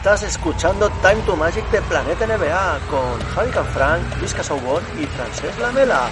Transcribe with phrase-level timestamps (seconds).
[0.00, 5.60] Estás escuchando Time to Magic de Planeta NBA con Javi Canfranc, Luis Casaubon y Francesc
[5.60, 6.08] Lamela.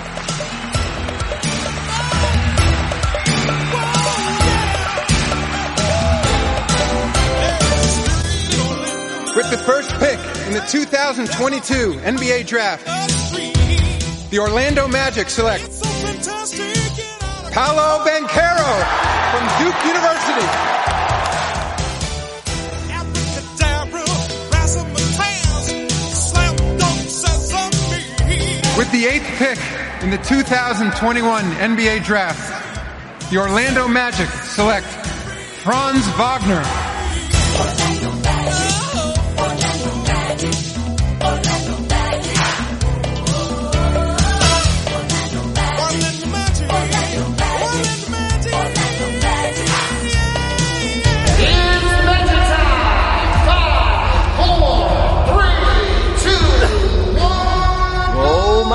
[9.34, 10.18] With the first pick
[10.48, 12.84] in the 2022 NBA Draft,
[14.28, 15.64] the Orlando Magic select
[17.54, 18.84] Paolo Banquero
[19.32, 20.97] from Duke University.
[28.78, 29.58] With the eighth pick
[30.04, 34.86] in the 2021 NBA Draft, the Orlando Magic select
[35.64, 36.62] Franz Wagner.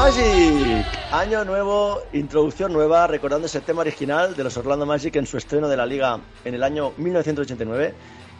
[0.03, 0.85] Magic!
[1.13, 5.69] Año nuevo, introducción nueva, recordando ese tema original de los Orlando Magic en su estreno
[5.69, 7.93] de la liga en el año 1989.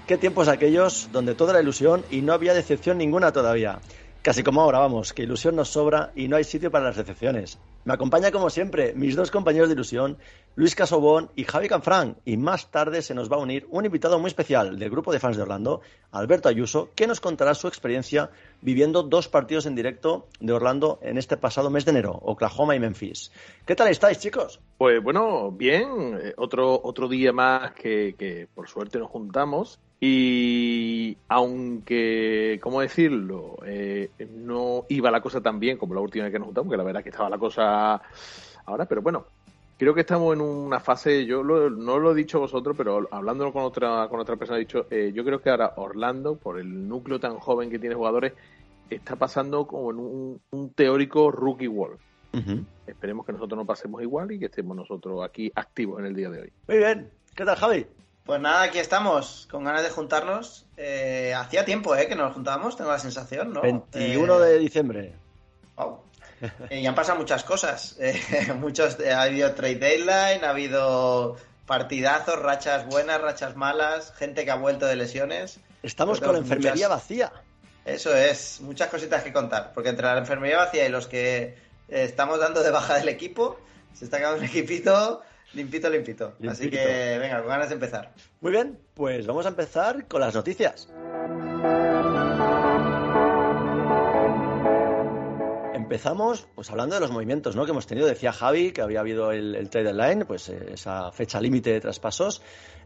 [0.05, 3.79] Qué tiempos aquellos donde toda la ilusión y no había decepción ninguna todavía.
[4.21, 7.59] Casi como ahora, vamos, que ilusión nos sobra y no hay sitio para las decepciones.
[7.85, 10.17] Me acompaña como siempre mis dos compañeros de ilusión,
[10.55, 12.17] Luis Casobón y Javi Canfrán.
[12.25, 15.19] Y más tarde se nos va a unir un invitado muy especial del grupo de
[15.19, 18.29] fans de Orlando, Alberto Ayuso, que nos contará su experiencia
[18.61, 22.79] viviendo dos partidos en directo de Orlando en este pasado mes de enero, Oklahoma y
[22.79, 23.31] Memphis.
[23.65, 24.59] ¿Qué tal estáis, chicos?
[24.77, 31.17] Pues bueno, bien, eh, otro, otro día más que, que por suerte nos juntamos y
[31.29, 33.55] aunque, ¿cómo decirlo?
[33.65, 36.77] Eh, no iba la cosa tan bien como la última vez que nos juntamos, que
[36.77, 38.01] la verdad que estaba la cosa
[38.65, 39.25] ahora, pero bueno,
[39.77, 43.51] creo que estamos en una fase, yo lo- no lo he dicho vosotros, pero hablándolo
[43.51, 46.87] con otra, con otra persona he dicho, eh, yo creo que ahora Orlando, por el
[46.87, 48.33] núcleo tan joven que tiene jugadores,
[48.89, 51.97] está pasando como en un, un teórico rookie wall.
[52.87, 56.29] Esperemos que nosotros no pasemos igual y que estemos nosotros aquí activos en el día
[56.31, 56.53] de hoy.
[56.67, 57.09] Muy bien.
[57.35, 57.85] ¿Qué tal, Javi?
[58.25, 60.65] Pues nada, aquí estamos, con ganas de juntarnos.
[60.77, 63.61] Eh, hacía tiempo eh, que nos juntábamos, tengo la sensación, ¿no?
[63.61, 65.13] 21 Eh, de diciembre.
[65.75, 65.97] wow.
[66.69, 67.95] Eh, y han pasado muchas cosas.
[67.99, 68.19] Eh,
[68.59, 74.51] muchos, eh, ha habido trade deadline, ha habido partidazos, rachas buenas, rachas malas, gente que
[74.51, 75.59] ha vuelto de lesiones.
[75.81, 77.31] Estamos con la enfermería muchas- vacía.
[77.85, 79.71] Eso es, muchas cositas que contar.
[79.73, 81.55] Porque entre la enfermería vacía y los que eh,
[81.89, 83.59] estamos dando de baja del equipo,
[83.93, 85.21] se está quedando un equipito
[85.53, 86.33] limpito, limpito.
[86.49, 86.83] Así Limpito.
[86.83, 88.11] que venga, con ganas de empezar.
[88.41, 90.87] Muy bien, pues vamos a empezar con las noticias.
[95.93, 97.65] Empezamos pues hablando de los movimientos ¿no?
[97.65, 98.07] que hemos tenido.
[98.07, 102.41] Decía Javi que había habido el, trade deadline, pues eh, esa fecha límite de traspasos,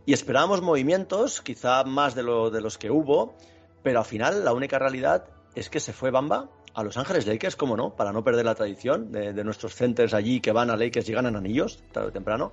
[0.06, 3.38] y esperábamos movimientos, quizá más de, lo, de los que hubo,
[3.82, 5.24] pero al final la única realidad
[5.56, 8.56] es que se fue Bamba a Los Ángeles Lakers, como no, para no perder la
[8.56, 12.12] tradición de, de nuestros centers allí que van a Lakers y ganan anillos, tarde o
[12.12, 12.52] temprano.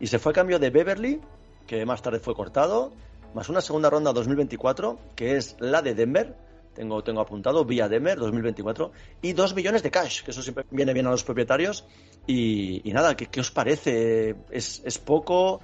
[0.00, 1.20] Y se fue a cambio de Beverly,
[1.68, 2.92] que más tarde fue cortado,
[3.34, 6.34] más una segunda ronda 2024, que es la de Denver,
[6.74, 10.92] tengo, tengo apuntado, vía Denver 2024, y dos millones de cash, que eso siempre viene
[10.92, 11.84] bien a los propietarios.
[12.26, 14.36] Y, y nada, ¿qué, qué os parece?
[14.50, 15.60] ¿Es, es poco?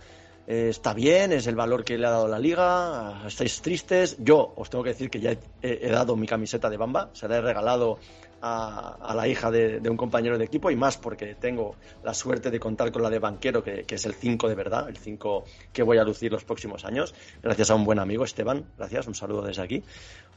[0.47, 1.33] Eh, ¿Está bien?
[1.33, 3.23] ¿Es el valor que le ha dado la liga?
[3.27, 4.17] ¿Estáis tristes?
[4.19, 7.29] Yo os tengo que decir que ya he, he dado mi camiseta de Bamba, se
[7.29, 7.99] la he regalado
[8.41, 12.15] a, a la hija de, de un compañero de equipo y más porque tengo la
[12.15, 14.97] suerte de contar con la de banquero, que, que es el 5 de verdad, el
[14.97, 18.65] 5 que voy a lucir los próximos años, gracias a un buen amigo, Esteban.
[18.77, 19.83] Gracias, un saludo desde aquí.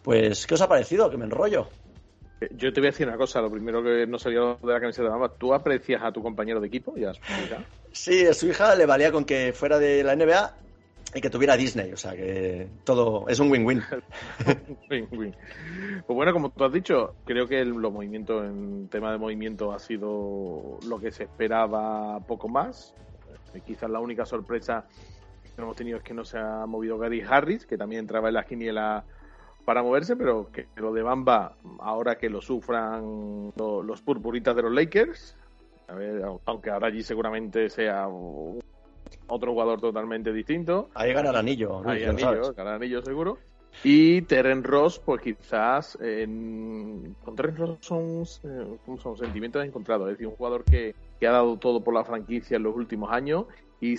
[0.04, 1.10] Pues, ¿qué os ha parecido?
[1.10, 1.68] Que me enrollo.
[2.40, 4.80] Eh, Yo te voy a decir una cosa, lo primero que no salió de la
[4.80, 6.96] camiseta de Bamba, ¿tú aprecias a tu compañero de equipo?
[6.98, 7.12] Ya,
[7.44, 7.64] mira.
[7.92, 10.58] Sí, a su hija le valía con que fuera de la NBA
[11.14, 13.82] y que tuviera Disney, o sea que todo es un win-win.
[14.90, 15.36] Win, win.
[16.08, 19.72] Pues bueno, como tú has dicho, creo que el- los movimientos en tema de movimiento
[19.74, 22.94] ha sido lo que se esperaba poco más.
[23.54, 24.86] Eh, Quizás la única sorpresa
[25.44, 28.36] que hemos tenido es que no se ha movido Gary Harris, que también entraba en
[28.36, 29.04] la quiniela
[29.66, 34.62] para moverse, pero que lo de Bamba, ahora que lo sufran lo- los purpuritas de
[34.64, 35.38] los Lakers,
[35.88, 38.08] a ver, au- aunque ahora allí seguramente sea
[39.28, 40.90] otro jugador totalmente distinto.
[40.94, 41.82] Ahí gana el anillo.
[41.88, 43.38] Ahí anillo, gana el anillo seguro.
[43.84, 50.08] Y Terren Ross, pues quizás con Terren Ross son, eh, son sentimientos encontrados.
[50.10, 53.12] Es decir, un jugador que, que, ha dado todo por la franquicia en los últimos
[53.12, 53.46] años
[53.80, 53.96] y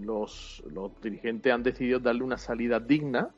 [0.00, 3.30] los, los dirigentes han decidido darle una salida digna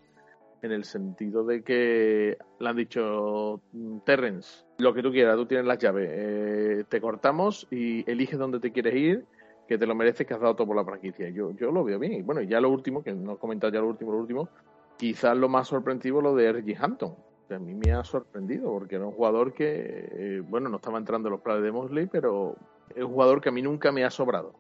[0.63, 3.61] en el sentido de que le han dicho,
[4.05, 8.61] Terrence, lo que tú quieras, tú tienes las llaves, eh, te cortamos y eliges dónde
[8.61, 9.25] te quieres ir,
[9.67, 11.29] que te lo mereces, que has dado todo por la franquicia.
[11.31, 12.13] Yo, yo lo veo bien.
[12.13, 14.49] Y bueno, ya lo último, que no he comentado ya lo último, lo último,
[14.97, 16.77] quizás lo más sorpresivo lo de R.G.
[16.79, 17.15] Hampton.
[17.51, 21.29] a mí me ha sorprendido, porque era un jugador que, eh, bueno, no estaba entrando
[21.29, 22.57] en los planes de Mosley, pero
[22.95, 24.55] es un jugador que a mí nunca me ha sobrado.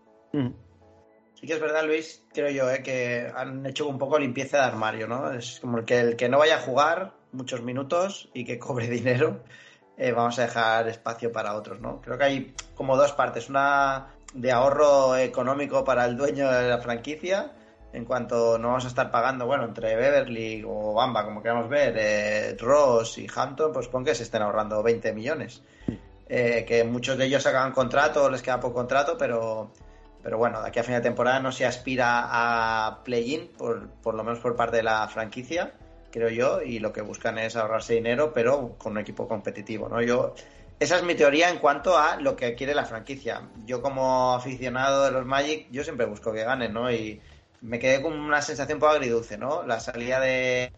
[1.40, 4.64] Sí que es verdad, Luis, creo yo, eh, que han hecho un poco limpieza de
[4.64, 5.32] armario, ¿no?
[5.32, 8.88] Es como el que, el que no vaya a jugar muchos minutos y que cobre
[8.90, 9.40] dinero,
[9.96, 12.02] eh, vamos a dejar espacio para otros, ¿no?
[12.02, 16.78] Creo que hay como dos partes, una de ahorro económico para el dueño de la
[16.78, 17.52] franquicia,
[17.94, 21.94] en cuanto no vamos a estar pagando, bueno, entre Beverly o Bamba, como queramos ver,
[21.96, 25.62] eh, Ross y Hampton, pues pon que se estén ahorrando 20 millones.
[26.28, 29.72] que muchos de ellos acaban contrato, les queda poco contrato, pero
[30.22, 34.14] pero bueno, de aquí a fin de temporada no se aspira a play-in, por, por
[34.14, 35.72] lo menos por parte de la franquicia,
[36.10, 40.02] creo yo, y lo que buscan es ahorrarse dinero, pero con un equipo competitivo, ¿no?
[40.02, 40.34] Yo,
[40.78, 43.42] esa es mi teoría en cuanto a lo que quiere la franquicia.
[43.66, 46.90] Yo como aficionado de los Magic, yo siempre busco que ganen, ¿no?
[46.90, 47.20] Y
[47.60, 49.62] me quedé con una sensación un poco agridulce, ¿no?
[49.64, 50.72] La salida de...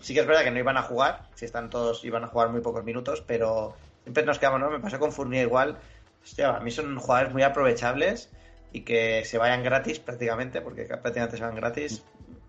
[0.00, 2.48] Sí que es verdad que no iban a jugar, si están todos, iban a jugar
[2.48, 4.70] muy pocos minutos, pero siempre nos quedamos, ¿no?
[4.70, 5.78] Me pasó con Fournier igual.
[6.22, 8.30] Hostia, a mí son jugadores muy aprovechables
[8.72, 12.02] y que se vayan gratis prácticamente, porque prácticamente se van gratis.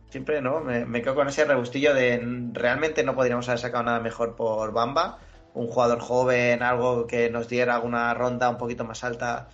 [0.10, 0.62] Siempre, ¿no?
[0.62, 2.22] Me, quedo con ese rebustillo de
[2.54, 5.20] realmente no podríamos haber sacado nada mejor por Bamba.
[5.54, 9.50] Un jugador joven, algo que nos diera alguna ronda un poquito más alta.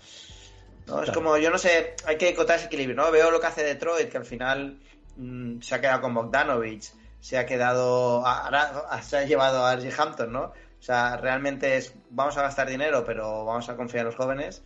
[0.85, 1.01] ¿no?
[1.01, 3.11] Es como, yo no sé, hay que encontrar ese equilibrio, ¿no?
[3.11, 4.79] Veo lo que hace Detroit, que al final
[5.17, 9.93] mm, se ha quedado con Bogdanovich, se ha quedado, ahora se ha llevado a Archie
[9.97, 10.43] Hampton, ¿no?
[10.43, 14.61] O sea, realmente es, vamos a gastar dinero, pero vamos a confiar en los jóvenes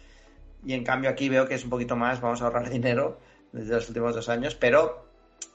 [0.66, 3.20] y en cambio aquí veo que es un poquito más, vamos a ahorrar dinero
[3.52, 5.06] desde los últimos dos años, pero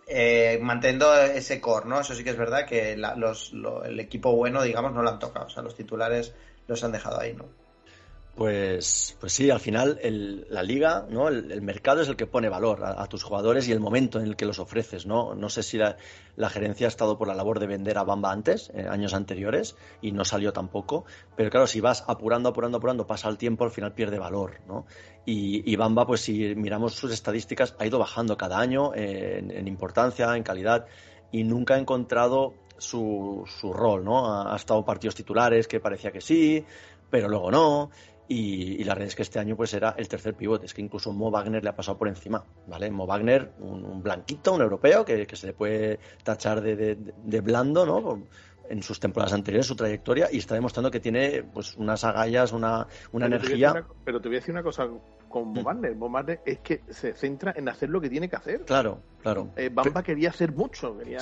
[0.06, 2.00] eh, manteniendo ese core, ¿no?
[2.00, 3.52] Eso sí que es verdad que los,
[3.84, 6.34] el equipo bueno, digamos, no lo han tocado, o sea, los titulares
[6.66, 7.46] los han dejado ahí, ¿no?
[8.38, 9.98] Pues, pues sí, al final
[10.48, 11.26] la liga, ¿no?
[11.26, 14.36] El, mercado es el que pone valor a, tus jugadores y el momento en el
[14.36, 15.34] que los ofreces, ¿no?
[15.34, 15.96] No sé si la,
[16.48, 20.12] gerencia ha estado por la labor de vender a Bamba antes, eh, años anteriores, y
[20.12, 21.04] no salió tampoco.
[21.34, 24.86] Pero claro, si vas apurando, apurando, apurando, pasa el tiempo, al final pierde valor, ¿no?
[25.26, 30.36] Y, Bamba, pues si miramos sus estadísticas, ha ido bajando cada año en, en, importancia,
[30.36, 30.86] en calidad,
[31.32, 34.32] y nunca ha encontrado su, su rol, ¿no?
[34.32, 36.64] Ha, ha estado partidos titulares que parecía que sí,
[37.10, 37.90] pero luego no.
[38.28, 41.12] Y, la realidad es que este año pues era el tercer pivote, es que incluso
[41.12, 42.90] Mo Wagner le ha pasado por encima, ¿vale?
[42.90, 48.26] Mo Wagner, un, blanquito, un europeo, que, se le puede tachar de, de, blando, ¿no?
[48.68, 52.86] En sus temporadas anteriores, su trayectoria, y está demostrando que tiene pues unas agallas, una,
[53.12, 53.82] una energía.
[54.04, 54.86] pero te voy a decir una cosa
[55.30, 55.64] con Mo mm.
[55.64, 55.96] Wagner.
[55.96, 58.66] Mo Wagner es que se centra en hacer lo que tiene que hacer.
[58.66, 59.52] Claro, claro.
[59.56, 61.18] Eh, Bamba quería hacer mucho, quería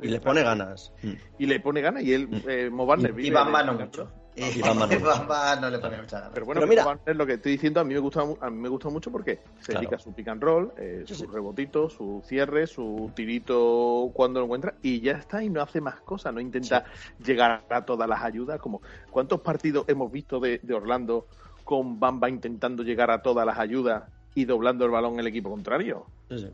[0.00, 0.92] y le pone ganas.
[1.36, 2.48] Y le pone ganas, y él, mm.
[2.48, 3.18] eh, Mo Wagner...
[3.18, 4.08] Y, Bamba no mucho.
[4.36, 5.70] Y, Bamba, no.
[5.70, 6.32] le pone mucha ganas.
[6.34, 8.88] Pero bueno, mira, lo que estoy diciendo a mí me gusta, a mí me gusta
[8.88, 13.12] mucho porque se dedica a su pick and roll, eh, su rebotito, su cierre, su
[13.14, 16.84] tirito cuando lo encuentra y ya está y no hace más cosas, no intenta
[17.24, 18.60] llegar a todas las ayudas.
[18.60, 21.28] Como ¿Cuántos partidos hemos visto de, Orlando
[21.62, 24.04] con Bamba intentando llegar a todas las ayudas
[24.34, 26.06] y doblando el balón el equipo contrario?
[26.28, 26.50] Sí,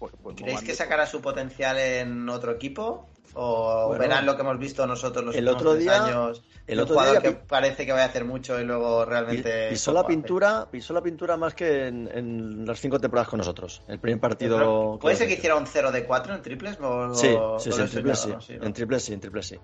[0.00, 3.08] pues, pues ¿Creéis que sacará su potencial en otro equipo?
[3.34, 6.42] ¿O verán lo que hemos visto nosotros los el otro día, años?
[6.66, 9.70] El otro día que parece que va a hacer mucho y luego realmente.
[9.70, 13.82] Pisó la pintura, pisó la pintura más que en, las cinco temporadas con nosotros.
[13.88, 14.98] El primer partido.
[15.00, 16.78] ¿Puede ser que hiciera un 0 de 4 en triples?
[17.14, 18.54] sí, sí, sí, en triples sí.
[18.60, 19.58] En triples sí, en triples sí.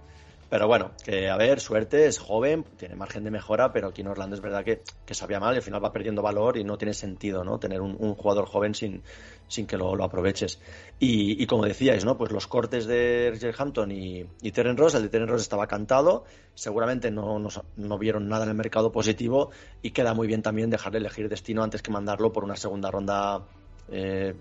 [0.51, 4.09] Pero bueno, que a ver, suerte, es joven, tiene margen de mejora, pero aquí en
[4.09, 6.79] Orlando es verdad que, que sabía mal y al final va perdiendo valor y no
[6.79, 7.59] tiene sentido, ¿no?
[7.59, 9.03] Tener un, jugador joven sin,
[9.47, 10.59] sin que lo, lo aproveches.
[10.99, 12.17] Y, y, como decíais, ¿no?
[12.17, 15.67] Pues los cortes de Richard Hampton y, y Terren Ross, el de Terren Ross estaba
[15.67, 16.25] cantado,
[16.55, 19.51] seguramente no, no, no, vieron nada en el mercado positivo
[19.83, 23.45] y queda muy bien también dejarle elegir destino antes que mandarlo por una segunda ronda
[23.91, 24.35] eh,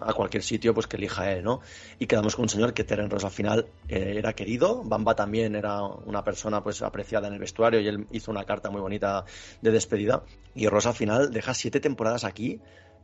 [0.00, 1.60] a cualquier sitio pues que elija él, ¿no?
[1.98, 5.54] Y quedamos con un señor que Teren Ross al final eh, era querido, Bamba también
[5.54, 9.24] era una persona pues apreciada en el vestuario y él hizo una carta muy bonita
[9.60, 10.22] de despedida
[10.54, 12.60] y Ross al final deja siete temporadas aquí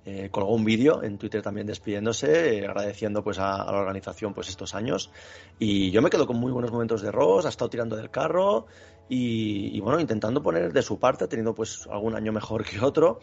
[0.06, 4.74] eh, colgó un vídeo en Twitter también despidiéndose, agradeciendo pues a, la organización pues estos
[4.74, 5.10] años.
[5.58, 8.66] Y yo me quedo con muy buenos momentos de Ross, ha estado tirando del carro
[9.10, 12.80] y, y, bueno, intentando poner de su parte, ha tenido pues algún año mejor que
[12.80, 13.20] otro,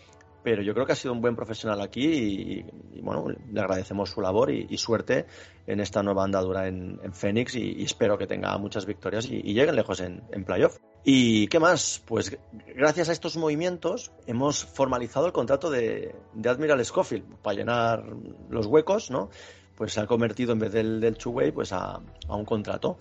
[0.47, 2.63] pero yo creo que ha sido un buen profesional aquí
[2.93, 5.25] y, bueno, le agradecemos su labor y, suerte
[5.65, 9.75] en esta nueva andadura en, en Phoenix y, espero que tenga muchas victorias y, lleguen
[9.75, 10.77] lejos en, en playoff.
[11.03, 12.01] ¿Y qué más?
[12.05, 12.37] Pues
[12.77, 18.05] gracias a estos movimientos hemos formalizado el contrato de, Admiral Schofield para llenar
[18.49, 19.29] los huecos, ¿no?
[19.75, 21.17] Pues se ha convertido en vez del, del
[21.53, 21.99] pues a,
[22.29, 22.97] a, un contrato.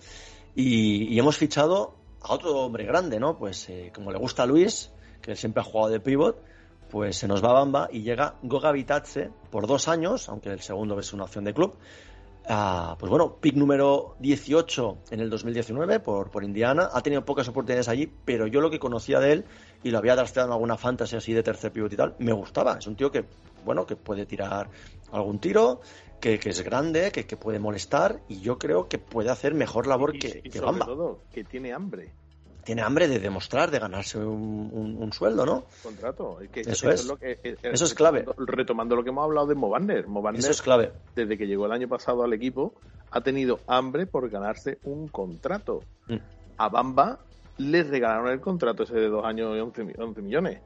[0.53, 3.37] Y, hemos fichado a otro hombre grande, ¿no?
[3.37, 6.43] Pues eh, como le gusta a Luis, que siempre ha jugado de pivot,
[6.89, 10.99] pues se nos va Bamba y llega Goga Vitatze por dos años, aunque el segundo
[10.99, 11.75] es una opción de club.
[12.49, 16.89] Ah, pues bueno, pick número 18 en el 2019 por, por Indiana.
[16.93, 19.45] Ha tenido pocas oportunidades allí, pero yo lo que conocía de él
[19.83, 22.77] y lo había drafteado en alguna fantasy así de tercer pivot y tal, me gustaba.
[22.77, 23.25] Es un tío que,
[23.65, 24.69] bueno, que puede tirar
[25.11, 25.81] algún tiro,
[26.21, 30.41] que, es grande, que, puede molestar y yo creo que puede hacer mejor labor que,
[30.41, 30.85] que Bamba.
[30.85, 32.13] todo, que tiene hambre
[32.67, 35.63] tiene hambre de demostrar, de ganarse un, sueldo, ¿no?
[35.81, 36.39] Contrato.
[36.53, 37.09] eso, es.
[37.63, 38.25] eso es clave.
[38.39, 40.05] Retomando lo que hemos hablado de Movander.
[40.05, 40.91] Movander, eso es clave.
[41.15, 42.73] Desde que llegó el año pasado al equipo,
[43.09, 45.79] ha tenido hambre por ganarse un contrato.
[46.09, 46.17] Mm.
[46.57, 47.19] A Bamba
[47.57, 50.59] le regalaron el contrato ese de dos años y 11, millones.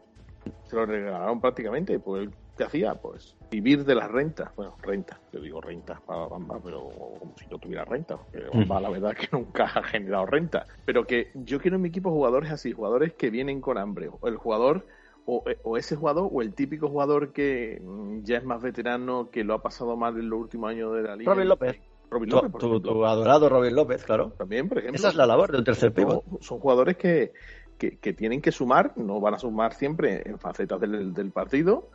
[0.66, 2.00] Se lo regalaron prácticamente.
[2.00, 2.96] Pues, ¿qué hacía?
[2.96, 4.50] Pues vivir de las rentas.
[4.56, 8.18] Bueno, renta, yo digo renta para Bamba, pero como si no tuviera renta.
[8.18, 10.66] Porque Bamba, la verdad, que nunca ha generado renta.
[10.86, 14.10] Pero que yo quiero en mi equipo jugadores así, jugadores que vienen con hambre.
[14.20, 14.86] O el jugador,
[15.26, 19.54] o, ese jugador, o el típico jugador que mm, ya es más veterano, que lo
[19.54, 21.34] ha pasado mal en los últimos años de la liga.
[21.34, 21.80] Robin López.
[22.10, 24.34] Robin López, tu, adorado Robin López, claro.
[24.38, 24.98] También, por ejemplo.
[24.98, 26.26] Esa es la labor de un tercer pivot.
[26.42, 27.32] Son, jugadores que,
[27.78, 31.90] que, tienen que sumar, no van a sumar siempre en facetas del, del partido,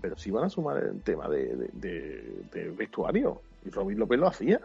[0.00, 3.42] pero sí van a sumar el tema de, de, vestuario.
[3.64, 4.60] Y Robin López lo hacía.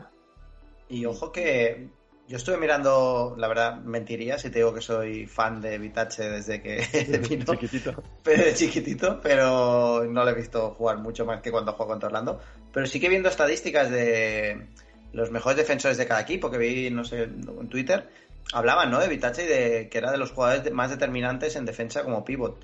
[0.89, 1.87] Y ojo que
[2.27, 6.61] yo estuve mirando, la verdad, mentiría si te digo que soy fan de Vitache desde
[6.61, 6.83] que
[7.29, 7.45] vino.
[7.45, 8.03] chiquitito.
[8.23, 12.39] Pero, chiquitito, pero no le he visto jugar mucho más que cuando juego contra Orlando.
[12.73, 14.67] Pero sí que viendo estadísticas de
[15.13, 18.09] los mejores defensores de cada equipo que vi, no sé, en Twitter,
[18.53, 18.99] hablaban, ¿no?
[18.99, 22.57] De Vitache y de que era de los jugadores más determinantes en defensa como pivot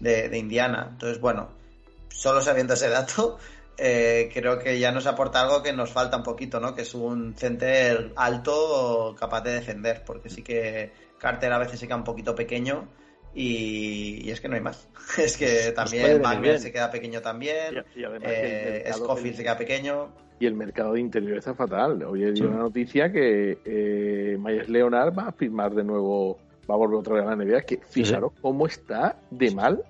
[0.00, 0.88] de, de Indiana.
[0.90, 1.59] Entonces, bueno,
[2.10, 3.38] solo sabiendo ese dato,
[3.78, 6.74] eh, creo que ya nos aporta algo que nos falta un poquito, ¿no?
[6.74, 11.86] Que es un center alto capaz de defender, porque sí que Carter a veces se
[11.86, 12.88] queda un poquito pequeño
[13.34, 14.88] y, es que no hay más.
[15.18, 20.12] es que también Wagner se queda pequeño también, y, eh, Scofield se queda pequeño.
[20.38, 22.02] Y el mercado de interior está fatal.
[22.02, 26.38] Hoy he una noticia que eh, Myers Leonard va a firmar de nuevo,
[26.68, 29.84] va a volver otra vez a la NBA, que fijaros cómo está de mal.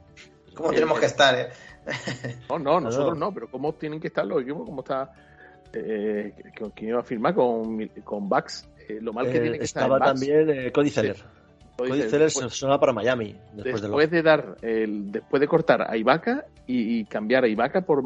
[0.55, 1.49] ¿Cómo tenemos que estar, eh?
[2.49, 4.65] No, no, nosotros no, pero ¿cómo tienen que estar los equipos?
[4.67, 5.13] ¿Cómo está?
[5.73, 6.35] Eh,
[6.75, 8.69] ¿Quién iba a firmar con, con Bucks?
[8.91, 11.17] Eh, lo mal que eh, tiene que Estaba también eh, Cody Zeller.
[11.77, 13.37] Cody Zeller suena para Miami.
[13.55, 18.03] Después, de, dar, el, después de cortar a Ibaka y, cambiar a Ibaka por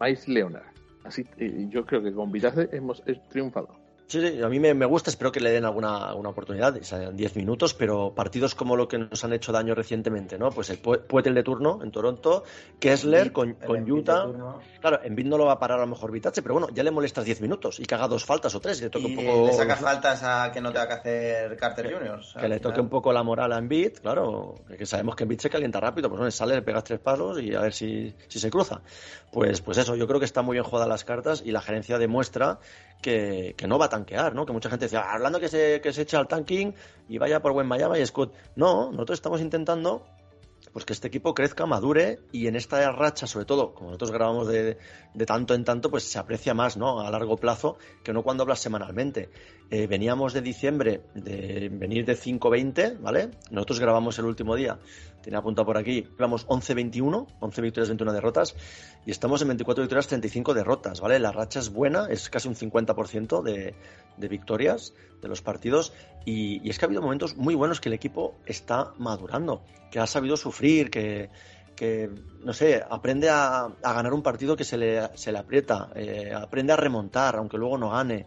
[0.00, 0.66] Miles Leonard.
[1.04, 1.26] Así,
[1.68, 3.81] yo creo que con Vitace hemos triunfado.
[4.06, 7.36] Sí, sí, a mí me, gusta, espero que le den alguna, alguna oportunidad, sean 10
[7.36, 10.50] minutos, pero partidos como lo que nos han hecho daño recientemente, ¿no?
[10.50, 12.44] Pues el Puetel de turno en Toronto,
[12.78, 14.26] Kessler con, con Utah.
[14.80, 16.82] Claro, en Bid no lo va a parar a lo mejor Vitache, pero bueno, ya
[16.82, 18.80] le molestas 10 minutos y que haga dos faltas o tres.
[18.80, 19.46] Y le, toque un poco...
[19.46, 22.20] le sacas faltas a que no tenga que hacer Carter Jr.
[22.38, 25.50] que le toque un poco la moral a Embiid, claro, que sabemos que Embiid se
[25.50, 28.50] calienta rápido, pues bueno, sale, le pegas tres pasos y a ver si, si se
[28.50, 28.82] cruza.
[29.30, 31.98] Pues, pues eso, yo creo que están muy bien jugadas las cartas y la gerencia
[31.98, 32.58] demuestra
[33.02, 34.46] que, no va a tanquear, ¿no?
[34.46, 36.74] Que mucha gente decía, hablando que se, que se echa al tanking
[37.08, 38.32] y vaya por buen Miami y Scott.
[38.56, 40.06] No, nosotros estamos intentando
[40.72, 44.48] pues que este equipo crezca, madure y en esta racha, sobre todo, como nosotros grabamos
[44.48, 44.78] de,
[45.14, 47.00] de tanto en tanto, pues se aprecia más, ¿no?
[47.00, 49.30] A largo plazo que no cuando hablas semanalmente.
[49.70, 53.30] Eh, veníamos de diciembre de venir de 5-20, ¿vale?
[53.50, 54.78] Nosotros grabamos el último día,
[55.22, 58.54] tenía apuntado por aquí, íbamos 11-21, 11 victorias, 21 derrotas,
[59.06, 61.18] y estamos en 24 victorias, 35 derrotas, ¿vale?
[61.18, 63.74] La racha es buena, es casi un 50% de,
[64.16, 65.92] de victorias de los partidos,
[66.24, 70.00] y, y es que ha habido momentos muy buenos que el equipo está madurando, que
[70.00, 71.30] ha sabido sufrir, que
[71.74, 72.10] que,
[72.44, 76.72] no sé, aprende a, ganar un partido que se le, se le aprieta, eh, aprende
[76.72, 78.26] a remontar, aunque luego no gane.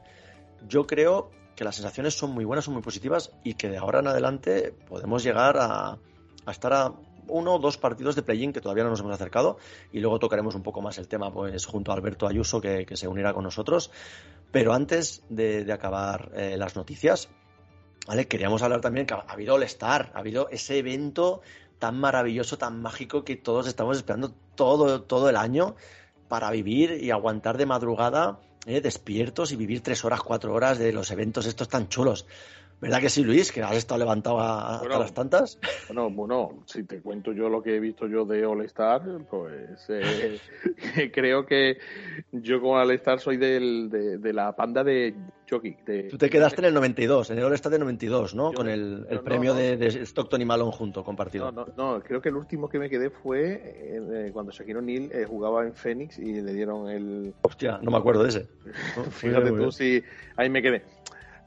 [0.67, 3.99] Yo creo que las sensaciones son muy buenas, son muy positivas y que de ahora
[3.99, 5.97] en adelante podemos llegar a,
[6.45, 6.93] a estar a
[7.27, 9.57] uno o dos partidos de play-in que todavía no nos hemos acercado
[9.91, 13.07] y luego tocaremos un poco más el tema pues junto a Alberto Ayuso que, se
[13.07, 13.91] unirá con nosotros.
[14.51, 17.29] Pero antes de, acabar eh, las noticias,
[18.07, 18.27] ¿vale?
[18.27, 21.41] queríamos hablar también que ha habido el Star, ha habido ese evento
[21.79, 25.75] tan maravilloso, tan mágico que todos estamos esperando todo, todo el año
[26.27, 30.91] para vivir y aguantar de madrugada eh, despiertos y vivir tres horas, cuatro horas de
[30.91, 32.25] los eventos estos tan chulos.
[32.81, 33.51] ¿Verdad que sí, Luis?
[33.51, 34.99] Que has estado levantado a, Bueno.
[34.99, 35.57] las tantas.
[35.87, 39.85] Bueno, bueno, si te cuento yo lo que he visto yo de All Star, pues
[39.89, 40.39] eh,
[41.13, 41.77] creo que
[42.31, 45.13] yo como All Star soy del, de, de la panda de
[45.47, 45.77] jockey.
[45.85, 48.51] De, Tú te quedaste en el 92, en el All-Star de 92, ¿no?
[48.51, 49.59] Yo- Con el, el no, premio no.
[49.59, 51.51] De, de Stockton y Malone junto, compartido.
[51.51, 55.11] No, no, no, creo que el último que me quedé fue eh, cuando Shaquille O'Neal
[55.13, 57.33] eh, jugaba en Phoenix y le dieron el...
[57.43, 58.47] Hostia, no me acuerdo de ese.
[59.11, 60.03] Fíjate tú si
[60.35, 60.83] ahí me quedé.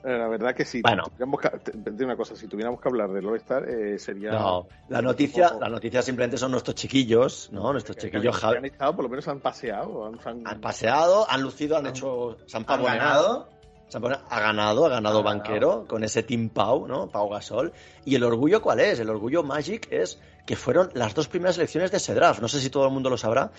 [0.05, 0.81] Eh, La verdad que sí.
[0.83, 1.03] Bueno.
[1.05, 4.31] Tuviéramos que- una cosa, si tuviéramos que hablar del All-Star, eh, sería...
[4.33, 7.73] No, la noticia, la noticia simplemente son nuestros chiquillos, ¿no?
[7.73, 10.07] Nuestros que- chiquillos han- que han estado, por lo menos han paseado.
[10.07, 12.49] Han, han- han paseado, han lucido, han hecho, han ¿Han?
[12.49, 13.49] Se han pavoneado.
[13.91, 15.23] Ha ganado, ha ganado Ha ganado.
[15.23, 17.09] Banquero con ese Team Pau, ¿no?
[17.09, 17.73] Pau Gasol.
[18.05, 19.01] ¿Y el orgullo cuál es?
[19.01, 22.41] El orgullo Magic es que fueron las dos primeras elecciones de ese draft.
[22.43, 23.51] No sé si todo el mundo lo sabrá,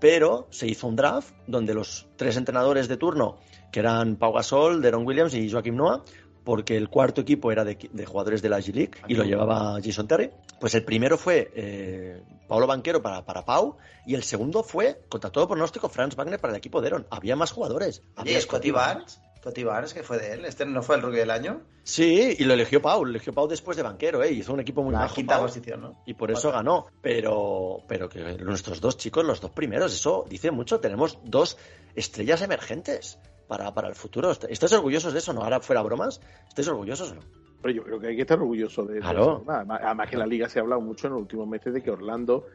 [0.00, 3.38] pero se hizo un draft donde los tres entrenadores de turno,
[3.72, 6.04] que eran Pau Gasol, Deron Williams y Joaquim Noah,
[6.44, 10.06] porque el cuarto equipo era de, de jugadores de la G-League y lo llevaba Jason
[10.06, 10.30] Terry.
[10.60, 13.76] Pues el primero fue eh, Pablo Banquero para, para Pau
[14.06, 17.06] y el segundo fue, contra todo pronóstico, Franz Wagner para el equipo de Deron.
[17.10, 18.02] Había más jugadores.
[18.14, 19.20] Había Scotty Barnes.
[19.38, 20.44] Scotty Barnes, que fue de él.
[20.44, 21.60] Este no fue el rookie del año.
[21.84, 24.32] Sí, y lo eligió Pau, lo eligió Pau después de Banquero, ¿eh?
[24.32, 25.14] Hizo un equipo muy La bajo.
[25.14, 26.02] quinta Pau, posición, ¿no?
[26.04, 26.86] y por eso ganó.
[27.00, 30.80] Pero, pero que nuestros dos chicos, los dos primeros, eso dice mucho.
[30.80, 31.56] Tenemos dos
[31.94, 34.32] estrellas emergentes para, para el futuro.
[34.32, 35.32] Est- ¿Estáis orgullosos de eso?
[35.32, 35.42] ¿No?
[35.42, 37.20] Ahora fuera bromas, ¿estáis orgullosos o no?
[37.62, 39.42] Pero yo creo que hay que estar orgulloso de, de Claro.
[39.42, 39.44] eso.
[39.52, 41.82] Además, además que en la liga se ha hablado mucho en los últimos meses de
[41.82, 42.46] que Orlando,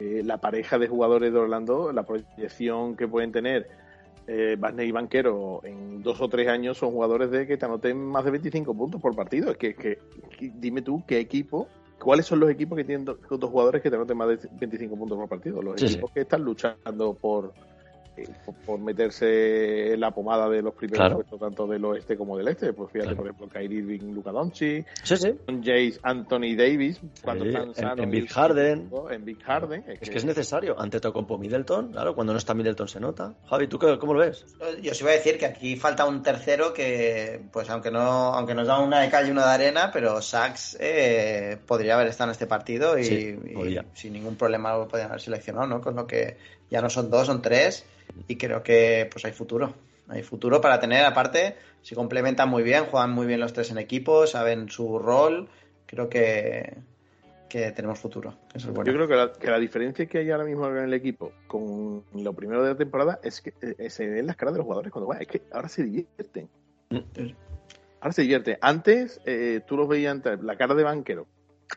[0.00, 3.68] eh, la pareja de jugadores de Orlando, la proyección que pueden tener
[4.32, 7.98] eh, Barney y Banquero en dos o tres años son jugadores de que te anoten
[7.98, 9.50] más de 25 puntos por partido.
[9.50, 9.98] Es que, que-
[10.38, 11.66] que- dime tú qué equipo,
[11.98, 14.96] cuáles son los equipos que tienen do- dos jugadores que te anoten más de 25
[14.96, 15.60] puntos por partido.
[15.60, 15.92] Los Sí, sí.
[15.94, 17.52] equipos que están luchando por,
[18.44, 21.14] por, por meterse en la pomada de los primeros Claro.
[21.16, 22.72] puestos, tanto del oeste como del este.
[22.72, 23.16] Pues fíjate, Claro.
[23.16, 25.34] por ejemplo, Kyrie Irving, Luka Doncic, Sí, sí.
[25.62, 28.90] Jace, Anthony Davis, cuando Sí, están en- sanos en Big Harden.
[29.10, 29.84] En Big Harden.
[30.00, 30.78] Es que es necesario.
[30.80, 33.34] Ante Tocompo Middleton, claro, cuando no está Middleton se nota.
[33.48, 34.44] Javi, ¿tú qué- cómo lo ves?
[34.82, 38.00] Yo os iba a decir que aquí falta un tercero que, pues aunque no,
[38.34, 42.08] aunque nos da una de calle y una de arena, pero Sachs eh, podría haber
[42.08, 45.80] estado en este partido y, Sí, y sin ningún problema lo podrían haber seleccionado, ¿no?
[45.80, 46.36] Con lo que
[46.70, 47.84] ya no son dos, son tres
[48.28, 49.74] y creo que pues hay futuro.
[50.08, 53.78] Hay futuro para tener, aparte, se complementan muy bien, juegan muy bien los tres en
[53.78, 55.48] equipo, saben su rol.
[55.86, 56.78] Creo que,
[57.48, 58.34] que tenemos futuro.
[58.50, 58.90] que eso es bueno.
[58.90, 62.04] Yo creo que la, que la diferencia que hay ahora mismo en el equipo con
[62.14, 64.90] lo primero de la temporada es que eh, se ven las caras de los jugadores
[64.90, 65.22] cuando juegan.
[65.22, 66.48] Es que ahora se divierten.
[66.90, 66.98] Mm.
[68.00, 68.58] Ahora se divierten.
[68.60, 71.26] Antes, eh, tú los veías la cara de Banquero.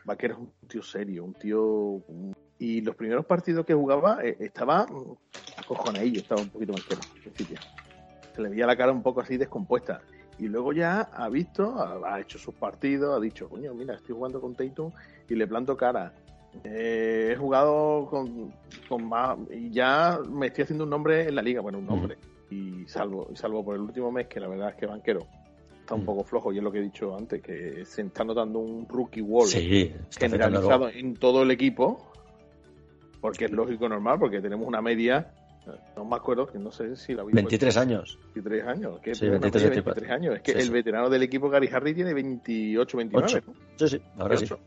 [0.04, 2.02] Banquero es un tío serio, un tío.
[2.58, 4.86] Y los primeros partidos que jugaba eh, estaba
[5.56, 7.58] acojonadillo, estaba un poquito más que al principio.
[8.34, 10.00] Se le veía la cara un poco así descompuesta.
[10.38, 14.14] Y luego ya ha visto, ha, ha hecho sus partidos, ha dicho, coño, mira, estoy
[14.14, 14.90] jugando con Tatum
[15.28, 16.12] y le planto cara.
[16.64, 18.52] Eh, he jugado con,
[18.88, 22.16] con más y ya me estoy haciendo un nombre en la liga, bueno, un nombre.
[22.50, 25.26] Y salvo, salvo por el último mes, que la verdad es que Banquero
[25.80, 26.06] está un Mm.
[26.06, 29.20] poco flojo, y es lo que he dicho antes, que se está notando un rookie
[29.22, 32.12] wall Sí, generalizado en todo el equipo,
[33.24, 35.32] porque es lógico normal, porque tenemos una media,
[35.66, 38.18] eh, no me acuerdo, que no sé si la vi 23 años.
[38.34, 40.00] 23 años, que Sí, tiene una 23, media de 24.
[40.02, 40.36] 23 años.
[40.36, 40.70] Es que Sí, el sí.
[40.70, 43.26] veterano del equipo Gary Harry tiene 28, 29.
[43.26, 43.42] Ocho.
[43.76, 44.44] Sí, sí, ahora sí.
[44.44, 44.62] 28.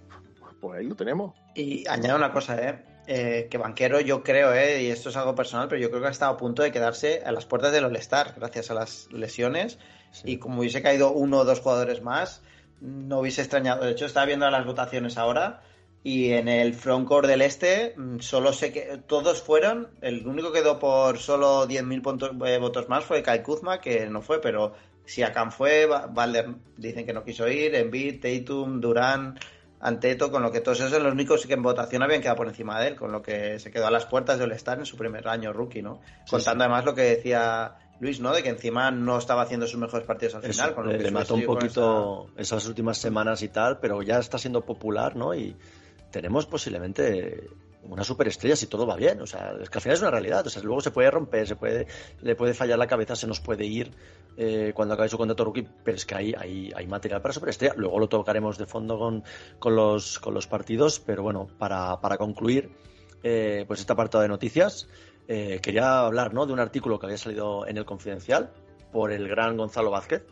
[0.60, 1.36] Pues ahí lo tenemos.
[1.54, 2.84] Y añado una cosa, ¿eh?
[3.06, 4.82] Eh, que Banquero yo creo, ¿eh?
[4.82, 7.22] y esto es algo personal, pero yo creo que ha estado a punto de quedarse
[7.24, 9.78] a las puertas del All-Star gracias a las lesiones.
[10.10, 10.32] Sí.
[10.32, 12.42] Y como hubiese caído uno o dos jugadores más,
[12.82, 13.86] no hubiese extrañado.
[13.86, 15.62] De hecho, estaba viendo las votaciones ahora
[16.04, 19.90] y en el frontcourt del este mm, solo sé que todos fueron.
[20.02, 24.08] El único que quedó por solo 10.000 puntos- eh, votos más fue Kai Kuzma, que
[24.08, 24.74] no fue, pero
[25.06, 29.38] si Akan fue, Va- Valder dicen que no quiso ir, Embiid, Tatum, Durán.
[29.80, 32.48] Anteto, con lo que todos esos son los únicos que en votación habían quedado por
[32.48, 34.98] encima de él, con lo que se quedó a las puertas del All-Star en su
[34.98, 36.02] primer año rookie, ¿no?
[36.28, 38.34] Contando además lo que decía Luis, ¿no?
[38.34, 40.74] De que encima no estaba haciendo sus mejores partidos al Eso, final.
[40.74, 44.18] Con lo le, que le mató un poquito esas últimas semanas y tal, pero ya
[44.18, 45.36] está siendo popular, ¿no?
[45.36, 45.56] Y
[46.12, 47.50] tenemos posiblemente
[47.84, 49.22] una superestrella si todo va bien.
[49.22, 50.46] O sea, es que al final es una realidad.
[50.46, 51.88] O sea, luego se puede romper, se puede,
[52.22, 53.92] le puede fallar la cabeza, se nos puede ir
[54.38, 57.74] eh, cuando acabe su contrato rookie, pero es que hay, hay, hay material para superestrella.
[57.78, 59.24] Luego lo tocaremos de fondo con,
[59.60, 62.72] con, los, con los partidos, pero bueno, para, para concluir,
[63.24, 64.88] eh, pues esta parte de noticias,
[65.28, 66.46] eh, quería hablar ¿no?
[66.46, 68.52] de un artículo que había salido en el Confidencial
[68.92, 70.24] por el gran Gonzalo Vázquez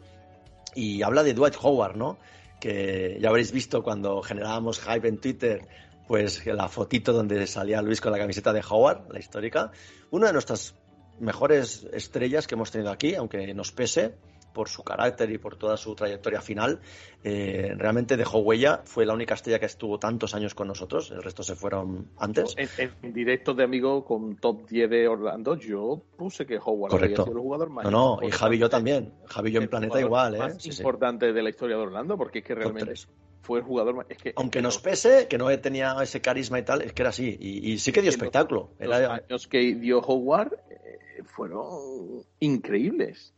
[0.75, 2.17] y habla de Dwight Howard, ¿no?
[2.59, 5.67] Que ya habréis visto cuando generábamos hype en Twitter,
[6.07, 9.71] pues la fotito donde salía Luis con la camiseta de Howard, la histórica.
[10.11, 10.75] Una de nuestras
[11.19, 14.15] mejores estrellas que hemos tenido aquí, aunque nos pese,
[14.55, 16.79] por su carácter y por toda su trayectoria final,
[17.23, 18.81] eh, realmente dejó huella.
[18.85, 22.55] Fue la única estrella que estuvo tantos años con nosotros, el resto se fueron antes.
[22.57, 27.33] En, directo de amigo con top 10 de Orlando, yo puse que Howard había sido
[27.33, 27.83] el jugador más.
[27.83, 29.13] No, no, y Javi yo también.
[29.25, 30.39] Javi yo en Planeta igual, ¿eh?
[30.39, 32.93] Más importante de la historia de Orlando, porque es que realmente
[33.41, 34.07] fue el jugador más.
[34.37, 37.37] Aunque nos pese, que no tenía ese carisma y tal, es que era así.
[37.39, 38.71] Y, sí que dio espectáculo.
[38.79, 43.34] Los, años que dio Howard eh, fueron increíbles.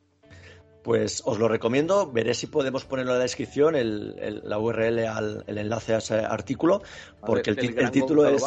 [0.87, 5.43] Pues os lo recomiendo, veré si podemos ponerlo en la descripción, el, la URL al
[5.45, 6.81] el enlace a ese artículo,
[7.19, 8.41] porque el, título es...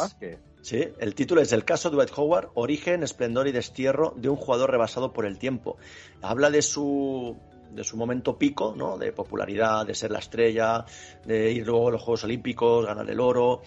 [0.63, 4.37] Sí, el título es El caso de Dwight Howard, origen, esplendor y destierro de un
[4.37, 5.77] jugador rebasado por el tiempo.
[6.23, 7.37] Habla de su,
[7.75, 8.97] de su momento pico, ¿no?
[8.97, 10.83] De popularidad, de ser la estrella,
[11.23, 13.61] de ir luego a los Juegos Olímpicos, ganar el oro.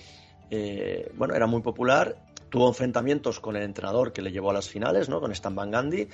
[0.50, 2.16] Eh, bueno, era muy popular.
[2.50, 5.20] Tuvo enfrentamientos con el entrenador que le llevó a las finales, ¿no?
[5.20, 6.08] Con Stan Van Gundy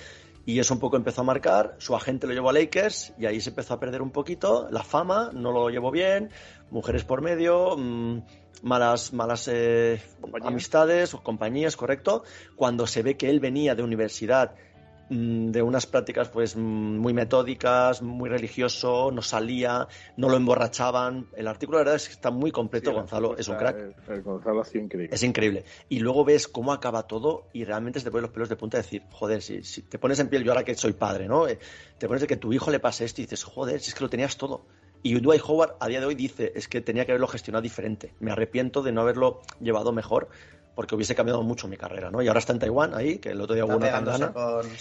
[0.51, 3.41] y eso un poco empezó a marcar, su agente lo llevó a Lakers y ahí
[3.41, 6.31] se empezó a perder un poquito, la fama no lo llevó bien,
[6.71, 8.23] mujeres por medio, mmm,
[8.63, 10.03] malas, malas eh,
[10.43, 12.25] amistades o compañías, correcto,
[12.57, 14.70] cuando se ve que él venía de universidad Mm,
[15.11, 21.27] de unas prácticas pues mm, muy metódicas, muy religioso, no salía, no lo emborrachaban.
[21.37, 24.23] El artículo la verdad es que está muy completo, Gonzalo, es un crack.
[24.23, 25.15] Gonzalo ha increíble.
[25.15, 25.65] Es increíble.
[25.89, 28.77] Y luego ves cómo acaba todo y realmente se te ponen los pelos de punta
[28.77, 31.49] de decir, joder, si, si te pones en piel, yo ahora que soy padre, ¿no?
[31.49, 31.59] Eh,
[31.99, 34.05] te pones de que tu hijo le pase esto y dices, joder, si es que
[34.05, 34.65] lo tenías todo.
[35.03, 38.13] Y Dwight Howard a día de hoy dice, es que tenía que haberlo gestionado diferente.
[38.21, 40.29] Me arrepiento de no haberlo llevado mejor
[40.75, 42.23] porque hubiese cambiado mucho mi carrera, ¿no?
[42.23, 44.33] Y ahora está en Taiwán, ahí, que el otro día hubo una tangana.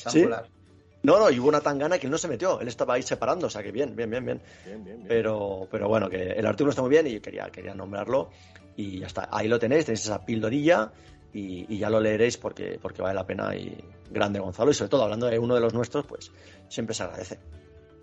[0.08, 0.26] ¿Sí?
[1.02, 3.48] No, no, y hubo una tangana que él no se metió, él estaba ahí separando,
[3.48, 4.42] o sea que bien, bien, bien, bien.
[5.08, 8.30] Pero, pero bueno, que el artículo está muy bien y quería, quería nombrarlo
[8.76, 9.30] y ya está.
[9.32, 10.92] Ahí lo tenéis, tenéis esa pildorilla
[11.32, 13.78] y, ya lo leeréis porque, porque vale la pena y
[14.12, 16.32] grande Gonzalo y sobre todo hablando de uno de los nuestros, pues
[16.68, 17.40] siempre se agradece.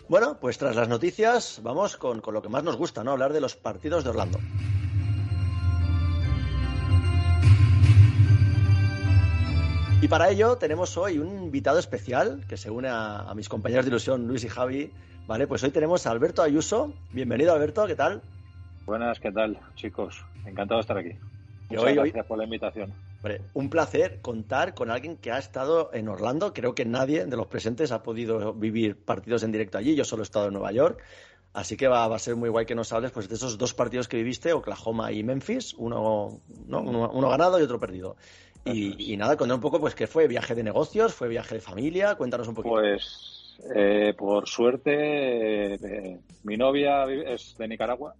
[0.09, 3.11] Bueno, pues tras las noticias vamos con, con lo que más nos gusta, ¿no?
[3.11, 4.39] Hablar de los partidos de Orlando.
[9.99, 13.89] Y para ello tenemos hoy un invitado especial que se une a, mis compañeros de
[13.89, 14.91] ilusión, Luis y Javi.
[15.25, 16.93] Vale, pues hoy tenemos a Alberto Ayuso.
[17.11, 18.21] Bienvenido, Alberto, ¿qué tal?
[18.85, 20.23] Buenas, ¿qué tal, chicos?
[20.45, 21.13] Encantado de estar aquí.
[21.69, 22.93] Muchas gracias por la invitación.
[23.55, 26.53] un placer contar con alguien que ha estado en Orlando.
[26.53, 29.95] Creo que nadie de los presentes ha podido vivir partidos en directo allí.
[29.95, 31.01] Yo solo he estado en Nueva York.
[31.53, 34.07] Así que va, a ser muy guay que nos hables pues, de esos dos partidos
[34.07, 38.15] que viviste, Oklahoma y Memphis, uno, uno ganado y otro perdido.
[38.73, 40.27] Y, nada, contar un poco, pues, ¿qué fue?
[40.27, 41.13] ¿Viaje de negocios?
[41.13, 42.15] ¿Fue viaje de familia?
[42.15, 42.75] Cuéntanos un poquito.
[42.75, 48.13] Pues, eh, por suerte, eh, mi novia es de Nicaragua.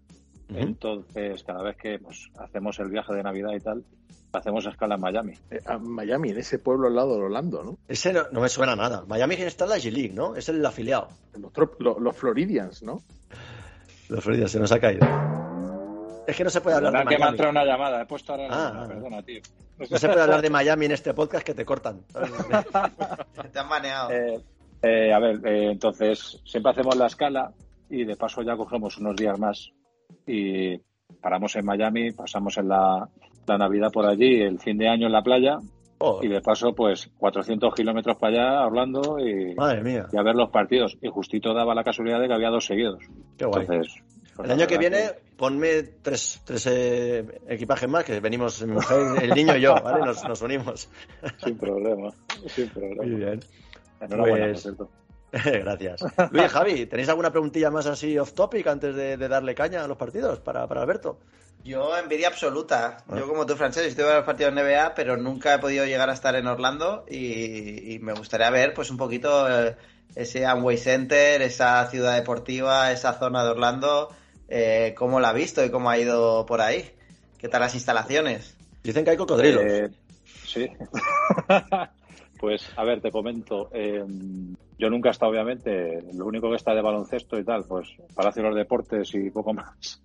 [0.49, 3.83] Entonces, cada vez que pues, hacemos el viaje de Navidad y tal,
[4.31, 5.33] hacemos escala en Miami.
[5.51, 7.77] Eh, Miami, en ese pueblo al lado de Orlando, ¿no?
[7.87, 9.03] Ese no, me suena nada.
[9.07, 10.35] Miami está en la G-League, ¿no?
[10.35, 11.09] Es el afiliado.
[11.37, 11.51] Los,
[11.99, 13.01] los Floridians, ¿no?
[14.09, 15.05] Los Floridians, se nos ha caído.
[16.27, 17.15] Es que no se puede hablar de Miami.
[17.15, 19.41] que me ha entrado una llamada, he puesto ahora ah, perdona, tío.
[19.79, 22.01] No se puede hablar de Miami en este podcast que te cortan.
[23.53, 24.11] te han baneado.
[24.11, 24.41] Eh,
[24.81, 27.53] eh, a ver, eh, entonces siempre hacemos la escala
[27.89, 29.71] y de paso ya cogemos unos días más
[30.25, 30.77] y
[31.21, 33.07] paramos en Miami, pasamos en la,
[33.47, 35.59] Navidad por allí, el fin de año en la playa
[36.21, 40.07] y de paso pues 400 kilómetros para allá, Orlando y, Madre mía.
[40.11, 40.97] y a ver los partidos.
[41.01, 42.99] Y justito daba la casualidad de que había dos seguidos.
[43.37, 43.61] Qué guay.
[43.61, 44.03] Entonces,
[44.43, 49.31] el año que viene, ponme tres, tres eh, equipajes más, que venimos mi mujer, el
[49.31, 50.05] niño y yo, ¿vale?
[50.05, 50.89] Nos, unimos.
[51.43, 52.11] Sin problema,
[52.47, 53.03] sin problema.
[53.03, 53.39] Muy bien.
[53.99, 54.67] Enhorabuena, pues...
[55.31, 56.01] Gracias.
[56.31, 59.97] Luis, Javi, ¿tenéis alguna preguntilla más así off topic antes de, darle caña a los
[59.97, 61.19] partidos para, para Alberto?
[61.63, 63.03] Yo envidia absoluta.
[63.09, 63.27] Yo ah.
[63.27, 66.13] como tú, Francés, estoy en los partidos de NBA, pero nunca he podido llegar a
[66.13, 69.75] estar en Orlando y, me gustaría ver pues un poquito eh,
[70.15, 74.09] ese Amway Center, esa ciudad deportiva, esa zona de Orlando
[74.47, 76.89] eh, cómo la ha visto y cómo ha ido por ahí.
[77.37, 78.57] ¿Qué tal las instalaciones?
[78.83, 79.63] Dicen que hay cocodrilos.
[79.65, 79.89] Eh,
[80.45, 80.67] sí.
[82.39, 83.69] pues, a ver, te comento.
[83.73, 84.03] Eh,
[84.77, 88.29] yo nunca he estado, obviamente, lo único que está de baloncesto y tal, pues para
[88.29, 90.01] hacer los deportes y poco más.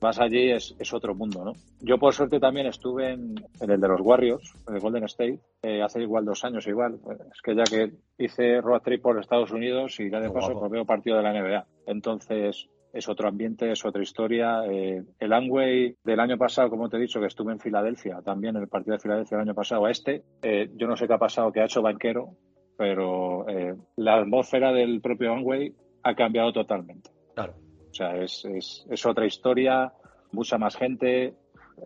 [0.00, 1.52] Más allí es, otro mundo, ¿no?
[1.80, 5.38] Yo, por suerte, también estuve en, el de los Warriors, en el Golden State,
[5.80, 6.98] hace igual dos años, igual.
[7.32, 10.72] Es que ya que hice road trip por Estados Unidos y ya de paso pues
[10.72, 11.66] veo partido de la NBA.
[11.86, 14.64] Entonces, es otro ambiente, es otra historia.
[14.66, 18.56] Eh, el Amway del año pasado, como te he dicho, que estuve en Filadelfia, también
[18.56, 21.14] en el partido de Filadelfia el año pasado, a este, eh, yo no sé qué
[21.14, 22.36] ha pasado, que ha hecho banquero,
[22.76, 27.10] pero eh, la atmósfera del propio Amway ha cambiado totalmente.
[27.34, 27.54] Claro.
[27.90, 29.92] O sea, es, es, es otra historia,
[30.32, 31.34] mucha más gente.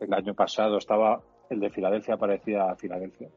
[0.01, 3.29] El año pasado estaba, el de Filadelfia parecía Filadelfia.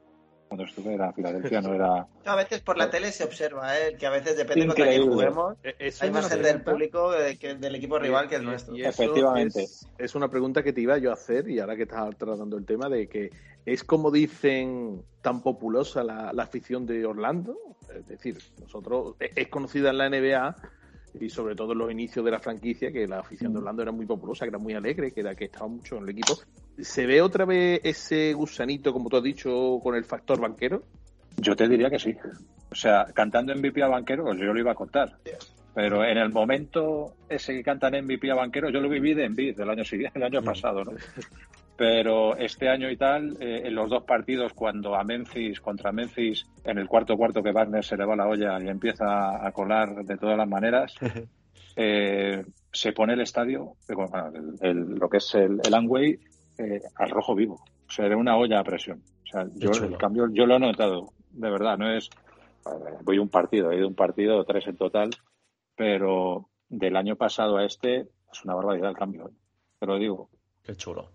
[0.50, 2.08] Cuando estuve era Filadelfia, no era...
[2.26, 3.96] A veces por la tele se observa, ¿eh?
[3.98, 5.56] que a veces depende de quién juguemos.
[5.64, 8.76] Eh, Hay más gente del público eh, que del equipo rival que el nuestro.
[8.76, 9.64] y Efectivamente.
[9.64, 12.58] Es, es una pregunta que te iba yo a hacer y ahora que estás tratando
[12.58, 13.30] el tema de que
[13.64, 17.56] es como dicen tan populosa la, la afición de Orlando.
[17.96, 20.56] Es decir, nosotros es conocida en la NBA
[21.20, 23.92] y sobre todo en los inicios de la franquicia que la afición de Orlando era
[23.92, 26.40] muy populosa, que era muy alegre, que era que estaba mucho en el equipo.
[26.78, 30.84] ¿Se ve otra vez ese gusanito, como tú has dicho, con el factor banquero?
[31.38, 32.16] Yo te diría que sí.
[32.72, 35.18] O sea, cantando MVP a banquero, pues yo lo iba a contar.
[35.74, 39.56] Pero en el momento ese que cantan MVP a banquero, yo lo viví de Envid
[39.56, 40.92] del año siguiente, el año pasado, ¿no?
[41.78, 46.46] Pero este año y tal, eh, en los dos partidos, cuando a Memphis, contra Memphis,
[46.66, 50.04] en el cuarto cuarto que Wagner se le va la olla y empieza a colar
[50.04, 50.94] de todas las maneras,
[51.78, 56.20] eh, se pone el estadio, eh, bueno, el- el- lo que es el, el Amway,
[56.58, 57.62] eh, al rojo vivo.
[57.88, 59.02] O sea, era una olla a presión.
[59.24, 62.10] O sea, yo el cambio, yo lo he notado, de verdad, no es,
[62.66, 65.12] eh, voy un partido, he ido un partido, tres en total,
[65.80, 69.34] pero del año pasado a este es una barbaridad el cambio, ¿eh?
[69.80, 70.30] te lo digo.
[70.62, 71.14] Qué chulo.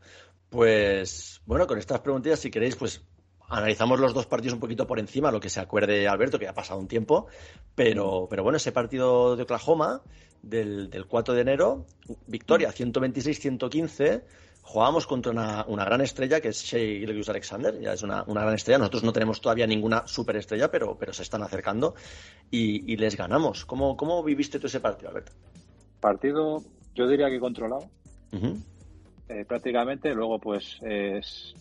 [0.48, 3.04] Pues bueno, con estas preguntillas, si queréis, pues
[3.50, 6.52] analizamos los dos partidos un poquito por encima, lo que se acuerde Alberto, que ya
[6.52, 7.26] ha pasado un tiempo.
[7.74, 10.00] Pero, pero bueno, ese partido de Oklahoma
[10.40, 11.84] del, del 4 de enero,
[12.26, 14.22] victoria 126-115.
[14.66, 18.40] Jugábamos contra una, una gran estrella que es Shea Gilgeous Alexander, ya es una, una
[18.40, 18.78] gran estrella.
[18.78, 21.94] Nosotros no tenemos todavía ninguna superestrella, pero, pero se están acercando
[22.50, 23.66] y, y les ganamos.
[23.66, 25.32] ¿Cómo, ¿Cómo viviste tú ese partido, Alberto?
[26.00, 26.62] Partido,
[26.94, 27.90] yo diría que controlado,
[29.28, 30.14] eh, prácticamente.
[30.14, 31.54] Luego, pues, es,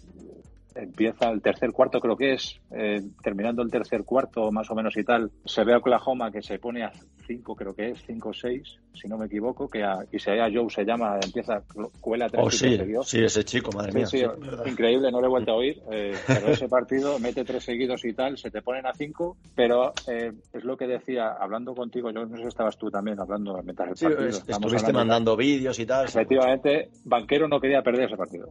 [0.76, 4.96] empieza el tercer cuarto, creo que es, eh, terminando el tercer cuarto, más o menos
[4.98, 5.32] y tal.
[5.46, 6.94] Se ve a Oklahoma que se pone a
[7.28, 10.40] 5, creo que es, 5 o 6, si no me equivoco, que a, y se
[10.42, 11.64] a Joe se llama, empieza,
[12.00, 13.10] cuela tres Oh, sí, seguidos.
[13.10, 14.08] sí, ese chico, madre Sí, mía.
[14.08, 14.70] sí, sí.
[14.70, 18.14] increíble, no lo he vuelto a oír, eh, pero ese partido mete tres seguidos y
[18.14, 22.26] tal, se te ponen a cinco, pero eh, es lo que decía, hablando contigo, yo
[22.26, 24.28] no sé si estabas tú también hablando mientras el Sí, partido.
[24.30, 26.06] es- estuviste hablando mandando vídeos y tal.
[26.08, 28.50] Efectivamente, Banquero no quería perder ese partido.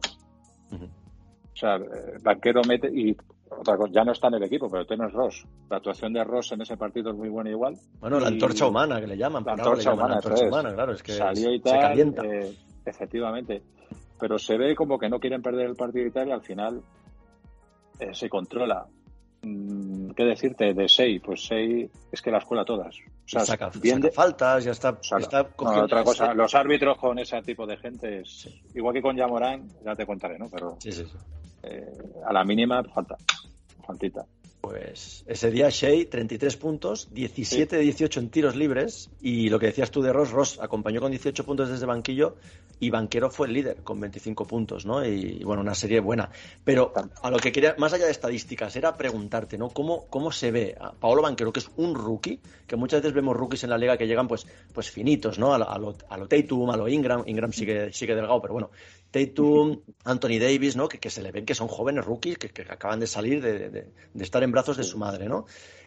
[1.53, 3.15] O sea, eh, Banquero mete y
[3.49, 5.45] otra cosa, ya no está en el equipo, pero tienes Ross.
[5.69, 7.75] La actuación de Ross en ese partido es muy buena igual.
[7.99, 9.43] Bueno, la Y- antorcha humana que le llaman.
[9.45, 12.23] La antorcha llaman humana, antorcha claro, es que Salió y se tal, calienta.
[12.25, 12.51] eh,
[12.85, 13.61] efectivamente.
[14.19, 16.81] Pero se ve como que no quieren perder el partido y tal, y al final
[17.99, 18.85] eh, se controla.
[19.43, 21.19] Mm, ¿Qué decirte de Sei?
[21.19, 22.95] Pues Sei es que la escuela todas.
[22.97, 26.97] O sea, saca, bien saca de- faltas, ya está, está no, otra cosa, los árbitros
[26.97, 30.47] con ese tipo de gente es igual que con Yamorán, ya te contaré, ¿no?
[30.49, 31.17] Pero Sí, sí, sí.
[31.63, 31.85] Eh,
[32.25, 33.17] a la mínima falta,
[33.85, 34.25] faltita.
[34.63, 39.09] Pues ese día Shea, 33 puntos, 17 de 18 en tiros libres.
[39.21, 42.37] Y lo que decías tú de Ross, Ross acompañó con 18 puntos desde banquillo
[42.79, 45.05] y Banquero fue el líder con 25 puntos, ¿no?
[45.05, 46.29] Y bueno, una serie buena.
[46.63, 49.69] Pero a lo que quería, más allá de estadísticas, era preguntarte, ¿no?
[49.69, 53.35] ¿Cómo, cómo se ve a Paolo Banquero, que es un rookie, que muchas veces vemos
[53.35, 55.53] rookies en la liga que llegan pues, pues finitos, ¿no?
[55.53, 58.53] A lo, a lo, a lo Tatum, a lo Ingram, Ingram sigue, sigue delgado, pero
[58.53, 58.69] bueno,
[59.13, 60.87] Tatum, Anthony Davis, ¿no?
[60.89, 63.69] Que, que se le ven que son jóvenes rookies que, que acaban de salir de,
[63.69, 65.45] de- de estar en brazos de su madre, ¿no?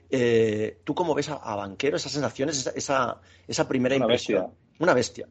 [0.08, 4.42] Eh, ¿Tú cómo ves a, a Banquero, esas sensaciones, esa, esa, esa primera Una impresión?
[4.44, 4.58] bestia.
[4.78, 5.28] Una bestia.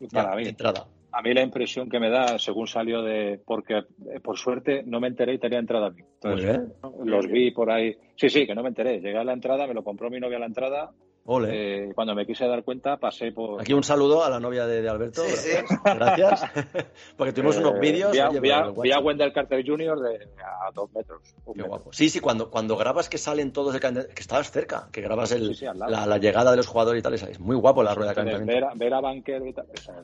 [0.00, 0.88] Ya, para de mí, entrada.
[1.12, 4.98] a mí la impresión que me da, según salió de, porque eh, por suerte no
[5.00, 6.02] me enteré y tenía entrada a mí.
[6.22, 6.60] Entonces,
[7.04, 7.94] los vi por ahí.
[8.16, 9.00] Sí, sí, que no me enteré.
[9.00, 10.90] Llegué a la entrada, me lo compró mi novia a la entrada.
[11.26, 11.86] Ole.
[11.88, 13.58] Eh, cuando me quise dar cuenta, pasé por.
[13.60, 15.22] Aquí un saludo a la novia de, de Alberto.
[15.24, 15.76] Sí, sí.
[15.82, 16.42] Gracias.
[17.16, 18.12] Porque tuvimos unos Eh, vídeos.
[18.12, 18.50] Vi vi
[18.82, 18.98] vi a.
[18.98, 19.98] Wendell Carter Jr.
[20.00, 21.22] de a dos metros.
[21.22, 21.66] Qué metro.
[21.68, 21.92] guapo.
[21.94, 25.32] Sí, sí, cuando, cuando grabas que salen todos de calentamiento, que estabas cerca, que grabas
[25.32, 27.94] el, Sí, la, la llegada de los jugadores y tal, es, es muy guapo la
[27.94, 28.66] rueda de Entonces, calentamiento.
[28.66, 29.66] ver, a- ver a Banquero y tal.
[29.72, 29.94] o sea,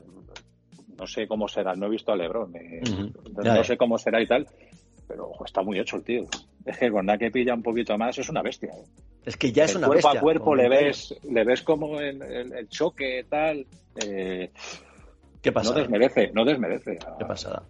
[0.97, 2.55] no sé cómo será, no he visto a Lebron.
[2.55, 3.11] eh, Ujú.
[3.35, 3.63] no Ya, ya.
[3.63, 4.47] sé cómo será y tal.
[5.07, 6.25] Pero ojo, está muy hecho el tío.
[6.65, 8.69] Es que con nada que pilla un poquito más es una bestia.
[8.69, 8.85] eh.
[9.25, 10.19] Es que ya es El una cuerpo bestia.
[10.19, 13.65] a cuerpo le ves, le ves como el, el- el choque tal.
[14.03, 14.51] eh,
[15.41, 15.73] ¿Qué no pasa?
[15.73, 16.97] desmerece, no desmerece.
[17.05, 17.63] a- Qué pasada.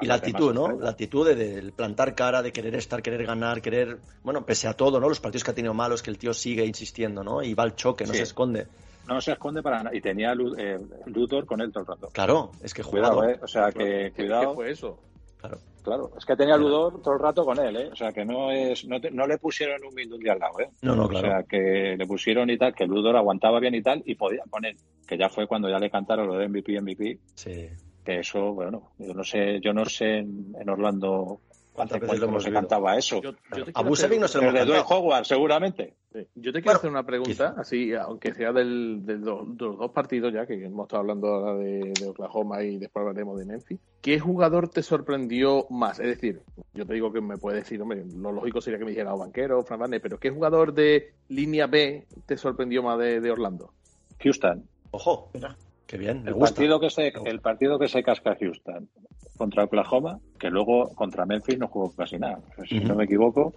[0.00, 0.72] Y la actitud, ¿no?
[0.80, 3.98] La actitud de, de plantar cara, de querer estar, querer ganar, querer.
[4.24, 5.08] Bueno, pese a todo, ¿no?
[5.08, 7.42] Los partidos que ha tenido malos, que el tío sigue insistiendo, ¿no?
[7.42, 8.16] Y va al choque, no Sí.
[8.18, 8.66] se esconde.
[9.06, 9.94] No se esconde para nada.
[9.96, 12.08] Y tenía eh, Luthor con él todo el rato.
[12.12, 13.34] Claro, es que Cuidado, jugador.
[13.36, 13.40] eh.
[13.42, 14.54] O sea, que ¿Qué, qué cuidado.
[14.54, 14.98] fue eso?
[15.38, 15.58] Claro.
[15.82, 17.88] Claro, es que tenía Ludor todo el rato con él, ¿eh?
[17.92, 20.68] O sea, que no es no, te- no le pusieron un Mindundi al lado, ¿eh?
[20.82, 21.26] No, no, O claro.
[21.28, 24.64] sea, que le pusieron y tal, que Ludor aguantaba bien y tal, y podía con
[24.64, 24.76] él.
[25.06, 27.68] Que ya fue cuando ya le cantaron lo de MVP, MVP, Sí.
[28.04, 31.40] que eso, bueno, yo no sé, yo no sé en, en Orlando
[31.72, 33.22] ¿Cuántas veces lo hemos se cantaba eso.
[33.22, 34.84] Yo- yo A no se lo hemos cantado.
[34.90, 35.94] Howard, seguramente.
[36.12, 36.18] Sí.
[36.34, 39.78] Yo te quiero Bueno, hacer una pregunta, así, aunque sea del, del do- de los
[39.78, 43.46] dos partidos ya, que hemos estado hablando ahora de, de Oklahoma y después hablaremos de
[43.46, 43.80] Memphis.
[44.02, 46.00] ¿Qué jugador te sorprendió más?
[46.00, 46.40] Es decir,
[46.74, 49.18] yo te digo que me puedes decir, hombre, lo lógico sería que me dijera o
[49.18, 53.30] Banquero o Fran Vane, pero ¿qué jugador de línea B te sorprendió más de, de
[53.30, 53.72] Orlando?
[54.20, 54.64] Houston.
[54.90, 55.56] Ojo, Mira.
[55.86, 56.56] qué bien, me El gusta.
[56.56, 58.88] partido, que se, el partido que se casca Houston
[59.36, 62.40] contra Oklahoma, que luego contra Memphis no jugó casi nada.
[62.68, 63.54] Si no me equivoco,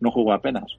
[0.00, 0.76] no jugó apenas.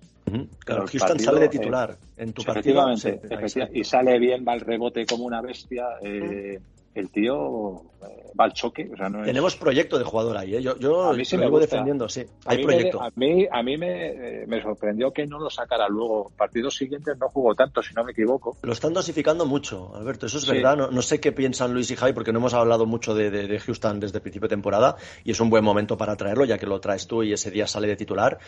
[0.65, 2.89] Claro, Houston partido, sale de eh, titular en tu partido.
[2.89, 5.86] Efectivamente, y sale bien, va al rebote como una bestia.
[6.01, 6.60] eh,
[6.95, 8.89] el tío eh, va al choque.
[8.91, 10.62] O sea, no es- Tenemos proyecto de jugador ahí, ¿eh?
[10.62, 11.65] Yo, yo A mí sí lo me gusta.
[11.67, 12.25] defendiendo, sí.
[12.45, 13.02] A Hay me- proyecto.
[13.02, 16.32] a mí, a mí me, eh, me sorprendió que no lo sacara luego.
[16.36, 18.58] Partidos siguientes no jugó tanto, si no me equivoco.
[18.63, 20.52] Lo están dosificando mucho, Alberto, eso es Sí.
[20.54, 20.75] verdad.
[20.78, 23.47] No, no sé qué piensan Luis y Javi, porque no hemos hablado mucho de, de-
[23.47, 26.58] de Houston desde el principio de temporada, y es un buen momento para traerlo, ya
[26.58, 28.39] que lo traes tú y ese día sale de titular,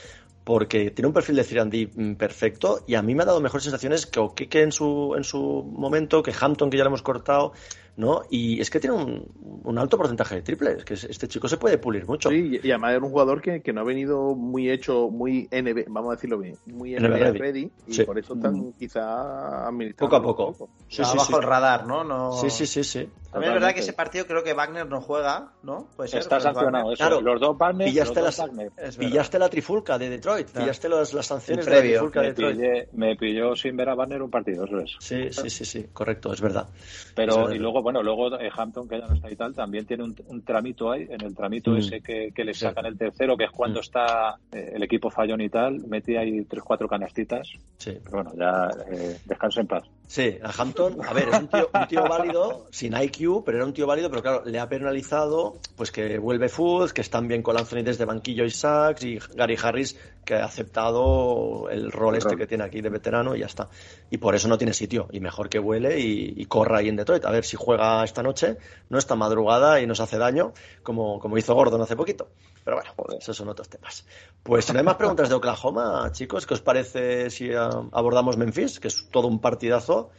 [0.43, 3.63] porque tiene un perfil de Cirandí mm, perfecto, y a mí me ha dado mejores
[3.63, 7.53] sensaciones que Okeke en su, en su momento, que Hampton, que ya lo hemos cortado,
[8.01, 8.23] ¿no?
[8.31, 11.77] Y es que tiene un, un alto porcentaje de triples, que este chico se puede
[11.77, 12.29] pulir mucho.
[12.29, 15.85] Sí, y además era un jugador que, que no ha venido muy hecho, muy NB,
[15.87, 17.37] vamos a decirlo bien, muy NBA NBA ready.
[17.39, 18.03] ready, y Sí.
[18.03, 20.69] por eso están quizá administrando Poco a poco.
[20.89, 21.33] Sí, sí, bajo sí.
[21.35, 22.03] el radar, ¿no?
[22.03, 22.31] no...
[22.33, 23.07] Sí, sí, sí, sí.
[23.31, 25.87] También es verdad que ese partido creo que Wagner no juega, ¿no?
[25.95, 26.97] Puede ser, Está sancionado eso.
[26.97, 27.21] Claro.
[27.21, 28.37] Los dos Wagner, los Pillaste, dos
[28.77, 30.59] las, pillaste la trifulca de Detroit, Ah.
[30.59, 31.97] pillaste las, las sanciones de la previo.
[31.99, 32.57] trifulca de Me, Detroit.
[32.59, 34.91] pillé- me pilló sin ver a Wagner un partido, eso es.
[34.99, 36.67] Sí, sí, sí, sí, correcto, es verdad.
[37.15, 37.55] Pero, Sí.
[37.55, 40.15] y luego, bueno, luego eh, Hampton, que ya no está y tal, también tiene un,
[40.27, 41.77] un tramito ahí, en el tramito Mm.
[41.77, 42.61] ese que, que le Sí.
[42.61, 43.83] sacan el tercero, que es cuando Mm.
[43.83, 47.47] está eh, el equipo fallón y tal, mete ahí tres, cuatro canastitas.
[47.77, 49.83] Sí, Pero bueno, ya eh, descansa en paz.
[50.11, 53.65] Sí, a Hampton, a ver, es un tío, un tío válido, sin IQ, pero era
[53.65, 57.41] un tío válido, pero claro, le ha penalizado pues que vuelve Food, que están bien
[57.41, 62.35] con Anthony desde banquillo y Sachs, y Gary Harris, que ha aceptado el rol este
[62.35, 63.69] que tiene aquí de veterano y ya está.
[64.09, 66.97] Y por eso no tiene sitio, y mejor que vuele y, y corra ahí en
[66.97, 67.23] Detroit.
[67.23, 68.57] A ver si juega esta noche,
[68.89, 70.51] no esta madrugada y nos hace daño,
[70.83, 72.27] como, como hizo Gordon hace poquito.
[72.63, 74.05] Pero bueno, esos son otros temas.
[74.43, 78.37] Pues si no hay más preguntas de Oklahoma, chicos, ¿qué os parece si ah, abordamos
[78.37, 80.11] Memphis, que es todo un partidazo,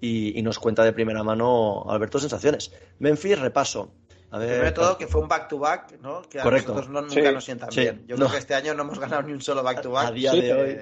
[0.00, 2.72] y, y nos cuenta de primera mano Alberto sensaciones?
[2.98, 3.92] Memphis, repaso.
[4.30, 6.22] A ver, Primero de todo, que fue un back-to-back, ¿no?
[6.22, 6.72] Que a Correcto.
[6.72, 7.34] nosotros no- nunca Sí.
[7.34, 7.80] nos sientan Sí.
[7.82, 8.04] bien.
[8.06, 8.20] Yo No.
[8.24, 10.06] creo que este año no hemos ganado ni un solo back-to-back.
[10.06, 10.78] a día Sí, de hoy.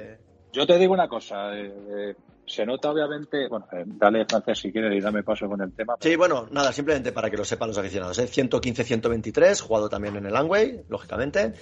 [0.53, 2.15] Yo te digo una cosa, eh, eh,
[2.51, 5.97] se nota obviamente, bueno, eh, dale Francés si quieres y dame paso con el tema.
[6.01, 8.19] Sí, bueno, nada, simplemente para que lo sepan los aficionados.
[8.19, 8.27] ¿eh?
[8.27, 11.55] 115-123, jugado también en el Langway, lógicamente.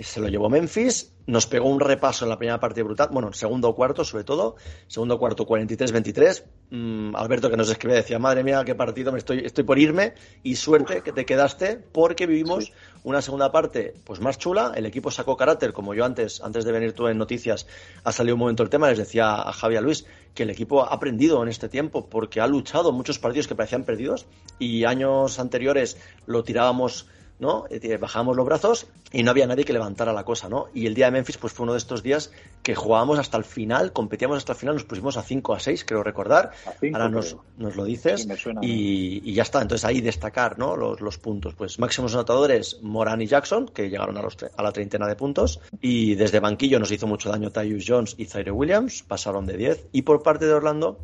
[0.00, 3.34] Se lo llevó Memphis, nos pegó un repaso en la primera parte brutal, bueno, en
[3.34, 6.44] segundo cuarto sobre todo, segundo cuarto 43-23.
[6.70, 10.14] Mm, Alberto que nos escribía decía, madre mía, qué partido, me estoy, estoy por irme
[10.42, 12.72] y suerte que te quedaste porque vivimos Sí.
[13.04, 16.72] una segunda parte pues más chula, el equipo sacó carácter, como yo antes, antes de
[16.72, 17.66] venir tú en noticias,
[18.04, 20.50] ha salido un momento el tema, les decía a Javi y a Luis que el
[20.50, 24.26] equipo ha aprendido en este tiempo porque ha luchado muchos partidos que parecían perdidos
[24.58, 27.06] y años anteriores lo tirábamos
[27.42, 27.66] ¿no?
[28.00, 30.68] Bajábamos los brazos y no había nadie que levantara la cosa, ¿no?
[30.72, 33.44] Y el día de Memphis pues fue uno de estos días que jugábamos hasta el
[33.44, 36.52] final, competíamos hasta el final, nos pusimos a 5 a 6, creo recordar.
[36.66, 38.60] A cinco, Ahora nos, nos lo dices Sí, me suena.
[38.62, 39.60] y, y ya está.
[39.60, 40.76] Entonces ahí destacar, ¿no?
[40.76, 41.54] Los, los puntos.
[41.54, 45.60] Pues máximos anotadores, Moran y Jackson, que llegaron a, los, a la treintena de puntos.
[45.80, 49.86] Y desde banquillo nos hizo mucho daño Tyus Jones y Zaire Williams, pasaron de 10.
[49.92, 51.00] Y por parte de Orlando,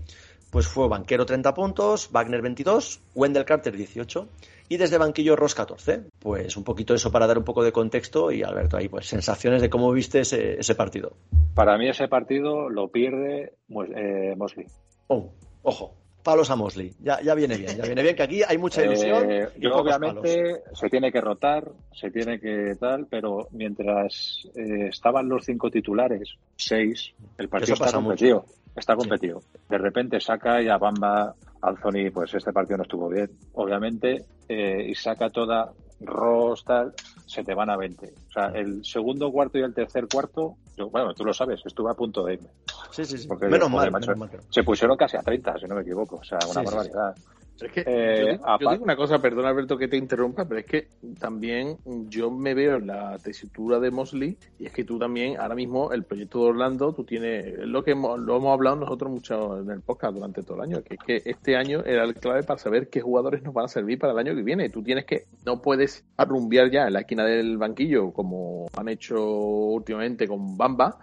[0.50, 4.28] pues fue Banquero 30 puntos, Wagner 22, Wendell Carter 18
[4.70, 6.04] y desde banquillo Ross 14.
[6.18, 9.62] Pues un poquito eso para dar un poco de contexto y Alberto ahí pues sensaciones
[9.62, 11.12] de cómo viste ese, ese partido.
[11.54, 14.66] Para mí ese partido lo pierde Mos- eh, Mosley.
[15.08, 15.30] Oh,
[15.62, 15.94] ojo,
[16.28, 16.92] palos a Mosley.
[17.00, 19.30] Ya, ya viene bien, ya viene bien que aquí hay mucha ilusión.
[19.30, 24.46] Eh, y yo pocos obviamente se tiene que rotar, se tiene que tal, pero mientras
[24.54, 28.08] eh, estaban los cinco titulares, seis, el partido Eso está mucho.
[28.08, 28.44] competido.
[28.76, 29.40] Está competido.
[29.70, 34.84] De repente saca y a Bamba, Anthony, pues este partido no estuvo bien, obviamente, eh,
[34.86, 36.92] y saca toda Ross, tal,
[37.28, 38.06] se te van a 20.
[38.28, 41.90] O sea, el segundo cuarto y el tercer cuarto, yo, bueno, tú lo sabes, estuve
[41.90, 42.48] a punto de irme.
[42.90, 43.28] Sí, sí, sí.
[43.28, 44.30] Porque, menos, joder, mal, macho, menos mal.
[44.30, 44.42] que no.
[44.50, 46.16] Se pusieron casi a 30, si no me equivoco.
[46.16, 47.14] O sea, una Sí, sí, barbaridad.
[47.60, 47.84] Es que Eh,
[48.20, 50.88] yo, digo, yo aparte- digo una cosa, perdona Alberto que te interrumpa, pero es que
[51.18, 51.76] también
[52.08, 55.92] yo me veo en la tesitura de Mosley y es que tú también, ahora mismo,
[55.92, 59.58] el proyecto de Orlando, tú tienes, es lo que hemos, lo hemos hablado nosotros mucho
[59.60, 62.42] en el podcast durante todo el año, que es que este año era el clave
[62.42, 64.68] para saber qué jugadores nos van a servir para el año que viene.
[64.70, 69.20] Tú tienes que, no puedes arrumbiar ya en la esquina del banquillo como han hecho
[69.24, 70.98] últimamente con Bamba,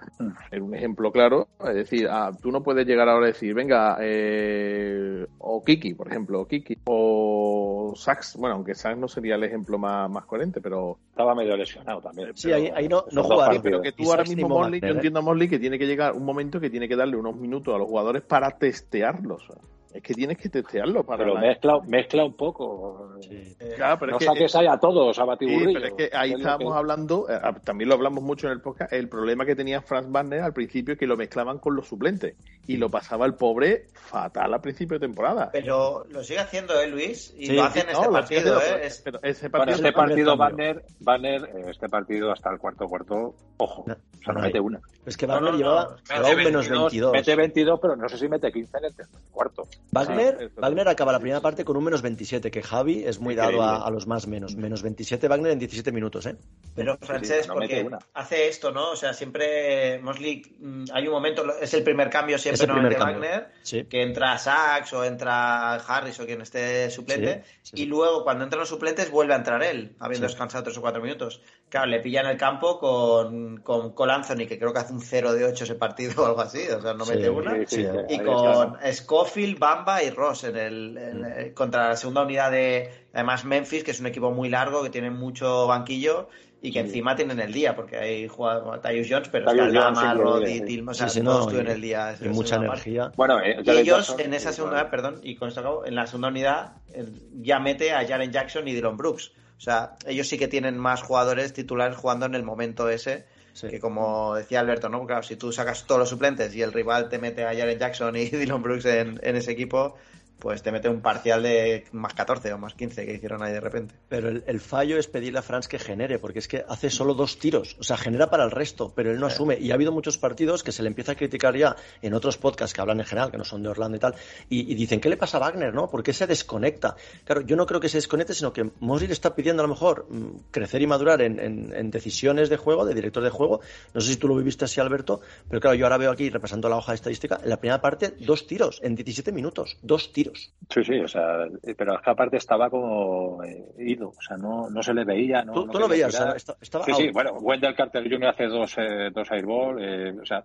[0.51, 1.47] es un ejemplo claro.
[1.67, 6.07] Es decir, ah, tú no puedes llegar ahora a decir, venga, eh, o Kiki, por
[6.07, 6.44] ejemplo.
[6.45, 10.97] O Kiki, o Sachs, bueno, aunque Sachs no sería el ejemplo más, más coherente, pero...
[11.09, 12.31] Estaba medio lesionado también.
[12.35, 13.61] Sí, ahí, ahí no, no jugaría.
[13.61, 16.13] Pero que tú ahora mismo, Mo Mosley, yo entiendo a Mosley que tiene que llegar
[16.13, 19.47] un momento que tiene que darle unos minutos a los jugadores para testearlos.
[19.95, 21.19] Es que tienes que testearlos para...
[21.23, 23.13] Pero la- mezcla, mezcla un poco.
[23.21, 23.55] Sí.
[23.77, 25.79] Claro, pero no es que- saques ahí a todos a Sí, batiburrillo.
[25.79, 28.61] pero es que ahí Es estábamos que- hablando, eh, también lo hablamos mucho en el
[28.61, 32.35] podcast, el problema que tenía Franz Wagner al principio que lo mezclaban con los suplentes
[32.67, 35.49] y lo pasaba el pobre fatal al principio de temporada.
[35.53, 37.33] Pero lo sigue haciendo, ¿eh, Luis?
[37.37, 38.63] Y Sí, lo hace en No, este lo partido, haciendo, ¿eh?
[38.75, 40.37] pero- Es- pero ese Bueno, partido este partido.
[40.37, 44.59] Banner, Banner, eh, este partido hasta el cuarto cuarto, ojo, No, o sea, no mete
[44.59, 44.81] una.
[45.05, 45.63] Es que No, Wagner no, no.
[45.63, 45.95] llevaba,
[46.31, 47.11] un menos 22.
[47.13, 49.63] Mete 22, pero no sé si mete 15 en el tercer cuarto.
[49.91, 50.51] Wagner.
[50.57, 53.85] Wagner acaba la primera parte con un menos 27, que Javi es muy dado a,
[53.85, 54.55] a los más menos.
[54.55, 56.35] Menos 27 Wagner en 17 minutos, ¿eh?
[56.75, 58.91] Pero Francés, no porque hace esto, ¿no?
[58.91, 62.95] O sea, siempre Mosley, mm, hay un momento, es el primer cambio siempre no de.
[62.97, 63.85] Wagner, Sí.
[63.85, 67.83] que entra Sachs o entra Harris o quien esté suplente, Sí, sí, sí.
[67.83, 70.33] y luego cuando entran los suplentes vuelve a entrar él, habiendo Sí.
[70.33, 71.41] descansado tres o cuatro minutos.
[71.75, 75.01] Claro, le pilla en el campo con, con Cole Anthony, que creo que hace un
[75.01, 77.53] 0 de 8 ese partido o algo así, o sea, no Sí, mete una.
[77.67, 81.25] Sí, sí, Y con Scofield, Bamba y Ross en el, en Mm.
[81.25, 84.89] el- contra la segunda unidad de además Memphis, que es un equipo muy largo, que
[84.89, 86.29] tiene mucho banquillo
[86.61, 90.13] y que encima tienen el día, porque hay jugadores Tyus Jones, pero Tyus está Lama,
[90.13, 90.61] Roddy, sí.
[90.65, 92.15] Tillman, o sea, sí, todos no, y- el día.
[92.21, 92.67] y mucha parte.
[92.67, 93.11] energía.
[93.17, 94.91] Bueno, eh, Y ellos Jackson, en esa segunda, bueno.
[94.91, 97.05] perdón, y con esto acabo, en la segunda unidad eh,
[97.41, 99.33] ya mete a Jaren Jackson y Dylan Brooks.
[99.57, 103.69] O sea, ellos sí que tienen más jugadores titulares jugando en el momento ese, Sí.
[103.69, 105.05] que como decía Alberto, ¿no?
[105.07, 108.13] Claro, si tú sacas todos los suplentes y el rival te mete a Jaren Jackson
[108.17, 109.95] y Dylan Brooks en, en ese equipo,
[110.39, 113.59] pues te mete un parcial de más 14 o más 15 que hicieron ahí de
[113.61, 113.95] repente.
[114.09, 117.13] Pero el, el fallo es pedirle a Franz que genere, porque es que hace solo
[117.13, 117.75] dos tiros.
[117.79, 119.57] O sea, genera para el resto, pero él no asume.
[119.59, 122.73] Y ha habido muchos partidos que se le empieza a criticar ya en otros podcasts
[122.73, 124.15] que hablan en general, que no son de Orlando y tal,
[124.49, 125.89] y, y dicen, ¿qué le pasa a Wagner, no?
[125.89, 126.95] ¿Por qué se desconecta?
[127.23, 129.73] Claro, yo no creo que se desconecte, sino que Mosley le está pidiendo a lo
[129.73, 133.61] mejor mm, crecer y madurar en, en- en decisiones de juego, de director de juego.
[133.93, 136.67] No sé si tú lo viviste así, Alberto, pero claro, yo ahora veo aquí, repasando
[136.69, 140.24] la hoja de estadística, en la primera parte, dos tiros, en 17 minutos, dos tiros.
[140.69, 144.37] Sí, sí, o sea, eh, pero es que aparte estaba como eh, ido, o sea,
[144.37, 145.43] no, no se le veía.
[145.43, 148.03] No, tú no tú lo veías, o sea, esta- estaba Sí, sí, bueno, Wendell Carter
[148.03, 148.27] Jr.
[148.27, 150.43] hace dos, eh, dos airball, eh, o sea,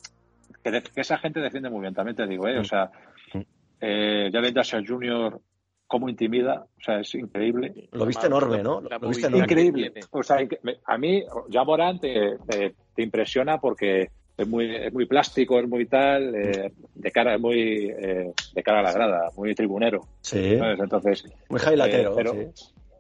[0.63, 2.59] que, de- que esa gente defiende muy bien, también te digo, ¿eh?
[2.59, 2.91] O sea,
[3.35, 3.41] Mm.
[3.81, 5.41] eh, Jalen Jackson Jr.,
[5.87, 7.89] cómo intimida, o sea, es increíble.
[7.93, 8.81] Lo viste enorme, ¿no?
[8.81, 9.45] Lo viste enorme.
[9.45, 9.93] Increíble.
[10.13, 10.39] O sea,
[10.87, 14.09] a mí, ya Morán te, te- te impresiona porque
[14.41, 18.63] es muy, es muy plástico, es muy tal, eh, de cara, es muy, eh, de
[18.63, 20.07] cara a la grada, muy tribunero.
[20.23, 20.81] Sí, ¿sabes?
[20.81, 22.47] Entonces, muy highlightero, Eh, pero- sí.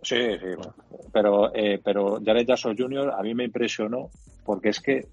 [0.02, 0.74] Sí, sí, bueno.
[1.12, 3.12] pero, eh, pero Jared Jackson Jr.
[3.18, 4.10] a mí me impresionó
[4.46, 5.04] porque es que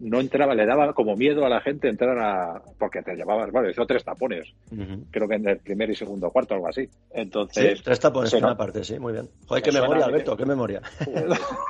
[0.00, 2.62] no entraba, le daba como miedo a la gente entrar a.
[2.78, 4.52] porque te llevabas, vale, hizo tres tapones,
[5.10, 6.86] creo que en el primer y segundo cuarto, algo así.
[6.86, 9.28] Sí, Entonces, tres tapones en una parte, sí, muy bien.
[9.46, 10.82] Joder, qué memoria, Alberto, que- qué memoria.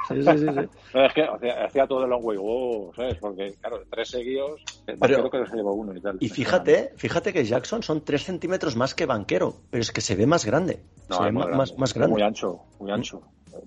[0.09, 0.47] sí, sí, sí, sí.
[0.95, 3.17] no, es que hacía, hacía todo el long way go, ¿sabes?
[3.17, 6.17] Porque, claro, tres seguidos, el Pero- banquero que se llevó uno y tal.
[6.21, 10.17] Y fíjate, fíjate que Jackson son tres centímetros más que banquero, pero es que se
[10.17, 10.81] ve más grande.
[11.09, 12.13] No, se ve grande, más, grande.
[12.13, 13.23] Muy ancho, muy ancho.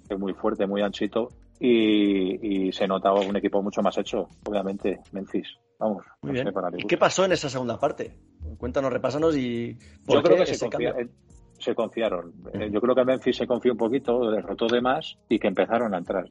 [0.09, 1.29] Es muy fuerte, muy anchito.
[1.65, 5.47] Y, y se notaba un equipo mucho más hecho, obviamente, Memphis.
[5.79, 6.47] Vamos, Muy no bien.
[6.47, 8.17] sé, para ¿Y qué pasó en esa segunda parte?
[8.57, 12.33] Cuéntanos, repásanos y por Yo qué creo que se, confía- eh, confiaron.
[12.69, 15.99] Yo creo que Memphis se confió un poquito, derrotó de más y que empezaron a
[15.99, 16.29] entrar.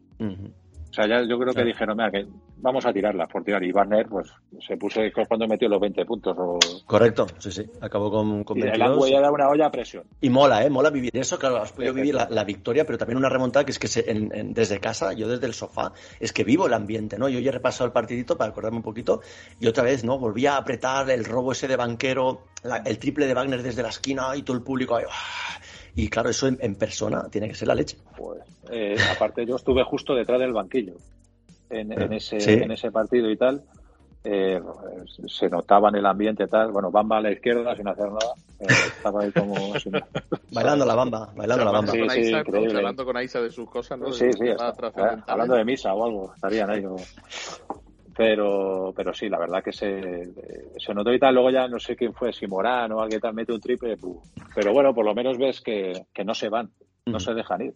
[0.92, 2.26] O sea, ya yo creo que dijeron, mira, que
[2.58, 3.64] vamos a tirarla por tirar.
[3.64, 4.30] Y Barner, pues,
[4.60, 6.36] se puso cuando metió los 20 puntos.
[6.38, 6.58] O...
[6.84, 7.64] Correcto, sí, sí.
[7.80, 8.92] Acabó con, con Y el 22.
[8.96, 10.04] Amway era una olla a presión.
[10.20, 10.68] Y mola, ¿eh?
[10.68, 11.38] Mola vivir eso.
[11.38, 13.88] Claro, has podido Sí, vivir la, la victoria, pero también una remontada que es que
[13.88, 17.26] se- en- en- desde casa, yo desde el sofá, es que vivo el ambiente, ¿no?
[17.30, 19.22] Yo ya he repasado el partidito para acordarme un poquito
[19.60, 20.18] y otra vez, ¿no?
[20.18, 23.88] Volví a apretar el robo ese de banquero, la- el triple de Wagner desde la
[23.88, 25.04] esquina y todo el público ahí.
[25.10, 25.58] ¡ah!
[25.94, 27.98] Y claro, eso en, en persona tiene que ser la leche.
[28.16, 28.40] Pues,
[28.70, 30.94] eh, aparte, yo estuve justo detrás del banquillo
[31.70, 32.52] en, en ese, Sí.
[32.52, 33.62] en ese partido y tal.
[34.24, 34.60] Eh,
[35.26, 36.70] se notaba en el ambiente tal.
[36.70, 38.32] Bueno, Bamba a la izquierda sin hacer nada.
[38.60, 38.66] Eh,
[38.96, 39.54] estaba ahí como.
[39.80, 39.92] sin-
[40.52, 41.90] Bailando la bamba, bailando la bamba.
[41.92, 42.76] Sí, con sí, Aisa, increíble.
[42.78, 44.12] hablando con Aisa de sus cosas, ¿no?
[44.12, 44.72] Sí, De sí, está-
[45.26, 46.84] hablando de misa o algo, estarían ahí.
[46.84, 46.96] o-
[48.16, 50.30] Pero, pero sí, la verdad que se,
[50.78, 51.34] se notó y tal.
[51.34, 53.96] Luego ya no sé quién fue, si Morán o alguien tal, mete un triple.
[54.54, 56.70] Pero bueno, por lo menos ves que, que no se van,
[57.06, 57.74] no se dejan ir.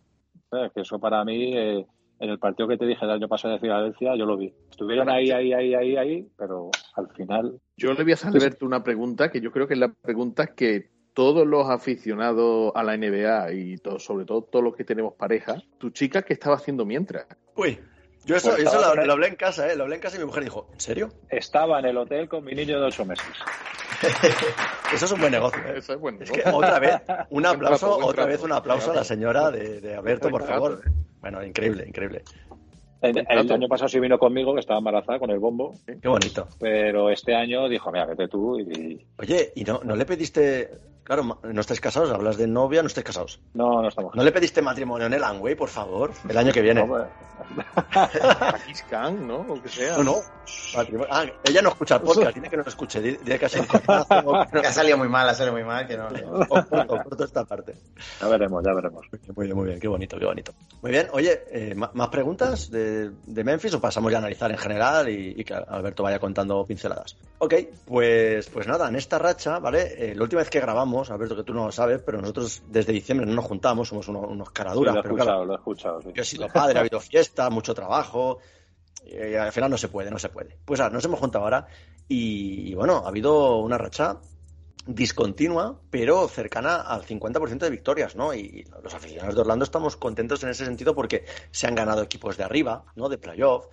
[0.51, 0.73] ¿Sabes?
[0.73, 1.87] Que eso para mí, eh,
[2.19, 4.53] en el partido que te dije el año pasado de Filadelfia, yo lo vi.
[4.71, 7.59] Estuvieron ahí, ahí, ahí, ahí, ahí, pero al final.
[7.77, 9.93] Yo le voy a hacer a Alberto una pregunta que yo creo que es la
[9.93, 14.85] pregunta que todos los aficionados a la NBA y todo, sobre todo todos los que
[14.85, 17.27] tenemos pareja, tu chica, ¿qué estaba haciendo mientras?
[17.57, 17.79] Uy,
[18.27, 19.77] yo eso, Pues eso lo, hablé en casa, ¿eh?
[19.77, 21.09] Lo hablé en casa y mi mujer dijo, ¿en serio?
[21.31, 23.25] Estaba en el hotel con mi niño de ocho meses.
[24.93, 25.61] Eso es un buen negocio.
[25.67, 25.79] ¿eh?
[25.79, 27.01] Eso es buen Es que otra vez,
[27.31, 30.83] un aplauso, trato, otra vez un aplauso a la señora de, de Alberto, por favor.
[30.87, 30.91] ¿eh?
[31.21, 32.23] Bueno, increíble, increíble.
[33.01, 36.49] El, el año pasado sí vino conmigo, que estaba embarazada con el bombo, Qué bonito.
[36.59, 39.07] pero este año dijo, mira, vete tú y...
[39.19, 40.71] Oye, ¿y no, no le pediste,
[41.05, 43.41] claro, no estáis casados, hablas de novia, no estáis casados?
[43.55, 44.15] No, no estamos.
[44.15, 46.13] ¿No le pediste matrimonio en el Angway, por favor?
[46.29, 46.87] El año que viene.
[46.87, 47.07] No,
[47.95, 49.39] A Kiss Khan, ¿no?
[49.41, 49.97] O que sea.
[49.99, 50.17] No, no.
[51.11, 53.01] Ah, ella no escucha el podcast, tiene que no lo escuche.
[53.01, 55.65] di- Dile que ha sido un coñazo, Que ha salido muy mal, ha salido muy
[55.65, 56.07] mal, que no.
[56.07, 57.75] o corto, o corto esta parte.
[58.21, 59.07] ya veremos, ya veremos.
[59.35, 60.53] Muy bien, muy bien, qué bonito, qué bonito.
[60.83, 64.51] Muy bien, oye, eh, ¿ma- ¿más preguntas de, de Memphis o pasamos ya a analizar
[64.51, 67.17] en general y, y que Alberto vaya contando pinceladas?
[67.39, 70.11] Ok, pues, pues nada, en esta racha, ¿vale?
[70.11, 72.93] Eh, la última vez que grabamos, Alberto, que tú no lo sabes, pero nosotros desde
[72.93, 75.53] diciembre no nos juntamos, somos unos, unos Sí, caraduras, lo he pero escuchado, claro, lo
[75.53, 76.03] he escuchado.
[76.03, 76.09] sí.
[76.15, 77.01] yo he sido padre, ha habido
[77.37, 78.39] fiesta, mucho trabajo.
[79.05, 80.59] Y al final no se puede, no se puede.
[80.65, 81.67] Pues ahora, nos hemos juntado ahora
[82.09, 84.19] y, y bueno, ha habido una racha
[84.87, 88.35] discontinua, pero cercana al 50% de victorias, ¿no?
[88.35, 92.37] Y los aficionados de Orlando estamos contentos en ese sentido porque se han ganado equipos
[92.37, 93.09] de arriba, ¿no?
[93.09, 93.67] De playoff.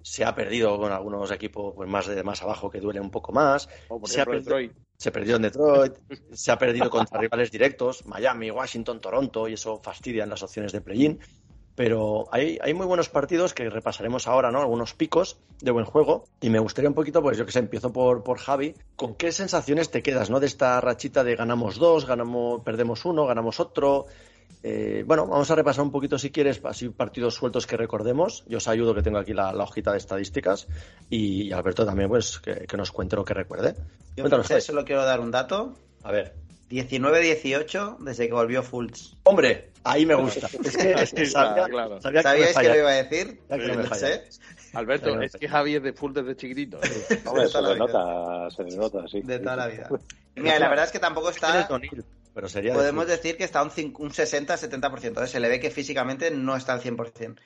[0.00, 3.32] Se ha perdido con algunos equipos pues, más de más abajo que duelen un poco
[3.32, 3.68] más.
[4.14, 4.50] Se ha perdido-
[4.96, 5.94] se perdió en Detroit,
[6.32, 10.72] se ha perdido contra rivales directos, Miami, Washington, Toronto, y eso fastidia en las opciones
[10.72, 11.18] de play-in.
[11.78, 14.60] Pero hay, hay muy buenos partidos que repasaremos ahora, ¿no?
[14.60, 16.24] Algunos picos de buen juego.
[16.40, 18.74] Y me gustaría un poquito, pues yo que sé, empiezo por, por Javi.
[18.96, 20.40] ¿Con qué sensaciones te quedas, ¿no?
[20.40, 24.06] De esta rachita de ganamos dos, ganamos, perdemos uno, ganamos otro.
[24.64, 28.42] Eh, bueno, vamos a repasar un poquito si quieres, así partidos sueltos que recordemos.
[28.48, 30.66] Yo os ayudo que tengo aquí la, la hojita de estadísticas.
[31.08, 33.76] Y, y Alberto también, pues, que, que nos cuente lo que recuerde.
[34.16, 35.74] Yo Cuéntanos, solo quiero dar un dato.
[36.02, 36.34] A ver.
[36.70, 39.14] 19-18 desde que volvió Fultz.
[39.22, 40.48] Hombre, ahí me gusta.
[40.64, 42.00] Es que, es que sabía, Claro, claro.
[42.02, 43.40] sabía ¿Sabíais que lo iba a decir?
[43.48, 44.06] Ya que no me Lo falla.
[44.06, 44.24] sé.
[44.74, 46.78] Alberto, es que Javi es de full desde chiquitito.
[46.82, 47.20] ¿eh?
[47.24, 49.20] Hombre, De se le nota, se le nota, sí.
[49.22, 49.88] De toda la vida.
[50.36, 51.68] Mira, la verdad es que tampoco está.
[52.34, 55.24] Pero sería de Podemos decir que está un, cin- un 60-70%.
[55.24, 55.26] ¿eh?
[55.26, 57.36] Se le ve que físicamente no está al 100%.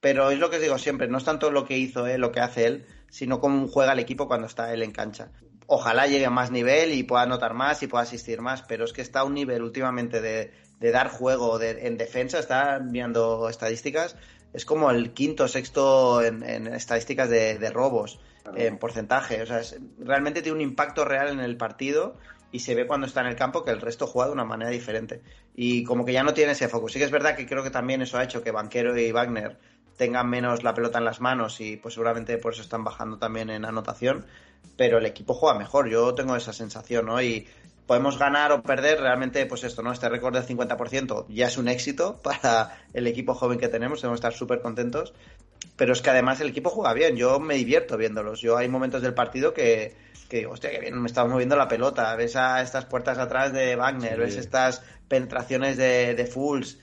[0.00, 2.32] Pero es lo que os digo siempre, no es tanto lo que hizo él, lo
[2.32, 5.30] que hace él, sino cómo juega el equipo cuando está él en cancha.
[5.68, 8.92] Ojalá llegue a más nivel y pueda anotar más y pueda asistir más, pero es
[8.92, 10.52] que está a un nivel últimamente de,
[10.82, 14.16] de dar juego de- en defensa, está viendo estadísticas,
[14.52, 18.18] es como el quinto, sexto en, en estadísticas de, de robos,
[18.56, 19.40] en porcentaje.
[19.40, 22.16] O sea, es- realmente tiene un impacto real en el partido
[22.50, 24.70] y se ve cuando está en el campo que el resto juega de una manera
[24.70, 25.22] diferente.
[25.54, 26.88] Y como que ya no tiene ese foco.
[26.88, 29.56] Sí que es verdad que creo que también eso ha hecho que Banquero y Wagner
[29.96, 33.48] tengan menos la pelota en las manos y pues seguramente por eso están bajando también
[33.50, 34.26] en anotación,
[34.76, 37.22] pero el equipo juega mejor, yo tengo esa sensación, ¿no?
[37.22, 37.46] Y
[37.92, 39.92] podemos ganar o perder, realmente pues esto, ¿no?
[39.92, 44.16] Este récord del 50% ya es un éxito para el equipo joven que tenemos, debemos
[44.16, 45.12] estar súper contentos,
[45.76, 49.02] pero es que además el equipo juega bien, yo me divierto viéndolos, yo hay momentos
[49.02, 49.94] del partido que,
[50.30, 53.52] que digo, hostia, que bien, me está moviendo la pelota, ves a estas puertas atrás
[53.52, 54.20] de Wagner, Sí.
[54.20, 56.78] ves estas penetraciones de, de Fools,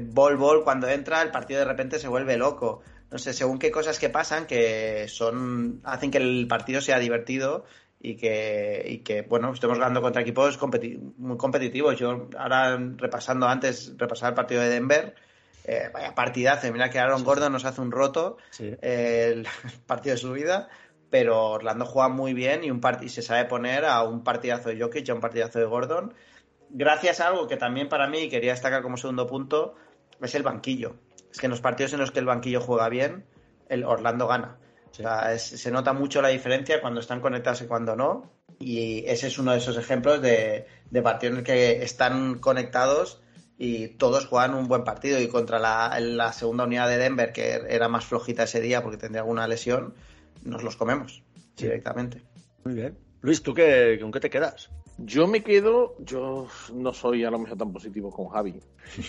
[0.00, 2.80] Ball Ball cuando entra el partido de repente se vuelve loco.
[3.10, 7.64] No sé, según qué cosas que pasan que son hacen que el partido sea divertido
[8.06, 11.96] y que, y que bueno, estemos ganando contra equipos competi- muy competitivos.
[11.98, 15.14] Yo ahora repasando antes, repasar el partido de Denver,
[15.64, 16.70] eh, vaya partidazo.
[16.70, 18.74] Mira que Aaron Gordon nos hace un roto Sí.
[18.82, 19.46] el
[19.86, 20.68] partido de su vida,
[21.08, 24.78] pero Orlando juega muy bien y, un y se sabe poner a un partidazo de
[24.78, 26.12] Jokic y a un partidazo de Gordon.
[26.68, 29.76] Gracias a algo que también para mí quería destacar como segundo punto,
[30.20, 30.96] es el banquillo.
[31.32, 33.24] Es que en los partidos en los que el banquillo juega bien,
[33.70, 34.58] el Orlando gana.
[34.94, 38.30] O sea, es- se nota mucho la diferencia cuando están conectados y cuando no.
[38.60, 43.20] Y ese es uno de esos ejemplos de, de partidos en el que están conectados
[43.58, 45.20] y todos juegan un buen partido.
[45.20, 48.96] Y contra la, la segunda unidad de Denver, que era más flojita ese día porque
[48.96, 49.94] tendría alguna lesión,
[50.44, 51.24] nos los comemos
[51.56, 51.64] Sí.
[51.64, 52.22] directamente.
[52.64, 52.96] Muy bien.
[53.20, 54.70] Luis, ¿tú qué, con qué te quedas?
[54.98, 58.54] Yo me quedo, yo no soy a lo mejor tan positivo con Javi.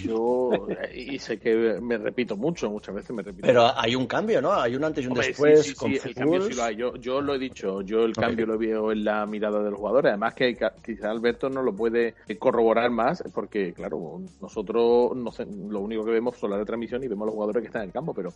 [0.04, 0.50] Yo,
[0.96, 3.46] y sé que me repito mucho, muchas veces me repito.
[3.46, 4.54] Pero hay un cambio, ¿no?
[4.54, 6.64] Hay un antes y un Hombre, sí, después sí, sí, con el cambio sí lo
[6.64, 6.76] hay.
[6.76, 9.80] Yo, yo lo he dicho, yo el cambio lo veo en la mirada de los
[9.80, 10.10] jugadores.
[10.10, 15.82] Además que quizá Alberto no lo puede corroborar más porque, claro, nosotros no sé, lo
[15.82, 17.94] único que vemos son la retransmisión y vemos a los jugadores que están en el
[17.94, 18.34] campo, pero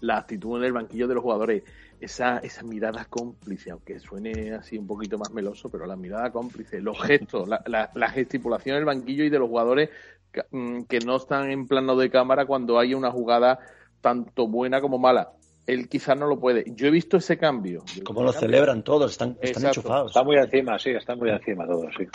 [0.00, 1.62] la actitud en el banquillo de los jugadores,
[2.00, 6.80] esa, esa mirada cómplice, aunque suene así un poquito más meloso, pero la mirada cómplice,
[6.80, 9.90] los gestos, la, la, la gesticulación en el banquillo y de los jugadores
[10.32, 13.58] que, mm, que no están en plano de cámara cuando hay una jugada
[14.00, 15.32] tanto buena como mala.
[15.66, 16.64] Él quizás no lo puede.
[16.74, 17.82] Yo he visto ese cambio.
[17.82, 18.32] Visto lo cambio.
[18.32, 20.10] celebran todos, están, están enchufados.
[20.10, 22.06] Está muy encima, sí, está muy encima todos, sí.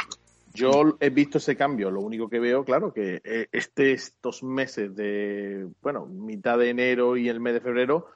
[0.53, 1.91] Yo he visto ese cambio.
[1.91, 7.17] Lo único que veo, claro, que eh, este, estos meses de, bueno, mitad de enero
[7.17, 8.07] y el mes de febrero,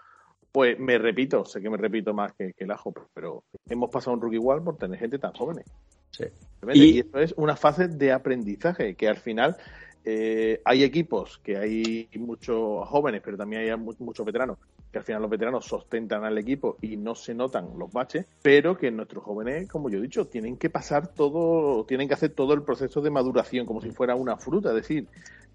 [0.51, 4.15] pues me repito, sé que me repito más que, que el ajo, pero hemos pasado
[4.15, 5.63] un rookie igual por tener gente tan joven.
[6.11, 6.25] Sí.
[6.73, 9.57] Y, y eso es una fase de aprendizaje que al final
[10.05, 14.57] eh, hay equipos que hay muchos jóvenes, pero también hay muchos veteranos,
[14.91, 18.77] que al final los veteranos sostentan al equipo y no se notan los baches, pero
[18.77, 22.53] que nuestros jóvenes, como yo he dicho, tienen que pasar todo, tienen que hacer todo
[22.53, 25.07] el proceso de maduración como si fuera una fruta, es decir,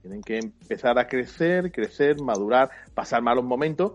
[0.03, 3.93] tienen que empezar a crecer, crecer, madurar, pasar malos momentos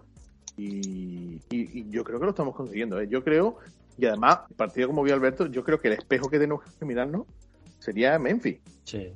[0.59, 2.99] y, yo creo que lo estamos consiguiendo.
[2.99, 3.07] ¿eh?
[3.07, 3.57] Yo creo,
[3.97, 7.25] y además, partido como vio Alberto, yo creo que el espejo que tenemos que mirarnos
[7.79, 8.59] sería Memphis.
[8.83, 9.13] Sí.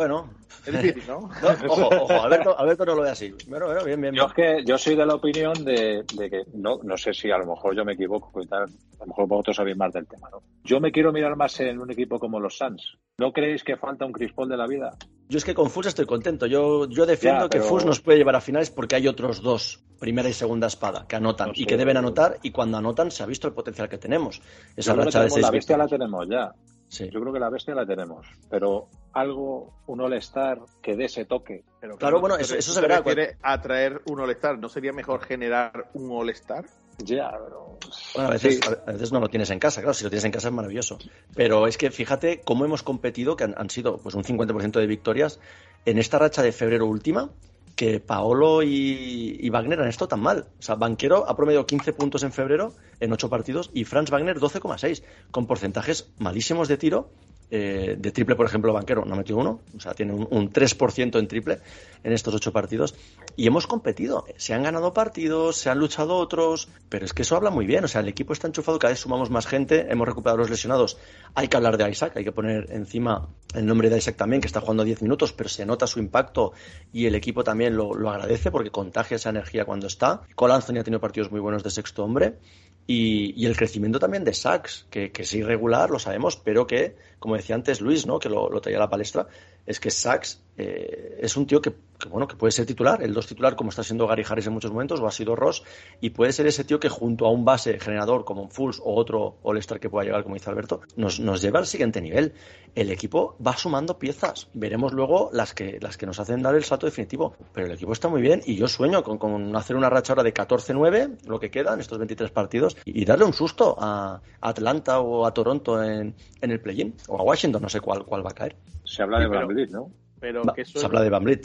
[0.00, 0.30] Bueno.
[0.64, 1.28] Es difícil, ¿no?
[1.68, 3.34] ojo, ojo, Alberto, Alberto no lo ve así.
[3.48, 6.78] Bueno, bueno, bien, bien, Yo, es que, yo soy de la opinión de, que, no,
[6.82, 9.76] no sé si a lo mejor yo me equivoco tal, a lo mejor vosotros sabéis
[9.76, 10.42] más del tema, ¿no?
[10.64, 12.96] Yo me quiero mirar más en un equipo como los Suns.
[13.18, 14.96] ¿No creéis que falta un Chris Paul de la vida?
[15.28, 16.46] Yo es que con Fus estoy contento.
[16.46, 20.30] Yo, yo defiendo que Fus nos puede llevar a finales porque hay otros dos, primera
[20.30, 23.46] y segunda espada, que anotan y que deben anotar y cuando anotan se ha visto
[23.46, 24.40] el potencial que tenemos.
[24.74, 26.50] Esa racha de seis La bestia la tenemos ya.
[26.90, 31.62] Yo creo que la bestia la tenemos, pero algo, un All-Star que dé ese toque.
[31.80, 33.02] Pero claro, bueno, eso, se verá.
[33.02, 34.58] quiere atraer un All-Star?
[34.58, 36.64] ¿No sería mejor generar un All-Star?
[36.98, 37.78] Ya, pero...
[38.14, 40.32] Bueno, a veces, a veces no lo tienes en casa, claro, si lo tienes en
[40.32, 40.98] casa es maravilloso.
[41.34, 45.40] Pero es que fíjate cómo hemos competido, que han, sido pues un 50% de victorias
[45.84, 47.30] en esta racha de febrero última,
[47.76, 50.46] que Paolo y, Wagner han estado tan mal.
[50.58, 54.38] O sea, Banquero ha promediado 15 puntos en febrero en 8 partidos y Franz Wagner
[54.38, 57.10] 12,6, con porcentajes malísimos de tiro
[57.50, 61.18] eh, de triple, por ejemplo, Banquero no ha metido uno, o sea, tiene un, 3%
[61.18, 61.58] en triple
[62.04, 62.94] en estos ocho partidos.
[63.36, 67.36] Y hemos competido, se han ganado partidos, se han luchado otros, pero es que eso
[67.36, 70.06] habla muy bien, o sea, el equipo está enchufado, cada vez sumamos más gente, hemos
[70.06, 70.96] recuperado los lesionados.
[71.34, 74.46] Hay que hablar de Isaac, hay que poner encima el nombre de Isaac también, que
[74.46, 76.52] está jugando 10 minutos, pero se nota su impacto
[76.92, 80.22] y el equipo también lo, agradece porque contagia esa energía cuando está.
[80.34, 82.38] Cole Anthony ha tenido partidos muy buenos de sexto hombre.
[82.86, 87.36] Y, el crecimiento también de Sachs, que, que, es irregular, lo sabemos, pero que, como
[87.36, 88.18] decía antes Luis, ¿no?
[88.18, 89.28] que lo, lo traía a la palestra,
[89.66, 91.72] es que Sachs eh, es un tío que,
[92.10, 94.70] bueno, que puede ser titular, el dos titular como está siendo Gary Harris en muchos
[94.70, 95.62] momentos, o ha sido Ross,
[96.00, 98.94] y puede ser ese tío que junto a un base generador como un Fulls o
[98.94, 102.34] otro All-Star que pueda llegar, como dice Alberto, nos, nos lleva al siguiente nivel.
[102.74, 106.64] El equipo va sumando piezas, veremos luego las que, las que nos hacen dar el
[106.64, 109.88] salto definitivo, pero el equipo está muy bien y yo sueño con, con hacer una
[109.88, 113.76] racha ahora de 14-9, lo que queda en estos 23 partidos, y, darle un susto
[113.78, 118.04] a, Atlanta o a Toronto en, en el play-in, o a Washington, no sé cuál,
[118.04, 118.56] cuál va a caer.
[118.84, 119.90] Se habla de Bradley, ¿no?
[120.20, 121.38] Pero que eso se habla de Van pero,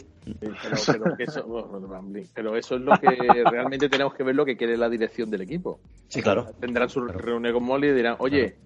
[2.57, 3.07] eso, es lo que
[3.49, 5.79] realmente tenemos que ver lo que quiere la dirección del equipo.
[6.09, 6.47] Sí, claro.
[6.59, 8.57] Tendrán su reunión con Molly y dirán, oye,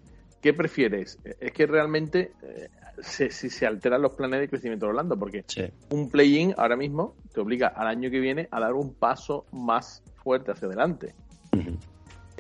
[0.41, 1.19] ¿qué prefieres?
[1.23, 2.69] Es que realmente eh,
[3.01, 5.45] si se alteran los planes de crecimiento de Orlando, porque
[5.91, 10.01] un play-in ahora mismo te obliga al año que viene a dar un paso más
[10.15, 11.13] fuerte hacia adelante.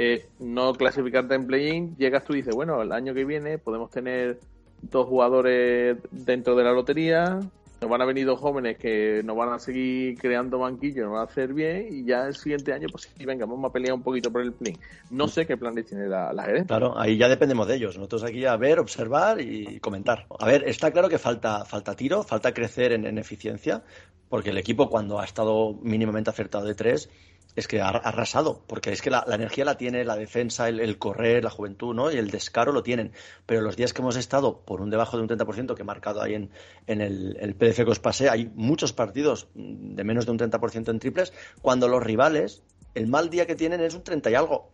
[0.01, 3.89] Eh, no clasificarte en play-in, llegas tú y dices, bueno, el año que viene podemos
[3.89, 4.39] tener
[4.81, 7.41] dos jugadores dentro de la lotería,
[7.81, 11.21] nos van a venir dos jóvenes que nos van a seguir creando banquillos, nos van
[11.21, 14.01] a hacer bien y ya el siguiente año, pues sí, venga, vamos a pelear un
[14.01, 14.75] poquito por el plan.
[15.09, 16.77] No sé qué plan tiene la, la gerencia.
[16.77, 17.97] Claro, ahí ya dependemos de ellos.
[17.97, 20.27] Nosotros aquí a ver, observar y comentar.
[20.39, 23.83] A ver, está claro que falta, falta tiro, falta crecer en, en eficiencia,
[24.29, 27.09] porque el equipo cuando ha estado mínimamente acertado de tres
[27.55, 31.43] es que ha arrasado, porque es que la, energía la tiene, la defensa, el, correr,
[31.43, 32.11] la juventud, ¿no?
[32.11, 33.11] Y el descaro lo tienen.
[33.45, 36.21] Pero los días que hemos estado por un debajo de un 30%, que he marcado
[36.21, 36.51] ahí en,
[36.87, 40.89] en el, el, PDF que os pasé, hay muchos partidos de menos de un 30%
[40.89, 42.63] en triples, cuando los rivales,
[42.95, 44.71] el mal día que tienen es un 30 y algo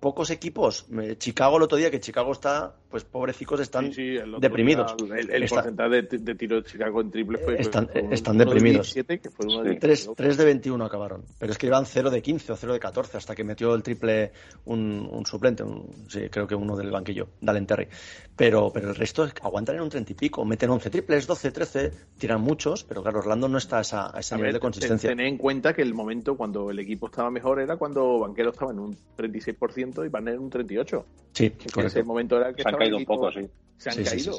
[0.00, 0.86] pocos equipos.
[1.18, 3.90] Chicago el otro día, que Chicago está, pues pobrecicos, están
[4.38, 4.96] deprimidos.
[5.16, 7.60] el, porcentaje de, tiro de Chicago en triple fue.
[7.60, 8.92] Están, están deprimidos.
[8.94, 11.24] 3, de 21 acabaron.
[11.38, 13.82] Pero es que iban 0 de 15 o 0 de 14 hasta que metió el
[13.82, 14.32] triple
[14.64, 15.64] un, suplente,
[16.08, 17.88] sí, creo que uno del banquillo, Dalen Terry.
[18.34, 21.92] Pero, pero el resto aguantan en un 30 y pico, meten 11 triples, 12, 13,
[22.18, 25.10] tiran muchos, pero claro, Orlando no está a, esa, ese nivel de consistencia.
[25.10, 28.72] Tener en cuenta que el momento cuando el equipo estaba mejor era cuando Banquero estaba
[28.72, 31.06] en un 36% y van en un 38.
[31.32, 33.40] Sí, en ese momento era que han caído un poco, sí.
[33.76, 34.38] Se han caído.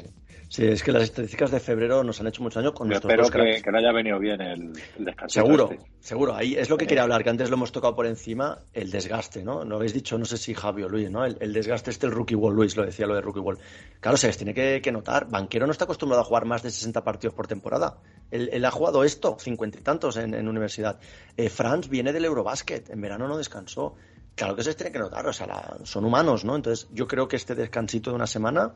[0.52, 3.30] Sí, es que las estadísticas de febrero nos han hecho mucho daño con nuestros espero
[3.30, 5.40] que, que, no haya venido bien el, desgaste.
[5.40, 5.86] Seguro, este.
[6.00, 6.34] seguro.
[6.34, 9.42] Ahí es lo que quería hablar, que antes lo hemos tocado por encima, el desgaste,
[9.42, 9.64] ¿no?
[9.64, 11.24] Lo habéis dicho, no sé si Javi o Luis, ¿no?
[11.24, 13.58] El, desgaste este, el rookie wall, Luis lo decía lo de rookie wall.
[13.98, 15.26] Claro, se les tiene que, notar.
[15.30, 17.96] Banquero no está acostumbrado a jugar más de 60 partidos por temporada.
[18.30, 21.00] Él, ha jugado esto, cincuenta y tantos en, universidad.
[21.38, 23.96] Eh, Franz viene del Eurobasket, en verano no descansó
[24.34, 26.56] claro que se tiene que notar, o sea, son humanos, ¿no?
[26.56, 28.72] Entonces, yo creo que este descansito de una semana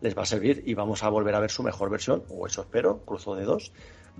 [0.00, 2.62] les va a servir y vamos a volver a ver su mejor versión, o eso
[2.62, 3.72] espero, cruzo de dos,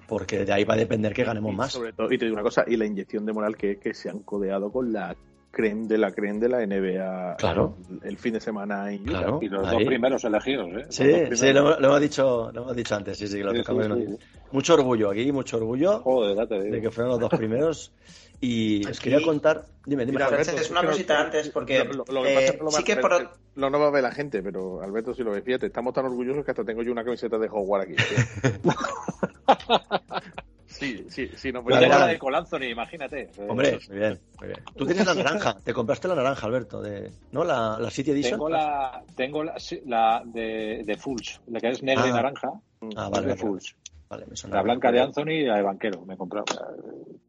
[0.08, 1.72] porque de ahí va a depender que ganemos más.
[1.72, 4.08] Sobre todo, y te digo una cosa, y la inyección de moral que que se
[4.10, 5.14] han codeado con la
[5.50, 7.76] creme de la creme de la NBA Claro.
[8.02, 9.18] el fin de semana en Utah.
[9.18, 9.38] Claro.
[9.40, 9.78] Y los Ahí.
[9.78, 10.86] dos primeros elegidos, ¿eh?
[10.90, 13.62] Sí, sí, lo, hemos- lo hemos dicho, lo hemos dicho antes, sí, sí, lo Sí,
[13.66, 13.72] sí,
[14.06, 14.18] sí.
[14.52, 17.90] Mucho orgullo aquí, mucho orgullo Joder, de que fueron los dos primeros.
[18.40, 20.18] Y os quería contar, dime, dime.
[20.26, 22.84] Francesc, es una cosita antes, porque Lo, lo que pasa es eh, que lo sí
[22.84, 23.30] que por...
[23.54, 25.42] no va a ver la gente, pero Alberto sí lo ve.
[25.42, 27.94] Fíjate, estamos tan orgullosos que hasta tengo yo una camiseta de Hogwarts aquí.
[27.96, 28.72] tío.
[30.66, 31.88] sí, sí, sí, no vale.
[31.88, 33.22] la de Colanzoni, imagínate.
[33.22, 34.60] Eh, Hombre, muy bien, muy bien.
[34.76, 37.44] Tú tienes la naranja, te compraste la naranja, Alberto, de, ¿no?
[37.44, 38.32] La, la City Edition.
[38.32, 42.14] Tengo la, tengo la, sí, la de, de Fools, la que es negra y Ah.
[42.14, 42.48] naranja.
[42.96, 43.36] Ah, vale, de vale.
[43.36, 43.76] Fools.
[44.08, 44.56] Vale, me suena.
[44.56, 46.44] La blanca de Anthony y la de Banquero, me he comprado.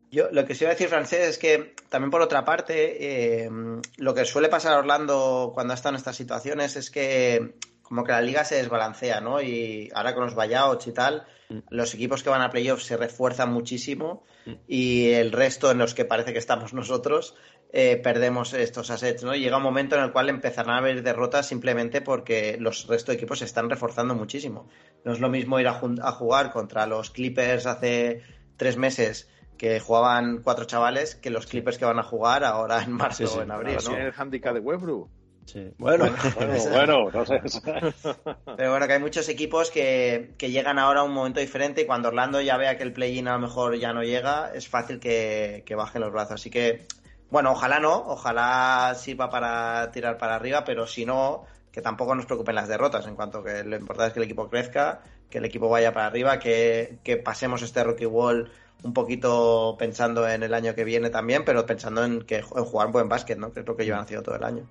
[0.09, 3.49] Yo lo que os iba a decir, Francés, es que también por otra parte, eh,
[3.97, 8.11] lo que suele pasar a Orlando cuando está en estas situaciones es que como que
[8.11, 9.41] la liga se desbalancea, ¿no?
[9.41, 11.59] Y ahora con los buyouts y tal, Mm.
[11.69, 14.51] los equipos que van a playoffs se refuerzan muchísimo Mm.
[14.67, 17.35] y el resto en los que parece que estamos nosotros
[17.71, 19.33] eh, perdemos estos assets, ¿no?
[19.35, 23.11] Y llega un momento en el cual empezarán a haber derrotas simplemente porque los resto
[23.11, 24.67] de equipos se están reforzando muchísimo.
[25.05, 28.21] No es lo mismo ir a, a jugar contra los Clippers hace
[28.57, 32.91] tres meses que jugaban cuatro chavales que los Clippers que van a jugar ahora en
[32.91, 33.95] marzo Sí, sí, o en abril, claro, ¿no?
[33.95, 35.09] Tiene el handicap de Westbrook.
[35.45, 35.71] Sí.
[35.77, 36.05] Bueno,
[36.35, 37.41] Bueno, bueno, no sé.
[38.57, 41.85] Pero bueno, que hay muchos equipos que, que llegan ahora a un momento diferente y
[41.85, 44.99] cuando Orlando ya vea que el play-in a lo mejor ya no llega, es fácil
[44.99, 46.33] que, que bajen los brazos.
[46.33, 46.85] Así que,
[47.31, 52.25] bueno, ojalá no, ojalá sirva para tirar para arriba, pero si no, que tampoco nos
[52.25, 55.45] preocupen las derrotas, en cuanto que lo importante es que el equipo crezca, que el
[55.45, 58.51] equipo vaya para arriba, que, que pasemos este Rocky Wall
[58.83, 62.91] un poquito pensando en el año que viene también, pero pensando en que en jugar
[62.91, 63.51] buen básquet, ¿no?
[63.51, 64.63] Que es lo que llevan haciendo todo el año.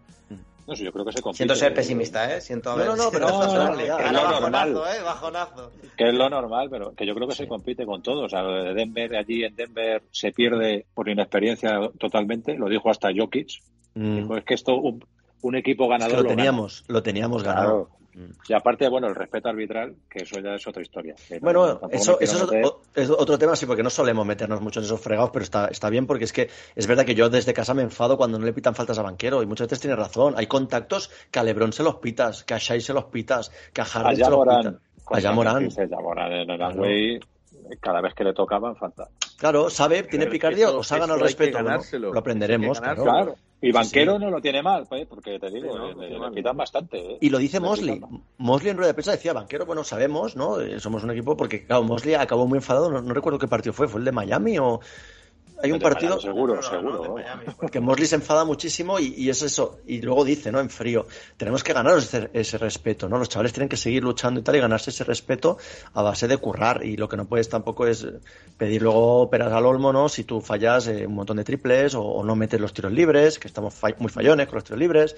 [0.67, 1.37] No sé, yo creo que se compite.
[1.39, 2.41] Siento ser pesimista, ¿eh?
[2.41, 3.45] Siento No, no, no, pero siento-
[3.79, 4.71] es lo bajonazo, normal.
[4.97, 5.03] ¿eh?
[5.05, 5.71] Bajonazo.
[5.97, 8.25] Que es lo normal, pero que yo creo que se compite con todo.
[8.25, 12.57] O sea, lo de Denver, allí en Denver se pierde por inexperiencia totalmente.
[12.57, 13.63] Lo dijo hasta Jokic.
[13.95, 15.05] mm, Dijo, es que esto, un,
[15.43, 16.37] un equipo es ganador que lo lo gana".
[16.37, 17.85] teníamos, lo teníamos ganado.
[17.85, 17.91] Claro.
[18.49, 21.15] Y aparte, bueno, el respeto arbitral, que eso ya es otra historia.
[21.31, 24.81] No- Bueno, eso, eso es, otro, es otro tema, sí, porque no solemos meternos mucho
[24.81, 27.53] en esos fregados, pero está, está bien porque es que es verdad que yo desde
[27.53, 30.35] casa me enfado cuando no le pitan faltas a banquero y muchas veces tiene razón.
[30.37, 33.83] Hay contactos que a Lebron se los pitas, que a Shai se los pitas, que
[33.83, 34.63] a Harden Allá se los Morán.
[34.63, 34.81] pitas.
[35.09, 35.57] Allá Morán.
[35.67, 36.67] Allá Morán en el Claro.
[36.67, 37.21] Angway,
[37.81, 39.09] cada vez que le tocaban, falta.
[39.37, 41.59] Claro, sabe, tiene Pero picardía, eso- os ha ganado el respeto.
[41.63, 41.81] Bueno,
[42.13, 43.03] lo aprenderemos, claro.
[43.03, 43.35] Claro.
[43.61, 44.25] Y Banquero sí.
[44.25, 46.99] no lo tiene mal, pues, porque te digo, Sí, no, le- no pitan bastante.
[46.99, 47.19] ¿eh?
[47.23, 48.01] Y lo dice Le Mosley.
[48.39, 50.61] Mosley en rueda de prensa decía, banquero, bueno, sabemos, ¿no?
[50.61, 53.73] Eh, somos un equipo porque, claro, Mosley acabó muy enfadado, no, no recuerdo qué partido
[53.73, 54.81] fue, ¿fue el de Miami o...?
[55.63, 56.21] Hay un partido...
[56.21, 57.03] Seguro, No, no, no, seguro.
[57.03, 57.15] de vamos.
[57.47, 57.71] Miami.
[57.73, 59.79] que Mosley se enfada muchísimo y, y es eso.
[59.87, 60.61] Y luego dice, ¿no?
[60.61, 63.19] En frío, tenemos que ganarnos ese, ese respeto, ¿no?
[63.19, 65.57] Los chavales tienen que seguir luchando y tal y ganarse ese respeto
[65.95, 66.85] a base de currar.
[66.85, 68.07] Y lo que no puedes tampoco es
[68.59, 70.09] pedir luego peras al olmo, ¿no?
[70.09, 73.39] Si tú fallas eh, un montón de triples o, o no metes los tiros libres,
[73.39, 75.17] que estamos fa- muy fallones con los tiros libres.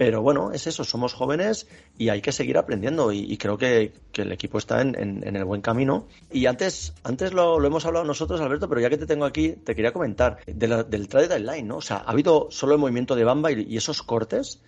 [0.00, 4.32] Pero bueno, es eso, somos jóvenes y hay que seguir aprendiendo y, creo que, el
[4.32, 4.96] equipo está en,
[5.36, 6.06] el buen camino.
[6.32, 9.50] Y antes, antes lo, lo hemos hablado nosotros, Alberto, pero ya que te tengo aquí,
[9.50, 11.76] te quería comentar de la- del trade deadline, ¿no?
[11.76, 14.62] O sea, ha habido solo el movimiento de Bamba y, y esos cortes,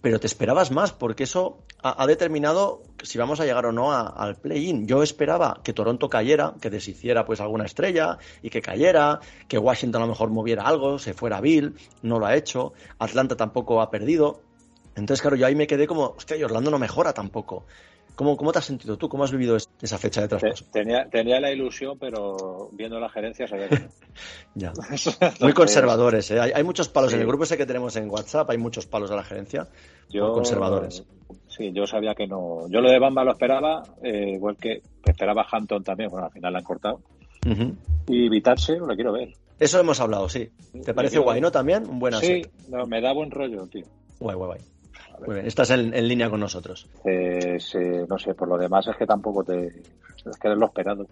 [0.00, 3.92] pero te esperabas más porque eso ha, ha determinado si vamos a llegar o no
[3.92, 4.86] a- al play-in.
[4.86, 10.00] Yo esperaba que Toronto cayera, que deshiciera pues alguna estrella y que cayera, que Washington
[10.00, 13.90] a lo mejor moviera algo, se fuera Bill, no lo ha hecho, Atlanta tampoco ha
[13.90, 14.47] perdido.
[14.98, 17.66] Entonces, claro, yo ahí me quedé como, hostia, y Orlando no mejora tampoco.
[18.14, 19.08] ¿Cómo, cómo te has sentido tú?
[19.08, 20.64] ¿Cómo has vivido es- esa fecha de traspaso?
[20.72, 23.88] Tenía, tenía la ilusión, pero viendo la gerencia sabía que no.
[24.54, 24.72] Ya.
[25.40, 26.40] Muy conservadores, ¿eh?
[26.40, 27.14] Hay, hay muchos palos Sí.
[27.16, 29.68] en el grupo ese que tenemos en WhatsApp, hay muchos palos a la gerencia.
[30.10, 31.04] Yo, Muy conservadores.
[31.46, 32.66] Sí, yo sabía que no.
[32.68, 36.10] Yo lo de Bamba lo esperaba, eh, igual que esperaba Hampton también.
[36.10, 37.00] Bueno, al final la han cortado.
[37.46, 37.74] Ujú.
[38.08, 39.32] Y Vitarse, lo quiero ver.
[39.60, 40.50] Eso hemos hablado, sí.
[40.84, 41.52] ¿Te parece guay, no?
[41.52, 42.50] También, un buen Sí, asset.
[42.68, 43.84] no, me da buen rollo, tío.
[44.18, 44.60] Guay, guay, guay.
[45.26, 46.88] Muy bien, estás en, en línea con nosotros.
[47.04, 47.58] Eh,
[48.08, 49.66] no sé, por lo demás es que tampoco te.
[49.66, 51.06] Es que eres lo esperado,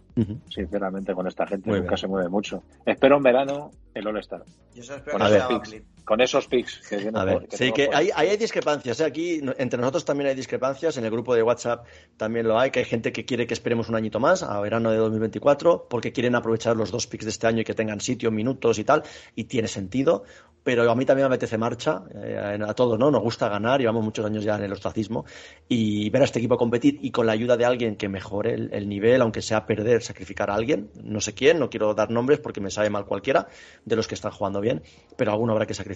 [0.48, 1.70] sinceramente, con esta gente.
[1.70, 1.98] Muy Nunca bien.
[1.98, 2.62] se mueve mucho.
[2.84, 4.42] Espero en verano el All-Star.
[4.74, 6.16] Yo solo espero Con que ver.
[6.16, 9.00] Con esos picks que A por- ver, sí, que hay, hay discrepancias.
[9.00, 9.04] ¿eh?
[9.04, 10.96] Aquí entre nosotros también hay discrepancias.
[10.96, 11.86] En el grupo de WhatsApp
[12.16, 14.90] también lo hay, que hay gente que quiere que esperemos un añito más, a verano
[14.90, 18.30] de 2024, porque quieren aprovechar los dos picks de este año y que tengan sitio,
[18.30, 19.02] minutos y tal,
[19.34, 20.24] y tiene sentido.
[20.62, 23.09] Pero a mí también me apetece marcha, eh, a todos, ¿no?
[23.12, 25.24] Nos gusta ganar, llevamos muchos años ya en el ostracismo,
[25.68, 28.70] y ver a este equipo competir y con la ayuda de alguien que mejore el,
[28.74, 32.40] el nivel, aunque sea perder, sacrificar a alguien, no sé quién, no quiero dar nombres
[32.40, 33.46] porque me sabe mal cualquiera
[33.84, 34.82] de los que están jugando bien,
[35.16, 35.95] pero alguno habrá que sacrificar.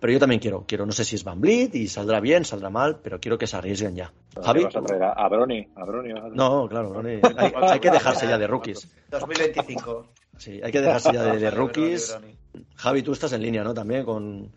[0.00, 2.70] Pero yo también quiero, quiero, no sé si es Van Vliet y saldrá bien, saldrá
[2.70, 4.12] mal, pero quiero que se arriesguen ya.
[4.34, 5.02] ¿Qué Javi, vas a traer?
[5.04, 5.68] ¿A a Brony?
[5.76, 6.12] ¿A Brony?
[6.12, 6.36] vas a traer?
[6.36, 7.08] no, claro, no,
[7.38, 8.88] hay, hay que dejarse ya de rookies.
[9.10, 10.06] 2025.
[10.38, 12.18] Sí, hay que dejarse ya de, de Brony, rookies.
[12.18, 12.36] Brony.
[12.74, 13.72] Javi, tú estás en línea, ¿no?
[13.72, 14.50] También con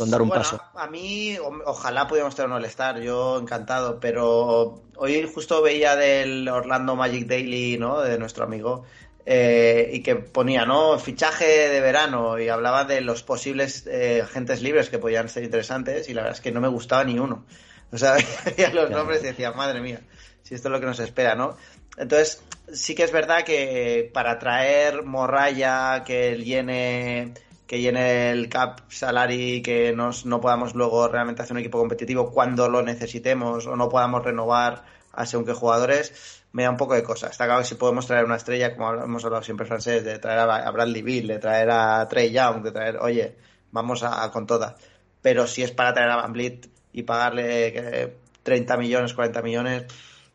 [0.00, 0.58] con dar un Bueno, paso.
[0.76, 1.36] A mí,
[1.66, 7.76] ojalá pudiéramos tener un All-Star, yo encantado, pero hoy justo veía del Orlando Magic Daily,
[7.76, 8.00] ¿no?
[8.00, 8.84] De nuestro amigo,
[9.26, 10.98] eh, y que ponía, ¿no?
[10.98, 16.08] Fichaje de verano, y hablaba de los posibles eh, agentes libres que podían ser interesantes,
[16.08, 17.44] y la verdad es que no me gustaba ni uno.
[17.92, 20.00] O sea, veía los nombres y decía, madre mía,
[20.42, 21.56] si esto es lo que nos espera, ¿no?
[21.96, 22.42] Entonces,
[22.72, 27.34] sí que es verdad que para traer Morraya, que llene
[27.70, 32.32] que llene el cap salary, que nos, no podamos luego realmente hacer un equipo competitivo
[32.32, 36.94] cuando lo necesitemos o no podamos renovar a según qué jugadores, me da un poco
[36.94, 37.28] de cosa.
[37.28, 40.40] Está claro que si podemos traer una estrella, como hemos hablado siempre francés, de traer
[40.40, 43.36] a, Bradley Bill, de traer a Trey Young, de traer, oye,
[43.70, 44.74] vamos a, a con todas.
[45.22, 49.84] Pero si es para traer a Van Vliet y pagarle que 30 millones, 40 millones,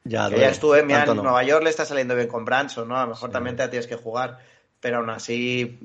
[0.03, 1.23] Ya, que ya estuve, mira, en no.
[1.23, 2.97] Nueva York le está saliendo bien con Branson, ¿no?
[2.97, 3.33] A lo mejor Sí.
[3.33, 4.37] también te la tienes que jugar,
[4.79, 5.79] pero aún así,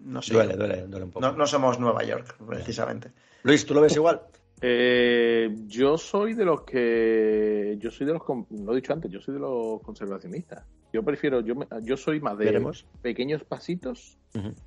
[0.00, 0.34] no sé.
[0.34, 1.24] Duele, duele, duele un poco.
[1.24, 3.12] No, no somos Nueva York, precisamente.
[3.44, 4.20] Luis, ¿tú lo ves igual?
[4.64, 7.76] Eh, yo soy de los que.
[7.80, 8.22] Yo soy de los.
[8.50, 10.64] Lo he dicho antes, yo soy de los conservacionistas.
[10.92, 11.40] Yo prefiero.
[11.40, 12.86] Yo, me- yo soy más de Veremos.
[13.02, 14.18] pequeños pasitos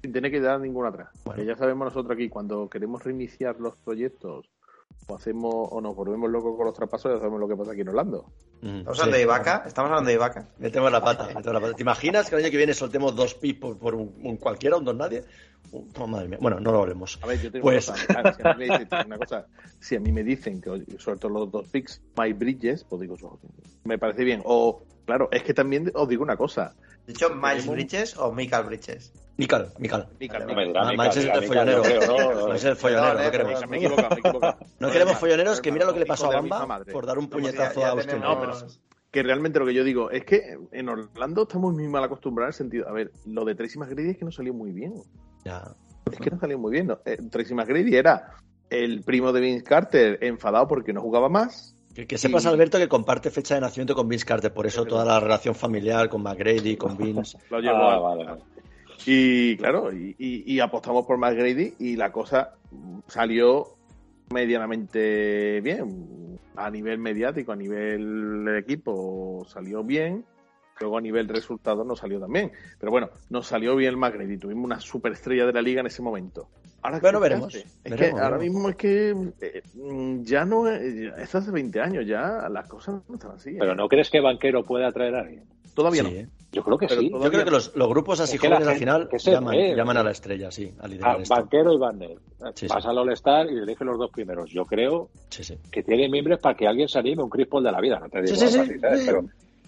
[0.01, 1.09] sin tener que dar ninguna atrás.
[1.23, 1.41] Bueno.
[1.41, 4.49] Que ya sabemos nosotros aquí, cuando queremos reiniciar los proyectos
[5.07, 7.81] o hacemos o nos volvemos locos con los traspasos, ya sabemos lo que pasa aquí
[7.81, 8.25] en Orlando.
[8.63, 9.01] Ujú, ¿Estamos sí.
[9.01, 9.63] hablando de Ibaka?
[9.67, 10.49] Estamos hablando de Ibaka.
[10.57, 11.73] Metemos la pata, metemos la pata.
[11.75, 14.77] ¿Te imaginas que el año que viene soltemos dos pis por, por un, un cualquiera,
[14.77, 15.23] un don nadie?
[15.71, 16.37] Oh, madre mía.
[16.41, 17.19] Bueno, no lo hablemos.
[17.21, 18.21] A ver, yo tengo Pues- una cosa.
[18.23, 19.47] Ah, Si a, mí me dicen, una cosa.
[19.79, 20.69] Si a mí me dicen que,
[21.19, 23.37] todo los dos picks, Mike Bridges, pues digo, "Oh,
[23.83, 24.41] me parece bien.
[24.45, 26.73] O, claro, es que también os digo una cosa.
[27.05, 29.13] ¿De hecho Miles Tenemos- Bridges o Michael Bridges?
[29.37, 31.83] Mica, Me dirá, Ah, es el follonero.
[31.83, 33.67] Max es el follonero, no queremos.
[33.67, 34.57] me he equivocado, me he equivocado.
[34.79, 37.43] No queremos folloneros que mira lo que le pasó a Bamba por dar un pues
[37.43, 38.11] puñetazo a Austin.
[38.11, 41.87] tenemos- No, pero- Que realmente lo que yo digo es que en Orlando estamos muy
[41.87, 42.89] mal acostumbrados en el sentido.
[42.89, 44.93] A ver, lo de Tracy McGrady es que no salió muy bien.
[45.45, 45.63] Ya.
[46.11, 46.87] Es que no salió muy bien.
[46.87, 46.99] ¿no?
[47.05, 48.35] Eh, Tracy McGrady era
[48.69, 51.74] el primo de Vince Carter enfadado porque no jugaba más.
[51.95, 54.85] Que, que sepas, Y- Alberto, que comparte fecha de nacimiento con Vince Carter, por eso
[54.85, 57.37] toda la relación familiar con McGrady, con Vince.
[57.49, 58.41] Lo llevó Ah, al- vale, vale.
[59.05, 62.55] Y claro, y, y- y apostamos por McGrady y la cosa
[63.07, 63.75] salió
[64.31, 66.39] medianamente bien.
[66.57, 70.23] A nivel mediático, a nivel equipo, salió bien.
[70.79, 72.51] Luego a nivel resultado no salió tan bien.
[72.79, 74.37] Pero bueno, nos salió bien el McGrady.
[74.37, 76.49] Tuvimos una superestrella de la liga en ese momento.
[76.85, 77.55] Ahora, Bueno, ¿qué veremos?
[77.55, 79.09] Es veremos, que ahora mismo es que
[79.41, 83.31] eh, mm, ya no es, ya- esto hace 20 años ya las cosas no están
[83.31, 83.49] así.
[83.51, 83.57] ¿eh?
[83.59, 85.43] Pero ¿no crees que Banquero puede atraer a alguien?
[85.73, 86.15] Todavía Sí, no.
[86.19, 86.27] ¿eh?
[86.51, 87.09] Yo creo que Pero sí.
[87.11, 89.97] Yo creo que los, los grupos así Es que jóvenes al final llaman, ve, llaman
[89.97, 91.35] a la estrella, sí, a liderar Ah, esto.
[91.35, 92.17] Banquero y Banner.
[92.53, 92.87] Sí, Pasa sí.
[92.87, 94.49] al All-Star y elige los dos primeros.
[94.51, 95.57] Yo creo Sí, sí.
[95.69, 97.99] que tiene miembros para que alguien se anime un Chris Paul de la vida.
[97.99, 98.59] No te digo Sí, sí, sí.
[98.59, 99.05] algo así, ¿sabes?
[99.05, 99.19] Pero,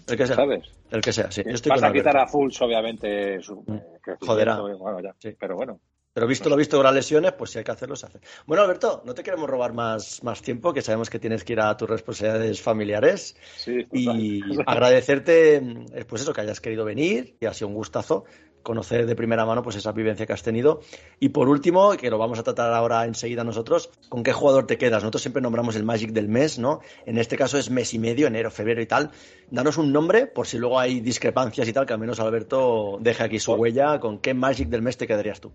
[0.06, 0.36] El que sea.
[0.36, 0.64] ¿sabes?
[0.90, 1.42] El que sea, sí.
[1.44, 3.74] Yo estoy Vas con a quitar a Fulls, obviamente, su Mm.
[3.74, 3.82] eh,
[4.24, 4.54] Joderá.
[4.74, 5.14] y bueno, ya.
[5.18, 5.36] Sí.
[5.38, 5.78] Pero bueno.
[6.18, 8.18] Pero visto lo visto con las lesiones, pues si hay que hacerlo, se hace.
[8.44, 11.60] Bueno, Alberto, no te queremos robar más, más tiempo, que sabemos que tienes que ir
[11.60, 13.36] a tus responsabilidades familiares.
[13.56, 18.24] Sí, Y agradecerte, eh, pues eso, que hayas querido venir, y ha sido un gustazo
[18.64, 20.80] conocer de primera mano pues esa vivencia que has tenido.
[21.20, 24.76] Y por último, que lo vamos a tratar ahora enseguida nosotros, ¿con qué jugador te
[24.76, 25.04] quedas?
[25.04, 26.80] Nosotros siempre nombramos el Magic del mes, ¿no?
[27.06, 29.12] En este caso es mes y medio, enero, febrero y tal.
[29.52, 33.22] Danos un nombre, por si luego hay discrepancias y tal, que al menos Alberto deje
[33.22, 34.00] aquí su huella.
[34.00, 35.52] ¿Con qué Magic del mes te quedarías tú?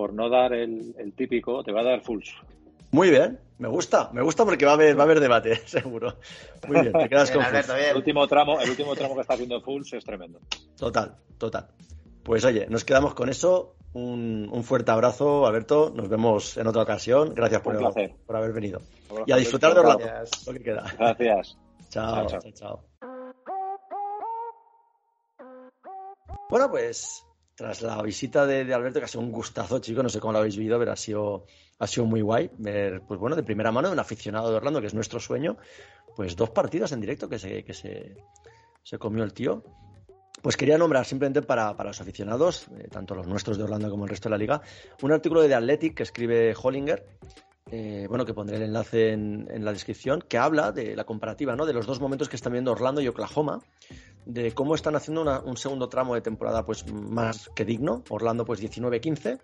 [0.00, 2.34] Por no dar el, el típico, te va a dar Fulls.
[2.90, 6.14] Muy bien, me gusta, me gusta porque va a haber, va a haber debate, seguro.
[6.66, 7.76] Muy bien, te quedas Bien, con Alberto.
[7.76, 10.40] El último tramo, el último tramo que está haciendo Fulls es tremendo.
[10.78, 11.68] Total, total.
[12.22, 13.74] Pues oye, nos quedamos con eso.
[13.92, 15.92] Un, un fuerte abrazo, Alberto.
[15.94, 17.34] Nos vemos en otra ocasión.
[17.34, 18.14] Gracias por, placer.
[18.24, 18.80] por haber venido.
[19.10, 19.80] Abrazo, Y a disfrutar de.
[19.80, 20.46] Orlando, Gracias.
[20.46, 20.94] lo que queda.
[20.98, 21.58] Gracias.
[21.90, 22.84] Chao, Chao, chao, chao.
[26.48, 27.22] Bueno, pues
[27.60, 30.38] tras la visita de, Alberto, que ha sido un gustazo, chico, no sé cómo lo
[30.38, 31.44] habéis vivido, pero ha sido,
[31.78, 34.86] ha sido muy guay pues bueno, de primera mano de un aficionado de Orlando, que
[34.86, 35.58] es nuestro sueño,
[36.16, 38.16] pues dos partidos en directo que se, que se,
[38.82, 39.62] se comió el tío.
[40.40, 44.04] Pues quería nombrar simplemente para, para los aficionados, eh, tanto los nuestros de Orlando como
[44.04, 44.62] el resto de la liga,
[45.02, 47.04] un artículo de The Athletic que escribe Hollinger,
[47.70, 51.66] eh, bueno, que pondré el enlace en, la descripción, que habla de la comparativa, ¿no?
[51.66, 53.60] De los dos momentos que están viendo Orlando y Oklahoma,
[54.26, 58.02] de cómo están haciendo una- un segundo tramo de temporada pues más que digno.
[58.08, 59.40] Orlando pues 19-15,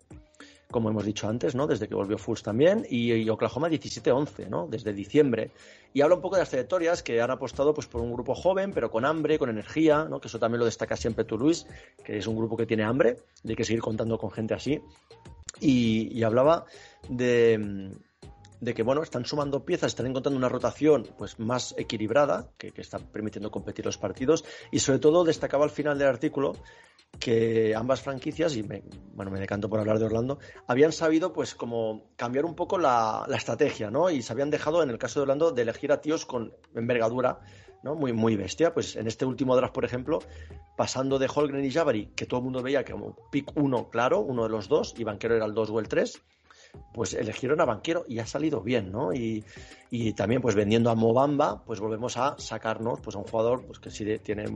[0.70, 1.66] como hemos dicho antes, ¿no?
[1.66, 4.66] Desde que volvió Fulls también, y, y Oklahoma 17-11, ¿no?
[4.66, 5.50] Desde diciembre.
[5.92, 8.72] Y habla un poco de las trayectorias que han apostado pues por un grupo joven,
[8.72, 10.20] pero con hambre, con energía, ¿no?
[10.20, 11.66] Que eso también lo destaca siempre tú, Luis,
[12.04, 14.80] que es un grupo que tiene hambre, y hay que seguir contando con gente así.
[15.60, 16.66] Y, hablaba
[17.08, 17.92] de,
[18.60, 22.82] de que bueno, están sumando piezas, están encontrando una rotación pues más equilibrada, que, que
[22.82, 26.56] está permitiendo competir los partidos, y sobre todo destacaba al final del artículo
[27.18, 28.82] que ambas franquicias, y me,
[29.14, 33.24] bueno, me decanto por hablar de Orlando, habían sabido pues como cambiar un poco la,
[33.26, 34.10] la, estrategia, ¿no?
[34.10, 37.40] Y se habían dejado, en el caso de Orlando, de elegir a tíos con envergadura,
[37.82, 37.94] ¿no?
[37.94, 38.74] Muy, muy bestia.
[38.74, 40.20] Pues en este último draft, por ejemplo,
[40.76, 44.44] pasando de Holgren y Jabari, que todo el mundo veía como pick uno claro, uno
[44.44, 46.22] de los dos, y Banquero era el 2 o el 3,
[46.92, 49.12] pues eligieron a Banquero y ha salido bien, ¿no?
[49.12, 49.44] Y,
[49.90, 53.78] y, también pues vendiendo a Mobamba, pues volvemos a sacarnos pues a un jugador pues
[53.78, 54.46] que sí tiene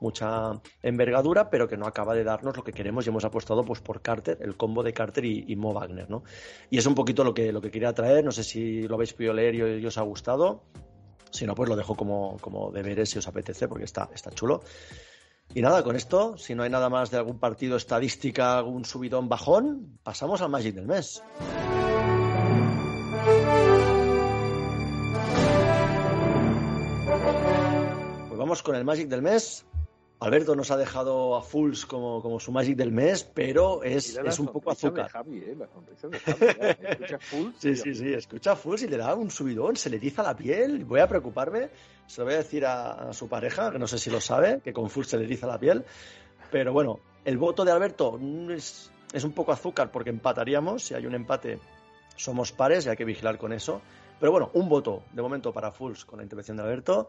[0.00, 0.52] mucha
[0.82, 4.02] envergadura, pero que no acaba de darnos lo que queremos y hemos apostado pues por
[4.02, 6.22] Carter, el combo de Carter y, y Mo Wagner, ¿no?
[6.70, 9.12] Y es un poquito lo que, lo que quería traer, no sé si lo habéis
[9.12, 10.62] podido leer y, os ha gustado,
[11.30, 14.62] si no pues lo dejo como, como deberes si os apetece porque está, está chulo.
[15.54, 19.28] Y nada, con esto, si no hay nada más de algún partido, estadística, algún subidón
[19.28, 21.22] bajón, pasamos al Magic del mes.
[28.28, 29.64] Pues vamos con el Magic del mes.
[30.18, 34.38] Alberto nos ha dejado a Fulls como, como su Magic del mes, pero es, es
[34.38, 35.10] un poco azúcar.
[35.10, 35.56] Javi, ¿eh?
[35.58, 35.66] La
[36.08, 39.90] de Javi, escucha Fulls, sí, sí, sí, escucha Fulls y le da un subidón, se
[39.90, 40.86] le tiza la piel.
[40.86, 41.68] Voy a preocuparme,
[42.06, 44.60] se lo voy a decir a, a su pareja, que no sé si lo sabe,
[44.64, 45.84] que con Fulls se le tiza la piel.
[46.50, 48.18] Pero bueno, el voto de Alberto
[48.50, 50.82] es, es un poco azúcar porque empataríamos.
[50.82, 51.58] Si hay un empate,
[52.16, 53.82] somos pares y hay que vigilar con eso.
[54.18, 57.08] Pero bueno, un voto de momento para Fulls con la intervención de Alberto.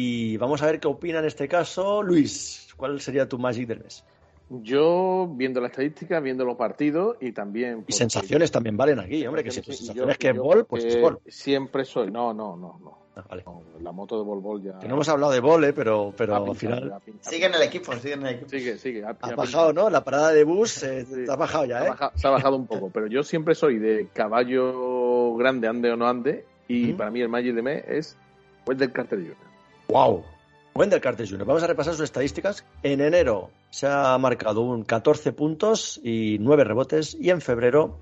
[0.00, 2.68] Y vamos a ver qué opina en este caso Luis.
[2.76, 4.04] ¿Cuál sería tu Magic del mes?
[4.48, 7.84] Yo, viendo la estadística, viendo los partidos y también.
[7.88, 10.84] Y sensaciones también valen aquí, hombre, que si tu sensación es que es Bol, pues
[10.84, 11.18] es Bol.
[11.26, 12.12] Siempre soy.
[12.12, 12.78] No, no, no.
[12.80, 12.98] no.
[13.16, 13.42] Ah, vale.
[13.44, 14.78] no la moto de Bol Bol ya.
[14.78, 15.72] Que no hemos hablado de Bol, ¿eh?
[15.72, 16.94] pero, pero al final.
[17.18, 18.50] Sigue en el equipo, sigue en el equipo.
[18.50, 19.04] Sigue, sigue.
[19.04, 19.90] Ha, ha bajado, ¿no?
[19.90, 21.86] La parada de bus eh, sí, ha bajado ya, ¿eh?
[21.86, 25.90] Ha bajado, se ha bajado un poco, pero yo siempre soy de caballo grande, ande
[25.90, 26.96] o no ande, y ¿Mm?
[26.96, 28.16] para mí el Magic de mes es
[28.64, 29.47] Wendell Carter Jr.
[29.88, 30.22] ¡Wow!
[30.74, 31.46] Wendell Carter Jr.
[31.46, 32.62] Vamos a repasar sus estadísticas.
[32.82, 37.16] En enero se ha marcado un 14 puntos y 9 rebotes.
[37.18, 37.98] Y en febrero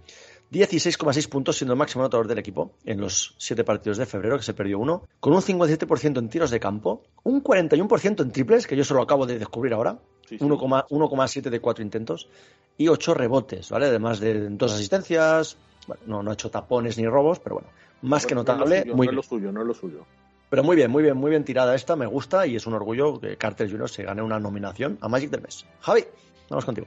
[0.53, 4.43] 16,6 puntos siendo el máximo anotador del equipo en los 7 partidos de febrero, que
[4.43, 5.05] se perdió uno.
[5.21, 7.05] Con un 57% en tiros de campo.
[7.23, 9.99] Un 41% en triples, que yo solo acabo de descubrir ahora.
[10.29, 10.45] Sí, sí.
[10.45, 12.29] 1,7 de 4 intentos.
[12.77, 13.87] Y 8 rebotes, ¿vale?
[13.87, 15.57] Además de 2 asistencias.
[15.87, 17.69] Bueno, no, no ha hecho tapones ni robos, pero bueno.
[18.03, 18.85] Más que notable.
[18.85, 20.05] No es, muy no es lo suyo, no es lo suyo.
[20.49, 23.21] Pero muy bien, muy bien, muy bien tirada esta, me gusta y es un orgullo
[23.21, 23.89] que Carter Jr.
[23.89, 25.67] se gane una nominación a Magic del Mes.
[25.81, 26.05] Javi,
[26.49, 26.87] vamos contigo.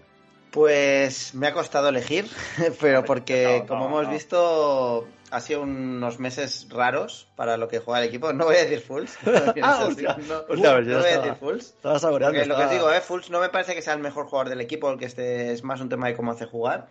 [0.51, 2.27] Pues me ha costado elegir,
[2.79, 8.07] pero porque como hemos visto ha sido unos meses raros para lo que juega el
[8.07, 8.33] equipo.
[8.33, 9.17] No voy a decir Fulls.
[9.61, 11.65] ah, hostia, no, hostia, no, no voy a decir Fulls.
[11.65, 12.39] Estaba saboreando.
[12.39, 12.59] Estaba...
[12.59, 14.61] lo que os digo, eh, Fulls no me parece que sea el mejor jugador del
[14.61, 16.87] equipo, que este es más un tema de cómo hace jugar.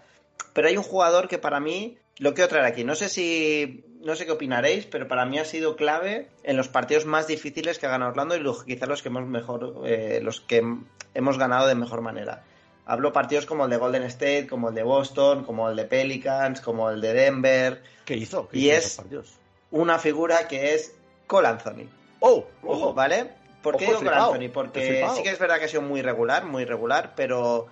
[0.53, 2.85] Pero hay un jugador que para mí lo quiero traer aquí.
[2.85, 3.85] No sé si.
[4.03, 7.79] No sé qué opinaréis, pero para mí ha sido clave en los partidos más difíciles
[7.79, 9.83] que ha ganado Orlando y los, quizás los que hemos mejor.
[9.85, 10.63] Eh, los que
[11.15, 12.45] hemos ganado de mejor manera.
[12.87, 16.61] Hablo partidos como el de Golden State, como el de Boston, como el de Pelicans,
[16.61, 17.83] como el de Denver.
[18.05, 18.49] ¿Qué hizo?
[18.49, 19.39] ¿Qué y hizo es
[19.71, 20.95] una figura que es
[21.27, 21.89] Cole Anthony.
[22.21, 22.47] ¡Oh!
[22.63, 22.95] ¡Ojo!
[22.95, 23.31] ¿Vale?
[23.63, 24.51] ¿Por qué digo Cole Anthony?
[24.53, 27.67] Porque sí que es verdad que ha sido muy regular, muy regular, pero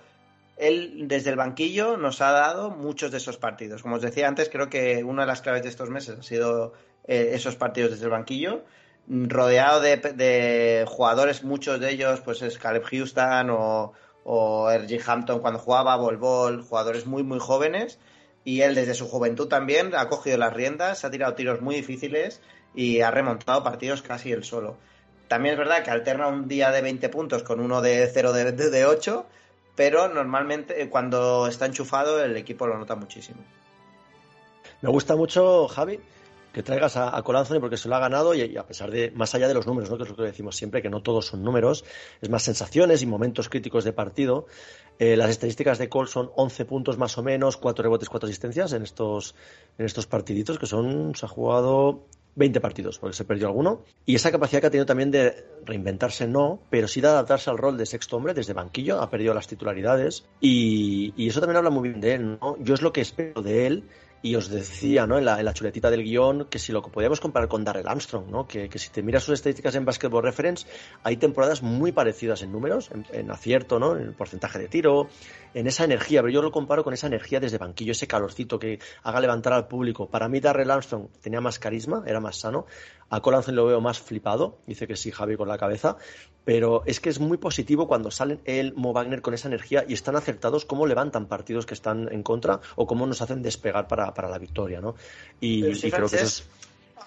[0.57, 3.83] él desde el banquillo nos ha dado muchos de esos partidos.
[3.83, 6.73] Como os decía antes, creo que una de las claves de estos meses ha sido
[7.07, 8.63] eh, esos partidos desde el banquillo,
[9.07, 13.93] rodeado de, jugadores, muchos de ellos, pues es Caleb Houston o,
[14.23, 14.67] o.
[15.05, 17.99] Hampton cuando jugaba, Bol, jugadores muy, muy jóvenes.
[18.43, 22.41] Y él desde su juventud también ha cogido las riendas, ha tirado tiros muy difíciles
[22.73, 24.77] y ha remontado partidos casi él solo.
[25.27, 28.53] También es verdad que alterna un día de 20 puntos con uno de 0 de,
[28.53, 29.25] de, de 8,
[29.77, 33.39] pero normalmente cuando está enchufado el equipo lo nota muchísimo.
[34.81, 35.99] Me gusta mucho, Javi,
[36.51, 38.89] que traigas a, a Cole Anthony porque se lo ha ganado y, y, a pesar
[38.89, 39.97] de, más allá de los números, ¿no?
[39.97, 41.85] que es lo que decimos siempre, que no todos son números,
[42.19, 44.47] es más sensaciones y momentos críticos de partido.
[44.97, 48.73] Eh, las estadísticas de Cole son 11 puntos más o menos, 4 rebotes, 4 asistencias
[48.73, 49.35] en estos,
[49.77, 52.07] en estos partiditos que son, se ha jugado
[52.37, 53.83] 20 partidos, porque se perdió alguno.
[54.05, 57.57] Y esa capacidad que ha tenido también de reinventarse, no, pero sí de adaptarse al
[57.57, 60.25] rol de sexto hombre desde banquillo, ha perdido las titularidades.
[60.39, 62.55] Y, y eso también habla muy bien de él, ¿no?
[62.59, 63.83] Yo es lo que espero de él.
[64.21, 65.17] Y os decía, ¿no?
[65.17, 68.29] En la, en la chuletita del guion, que si lo podíamos comparar con Darrell Armstrong,
[68.29, 68.47] ¿no?
[68.47, 70.65] Que, que, si te miras sus estadísticas en Basketball Reference,
[71.03, 73.95] hay temporadas muy parecidas en números, en, en acierto, ¿no?
[73.95, 75.07] En el porcentaje de tiro,
[75.53, 78.79] en esa energía, pero yo lo comparo con esa energía desde banquillo, ese calorcito que
[79.03, 80.07] haga levantar al público.
[80.07, 82.65] Para mí Darrell Armstrong tenía más carisma, era más sano.
[83.09, 85.97] A Cole Anthony lo veo más flipado, dice que sí Javi con la cabeza,
[86.43, 89.93] pero es que es muy positivo cuando salen él, Mo Wagner con esa energía y
[89.93, 94.13] están acertados cómo levantan partidos que están en contra o cómo nos hacen despegar para,
[94.13, 94.95] para la victoria, ¿no?
[95.39, 96.49] Y, creo que eso es...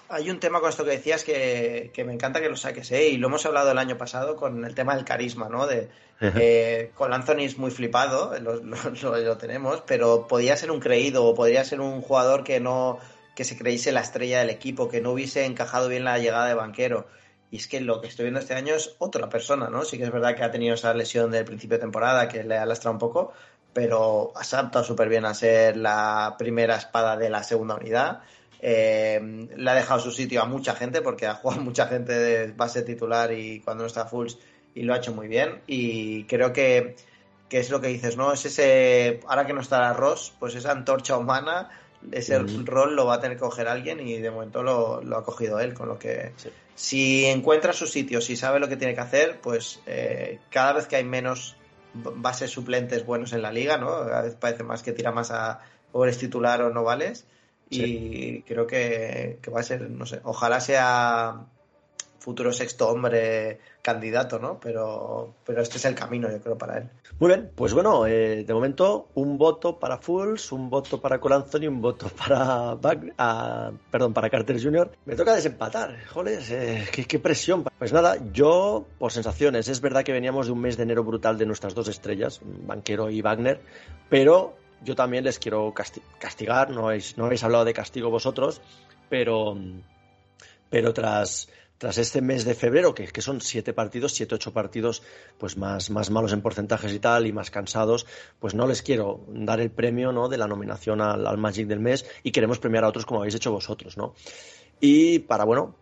[0.09, 3.09] hay un tema con esto que decías que, me encanta que lo saques, ¿eh?
[3.09, 5.67] y lo hemos hablado el año pasado con el tema del carisma, ¿no?
[5.67, 5.89] De,
[6.21, 11.63] eh, con Anthony es muy flipado, lo, tenemos, pero podría ser un creído o podría
[11.63, 12.99] ser un jugador que no
[13.41, 16.53] que se creyese la estrella del equipo, que no hubiese encajado bien la llegada de
[16.53, 17.07] banquero.
[17.49, 19.83] Y es que lo que estoy viendo este año es otra persona, ¿no?
[19.83, 22.57] Sí que es verdad que ha tenido esa lesión del principio de temporada que le
[22.57, 23.33] ha lastrado un poco,
[23.73, 28.21] pero ha adaptado súper bien a ser la primera espada de la segunda unidad
[28.63, 32.51] eh, le ha dejado su sitio a mucha gente porque ha jugado mucha gente de
[32.51, 34.37] base titular y cuando no está Fulls
[34.75, 35.61] y lo ha hecho muy bien.
[35.67, 36.95] Y creo que,
[37.49, 38.31] es lo que dices, ¿no?
[38.31, 41.69] Es ese, ahora que no está Ross, pues esa antorcha humana,
[42.11, 45.59] ese rol lo va a tener que coger alguien y de momento lo, ha cogido
[45.59, 46.31] él, con lo que
[46.75, 50.87] si encuentra su sitio, si sabe lo que tiene que hacer, pues eh, cada vez
[50.87, 51.55] que hay menos
[51.93, 53.87] bases suplentes buenos en la liga, ¿no?
[54.05, 55.59] Cada vez parece más que tira más a
[55.91, 57.25] pobres titular o no vales.
[57.73, 61.45] Y creo que, va a ser, no sé, ojalá sea
[62.21, 64.59] futuro sexto hombre candidato, ¿no?
[64.59, 66.89] Pero, pero este es el camino, yo creo, para él.
[67.19, 71.67] Muy bien, pues bueno, eh, de momento un voto para Fools, un voto para Colanzoni,
[71.67, 72.77] un voto para
[73.91, 74.91] perdón, para Carter Jr.
[75.05, 77.65] Me toca desempatar, joder, eh, qué, qué, presión.
[77.79, 81.39] Pues nada, yo por sensaciones, es verdad que veníamos de un mes de enero brutal
[81.39, 83.61] de nuestras dos estrellas, Banquero y Wagner,
[84.09, 85.73] pero yo también les quiero
[86.19, 88.61] castigar, no habéis, no habéis hablado de castigo vosotros,
[89.09, 89.57] pero,
[90.69, 91.49] pero tras,
[91.81, 95.01] tras este mes de febrero, que, que, son siete partidos, siete, ocho partidos,
[95.39, 98.05] pues más, más malos en porcentajes y tal, y más cansados,
[98.39, 100.29] pues no les quiero dar el premio ¿no?
[100.29, 103.33] de la nominación al, al Magic del mes y queremos premiar a otros como habéis
[103.33, 104.13] hecho vosotros, ¿no?
[104.79, 105.73] Y para, bueno,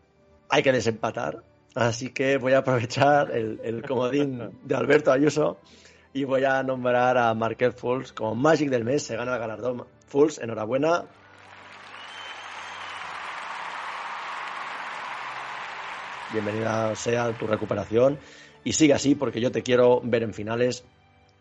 [0.47, 1.43] hay que desempatar,
[1.75, 5.57] así que voy a aprovechar el, el comodín de Alberto Ayuso
[6.13, 9.03] y voy a nombrar a Marquette Fools como Magic del mes.
[9.03, 9.85] Se gana el galardón.
[10.07, 11.07] Fools, enhorabuena.
[16.31, 18.19] Bienvenida sea tu recuperación
[18.63, 20.85] y sigue así porque yo te quiero ver en finales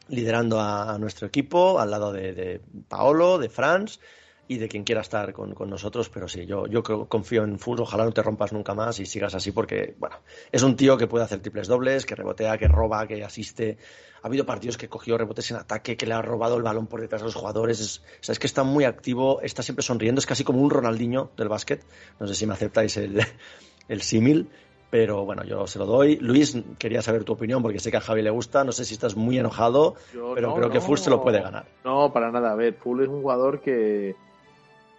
[0.09, 4.01] liderando a, nuestro equipo al lado de, Paolo, de Franz
[4.47, 8.07] y de quien quiera estar con, nosotros, pero sí, yo, yo confío en Full, ojalá
[8.07, 10.21] no te rompas nunca más y sigas así porque, bueno,
[10.51, 13.77] es un tío que puede hacer triples dobles, que rebotea, que roba, que asiste.
[14.23, 17.03] Ha habido partidos que cogió rebotes en ataque, que le ha robado el balón por
[17.03, 17.79] detrás de los jugadores.
[17.81, 21.49] Es, es que está muy activo, está siempre sonriendo, es casi como un Ronaldinho del
[21.49, 21.85] básquet.
[22.19, 23.21] No sé si me aceptáis el,
[23.89, 24.49] el símil,
[24.91, 26.17] pero bueno, yo se lo doy.
[26.17, 28.65] Luis, quería saber tu opinión porque sé que a Javi le gusta.
[28.65, 29.95] No sé si estás muy enojado,
[30.35, 31.67] pero creo que Full se lo puede ganar.
[31.85, 32.53] No, para nada.
[32.53, 34.15] A ver, Full es un jugador que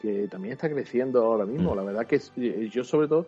[0.02, 1.74] que también está creciendo ahora mismo.
[1.74, 1.78] Mm.
[1.78, 3.28] La verdad que eh, yo sobre todo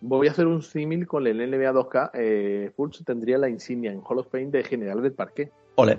[0.00, 2.10] voy a hacer un símil con el NBA 2K.
[2.14, 2.72] Eh,
[3.04, 5.50] tendría la insignia en Hall of Fame de general del parque.
[5.76, 5.98] Ole.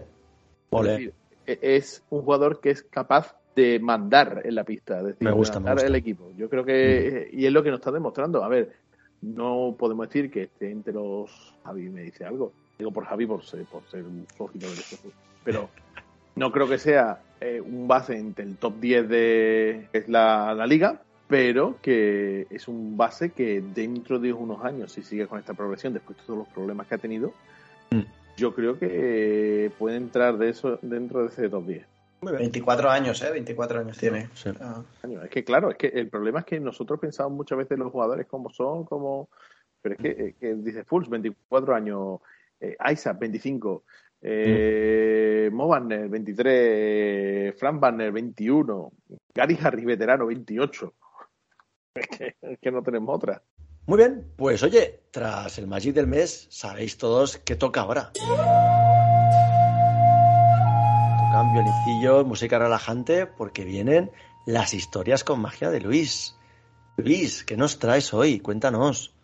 [0.69, 1.13] Ole.
[1.45, 5.31] E, es, un jugador que es capaz de mandar en la pista, es decir, me
[5.31, 6.33] gusta, mandar el equipo.
[6.35, 7.39] Yo creo que, mm.
[7.39, 8.43] y es lo que nos está demostrando.
[8.43, 8.73] A ver,
[9.25, 11.55] no podemos decir que esté entre los.
[11.63, 12.53] Javi me dice algo.
[12.77, 14.77] Digo por Javi por ser, por ser un flojito del
[15.43, 15.69] Pero
[16.35, 21.01] no creo que sea eh, un base entre el top 10 de es la, liga,
[21.27, 25.93] pero que es un base que dentro de unos años, si sigue con esta progresión,
[25.93, 27.33] después de todos los problemas que ha tenido,
[27.91, 28.01] mm.
[28.37, 31.94] yo creo que puede entrar de eso dentro de ese top 10.
[32.31, 33.31] 24 años, ¿eh?
[33.31, 34.29] 24 años tiene.
[34.59, 34.83] Ah.
[35.23, 38.27] Es que claro, es que el problema es que nosotros pensamos muchas veces los jugadores
[38.27, 39.29] como son, como...
[39.81, 42.19] Pero es que, eh, que dice Fulls, 24 años,
[42.59, 43.83] eh, Isaac, 25,
[44.27, 48.91] eh, Mo 23, Frank Banner 21,
[49.33, 50.93] Gary Harry veterano 28.
[52.41, 53.41] Es que, no tenemos otra.
[53.87, 58.11] Muy bien, pues oye, tras el Magic del mes, sabéis todos qué toca ahora.
[61.55, 64.11] Violincillos, música relajante, porque vienen
[64.45, 66.37] las historias con magia de Luis.
[66.97, 68.41] Luis, ¿qué nos traes hoy?
[68.41, 69.15] Cuéntanos.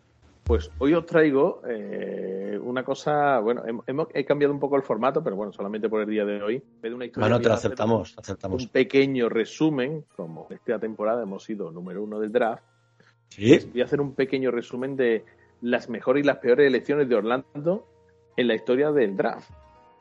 [0.46, 5.22] Pues hoy os traigo eh, una cosa, bueno, hemos, he cambiado un poco el formato,
[5.22, 6.64] pero bueno, solamente por el día de hoy.
[7.18, 8.64] bueno, te lo aceptamos, aceptamos.
[8.64, 12.64] Un pequeño resumen, como esta temporada hemos sido número uno del draft.
[13.28, 13.50] Sí.
[13.50, 15.26] Pues voy a hacer un pequeño resumen de
[15.60, 17.86] las mejores y las peores elecciones de Orlando
[18.38, 19.52] en la historia del draft.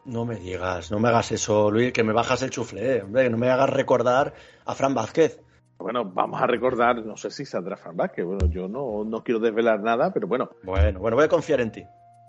[0.04, 3.24] No me digas, no me hagas eso, Luis, que me bajas el chufle, eh, hombre,
[3.24, 4.32] que no me hagas recordar
[4.64, 5.42] a Fran Vázquez.
[5.78, 9.40] Bueno, vamos a recordar, no sé si saldrá Fran Vázquez, bueno, yo no, no quiero
[9.40, 10.50] desvelar nada, pero bueno.
[10.62, 11.84] Bueno, bueno, voy a confiar en ti.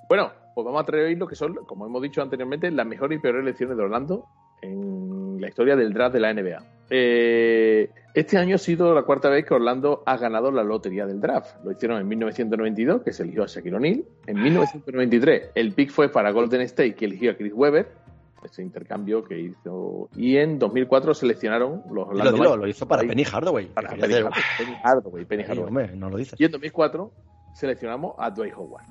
[0.09, 3.21] Bueno, pues vamos a traer lo que son, como hemos dicho anteriormente, las mejores y
[3.21, 4.25] peores elecciones de Orlando
[4.61, 6.63] en la historia del draft de la NBA.
[6.89, 11.21] Eh, este año ha sido la cuarta vez que Orlando ha ganado la lotería del
[11.21, 11.55] draft.
[11.63, 14.03] Lo hicieron en 1992, que se eligió a Shaquille O'Neal.
[14.27, 17.87] En 1993, el pick fue para Golden State, que eligió a Chris Webber.
[18.43, 20.09] ese intercambio que hizo.
[20.15, 23.67] Y en 2004 seleccionaron los Orlando dilo, lo hizo para Penny Hardaway.
[23.67, 25.67] para Penny Hardaway, Penny Hardaway, Penny Ay, Hardaway.
[25.69, 26.39] hombre, no lo dices.
[26.39, 27.11] Y en 2004
[27.53, 28.83] seleccionamos a Dwight Howard.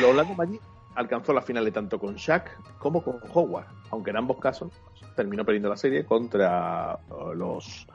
[0.00, 0.60] Los Orlando Magic
[0.94, 4.70] alcanzó las finales tanto con Shaq como con Howard, aunque en ambos casos
[5.20, 7.86] terminó perdiendo la serie contra eh, los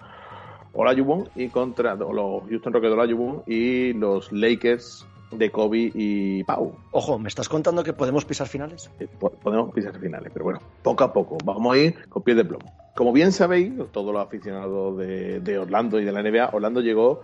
[0.73, 6.75] Olajuwon y contra los Houston Rockets de Olajuwon y los Lakers de Kobe y Pau.
[6.91, 8.91] Ojo, ¿me estás contando que podemos pisar finales?
[8.99, 11.37] Eh, po- Podemos pisar finales, pero bueno, poco a poco.
[11.43, 12.71] Vamos a ir con pies de plomo.
[12.95, 17.21] Como bien sabéis, todos los aficionados de, de Orlando y de la NBA, Orlando llegó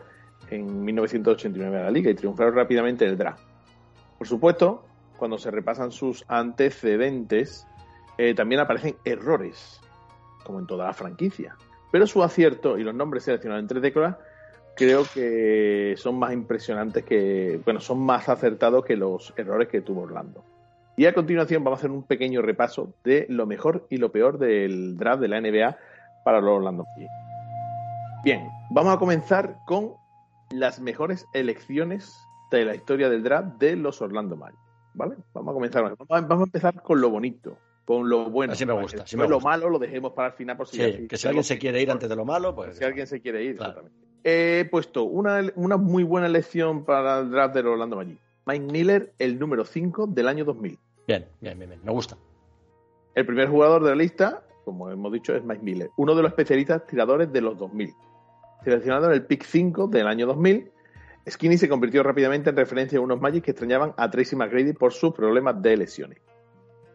[0.50, 3.44] en 1989 a la liga y triunfaron rápidamente en el draft.
[4.18, 4.84] Por supuesto,
[5.18, 7.68] cuando se repasan sus antecedentes,
[8.18, 9.80] eh, también aparecen errores,
[10.52, 11.56] como en toda la franquicia.
[11.92, 14.18] Pero su acierto y los nombres seleccionados en tres décadas
[14.76, 20.02] creo que son más impresionantes que, bueno, son más acertados que los errores que tuvo
[20.02, 20.44] Orlando.
[20.98, 24.38] Y a continuación vamos a hacer un pequeño repaso de lo mejor y lo peor
[24.38, 25.78] del draft de la NBA
[26.24, 27.10] para los Orlando Magic.
[28.24, 29.94] Bien, vamos a comenzar con
[30.52, 32.14] las mejores elecciones
[32.52, 34.60] de la historia del draft de los Orlando Magic.
[34.94, 35.16] ¿Vale?
[35.34, 35.84] Vamos a comenzar.
[35.84, 38.54] Vamos a, vamos a empezar con lo bonito, con lo bueno.
[38.54, 41.08] Así me gusta, así lo malo lo dejemos para el final por si Sí, así-
[41.08, 42.78] que si alguien se quiere ir antes de lo malo, pues.
[42.78, 43.72] si alguien se quiere ir, Claro.
[43.72, 44.08] exactamente.
[44.24, 48.18] He puesto una, una muy buena elección para el draft del Orlando Magic.
[48.46, 50.78] Mike Miller, el número 5 del año 2000.
[51.08, 51.82] Bien, bien, bien, bien.
[51.84, 52.18] Me gusta.
[53.16, 56.32] El primer jugador de la lista, como hemos dicho, es Mike Miller, uno de los
[56.32, 57.94] especialistas tiradores de los 2000.
[58.64, 60.72] Seleccionado en el pick 5 del año 2000,
[61.30, 64.94] Skinny se convirtió rápidamente en referencia a unos Magic que extrañaban a Tracy McGrady por
[64.94, 66.20] sus problemas de lesiones.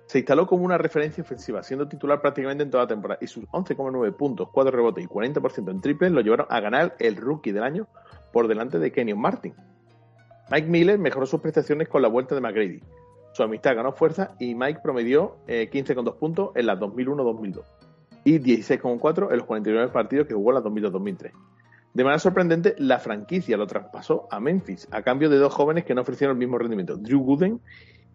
[0.07, 3.45] Se instaló como una referencia ofensiva, siendo titular prácticamente en toda la temporada, y sus
[3.47, 7.65] 11,9 puntos, 4 rebotes y 40% en triples lo llevaron a ganar el Rookie del
[7.65, 7.89] año
[8.33, 9.55] por delante de Kenyon Martin.
[10.51, 12.81] Mike Miller mejoró sus prestaciones con la vuelta de McGrady.
[13.33, 17.65] Su amistad ganó fuerza y Mike promedió eh, 15,2 puntos en las 2001-2002
[18.25, 21.33] y 16,4 en los 49 partidos que jugó en las 2002-2003.
[21.95, 25.95] De manera sorprendente, la franquicia lo traspasó a Memphis a cambio de dos jóvenes que
[25.95, 27.61] no ofrecieron el mismo rendimiento, Drew Gooden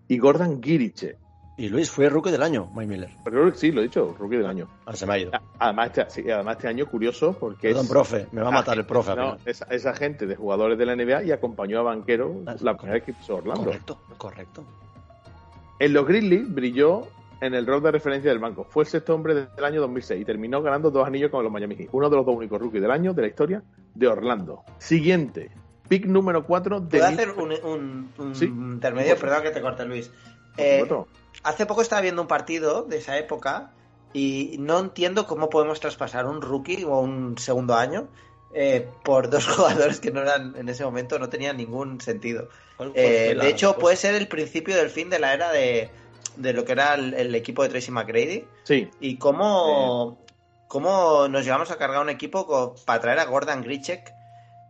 [0.08, 1.18] y Gordon Giriche.
[1.62, 3.10] Y Luis fue rookie del año, Mike Miller.
[3.24, 4.68] Pero sí, lo he dicho, rookie del año.
[4.86, 5.32] Ah, se me ha ido.
[5.60, 8.28] Además, este, sí, además este año curioso porque Perdón, es- profe.
[8.32, 9.12] Me va a matar el profe.
[9.12, 9.40] al no, final.
[9.46, 13.00] es, es agente de jugadores de la NBA y acompañó a Banquero Ah, la primera
[13.00, 13.64] vez que Orlando.
[13.66, 14.64] Correcto, correcto.
[15.78, 17.08] En los Grizzlies brilló
[17.42, 18.64] en el rol de referencia del banco.
[18.70, 21.76] Fue el sexto hombre del año 2006 y terminó ganando dos anillos con los Miami
[21.76, 21.90] Heat.
[21.92, 23.64] Uno de los dos únicos rookies del año de la historia
[23.94, 24.64] de Orlando.
[24.80, 25.52] Siguiente.
[25.88, 26.88] Pick número 4 de...
[27.00, 28.46] ¿Puedo hacer un, un- un Sí.
[28.46, 29.16] intermedio?
[29.18, 30.12] Perdón que te corte, Luis.
[30.58, 30.80] Eh.
[31.44, 33.72] Hace poco estaba viendo un partido de esa época
[34.14, 38.08] y no entiendo cómo podemos traspasar un rookie o un segundo año
[38.54, 42.50] eh, por dos jugadores que no eran en ese momento no tenían ningún sentido.
[42.78, 45.52] ¿Cuál- cuál Eh, la de hecho, puede ser el principio del fin de la era
[45.52, 45.90] de,
[46.36, 48.90] de lo que era el, el equipo de Tracy McGrady Sí.
[49.00, 50.20] y cómo,
[50.68, 54.14] cómo nos llevamos a cargar un equipo para traer a Gordon Grichek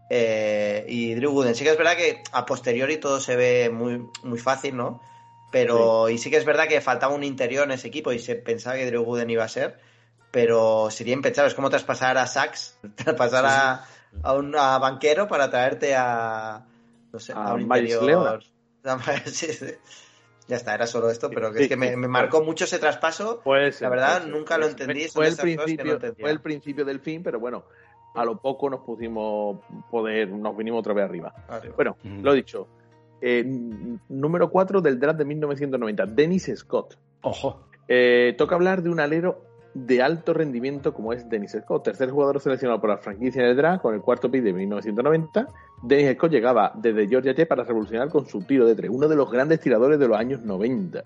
[0.10, 1.56] eh, y Drew Gooden.
[1.56, 5.02] Sí que es verdad que a posteriori todo se ve muy, muy fácil, ¿no?
[5.52, 8.36] Pero, y sí que es verdad que faltaba un interior en ese equipo y se
[8.36, 9.78] pensaba que Drew Gooden iba a ser,
[10.32, 11.49] pero sería impensable.
[11.49, 13.86] Es como traspasar a Sachs, traspasar a,
[14.23, 16.65] a un a banquero para traerte a,
[17.11, 18.41] no sé, a, A un interior.
[19.26, 19.68] Sí, sí.
[20.48, 23.41] Ya está, era solo esto, pero que Sí, es que me, marcó mucho ese traspaso.
[23.41, 26.99] Puede ser, La verdad, nunca lo entendí, Fue el, no principio, fue el principio del
[26.99, 27.64] fin, pero bueno,
[28.15, 29.60] a lo poco nos pusimos
[29.90, 31.34] poder, nos vinimos otra vez arriba.
[31.48, 31.76] Arriba.
[31.76, 32.22] Bueno, Mm.
[32.23, 32.68] lo dicho.
[33.22, 33.43] Eh,
[34.10, 36.98] número 4 del draft de 1990, Dennis Scott.
[37.22, 37.68] Ojo.
[37.88, 39.43] Eh, toca hablar de un alero
[39.73, 43.81] de alto rendimiento como es Dennis Scott, tercer jugador seleccionado por la franquicia del draft
[43.81, 45.48] con el cuarto pick de 1990.
[45.84, 49.16] Dennis Scott llegaba desde Georgia Tech para revolucionar con su tiro de tres, uno de
[49.16, 51.03] los grandes tiradores de los años 90.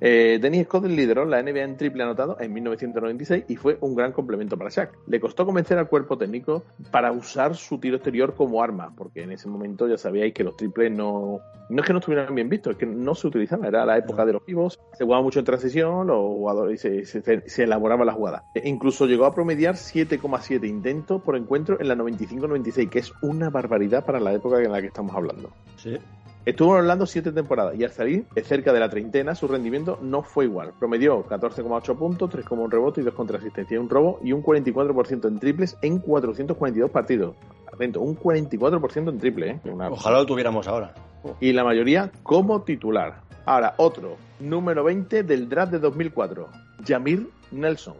[0.00, 4.12] Eh, Dennis Scott lideró la NBA en triple anotado en 1996 y fue un gran
[4.12, 4.92] complemento para Shaq.
[5.06, 9.32] Le costó convencer al cuerpo técnico para usar su tiro exterior como arma, porque en
[9.32, 12.72] ese momento ya sabíais que los triples no, no es que no estuvieran bien vistos,
[12.72, 15.44] es que no se utilizaban, era la época de los pivos, se jugaba mucho en
[15.44, 18.44] transición, los jugadores se, se, se elaboraba la jugada.
[18.54, 23.50] E incluso llegó a promediar 7,7 intentos por encuentro en la 95-96, que es una
[23.50, 25.50] barbaridad para la época en la que estamos hablando.
[25.76, 25.98] Sí.
[26.46, 29.98] Estuvo en Orlando siete temporadas y al salir de cerca de la treintena su rendimiento
[30.02, 30.72] no fue igual.
[30.78, 35.38] Promedió 14,8 puntos, 3,1 rebote y 2 contra asistencia, un robo y un 44% en
[35.38, 37.34] triples en 442 partidos.
[37.72, 39.60] Atento, un 44% en triple, ¿eh?
[39.64, 40.92] Una- Ojalá lo tuviéramos ahora.
[41.40, 43.22] y la mayoría como titular.
[43.46, 46.48] Ahora, otro, número 20 del draft de 2004,
[46.86, 47.94] Jamir Nelson.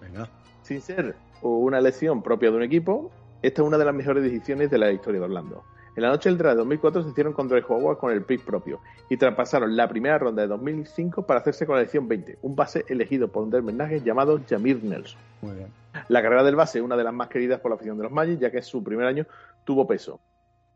[0.00, 0.28] Venga.
[0.62, 3.10] Sin ser una elección propia de un equipo,
[3.42, 5.64] esta es una de las mejores decisiones de la historia de Orlando.
[5.94, 8.44] En la noche del draft de 2004 se hicieron con Dre Howard con el pick
[8.44, 12.54] propio y traspasaron la primera ronda de 2005 para hacerse con la elección 20, un
[12.54, 15.18] base elegido por un Denver llamado Jamir Nelson.
[15.42, 15.68] Muy bien.
[16.08, 18.12] La carrera del base es una de las más queridas por la afición de los
[18.12, 19.26] Magic, ya que en su primer año
[19.64, 20.20] tuvo peso.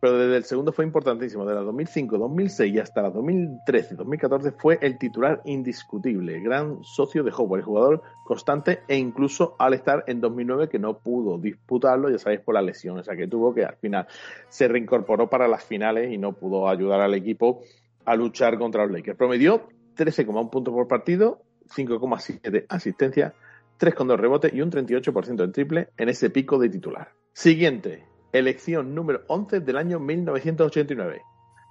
[0.02, 1.46] Pero desde el segundo fue importantísimo.
[1.46, 7.22] De la 2005, 2006 y hasta la 2013, 2014 fue el titular indiscutible, gran socio
[7.22, 12.18] de Howard, jugador constante e incluso al estar en 2009 que no pudo disputarlo, ya
[12.18, 12.98] sabéis, por la lesión.
[12.98, 14.08] O que tuvo que al final
[14.48, 17.62] se reincorporó para las finales y no pudo ayudar al equipo
[18.04, 19.16] a luchar contra los Lakers.
[19.16, 21.42] Promedió 13,1 puntos por partido,
[21.76, 23.34] 5,7 asistencias,
[23.78, 27.12] 3,2 rebotes y un 38% en triple en ese pico de titular.
[27.34, 31.22] Siguiente, elección número 11 del año 1989.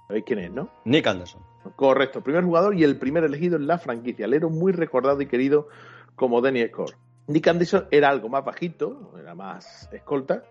[0.06, 0.70] ¿Sabéis quién es, no?
[0.84, 1.42] Nick Anderson.
[1.76, 4.26] Correcto, primer jugador y el primer elegido en la franquicia.
[4.26, 5.68] Alero muy recordado y querido
[6.16, 6.94] como Danny Score.
[7.28, 10.42] Nick Anderson era algo más bajito, era más escolta,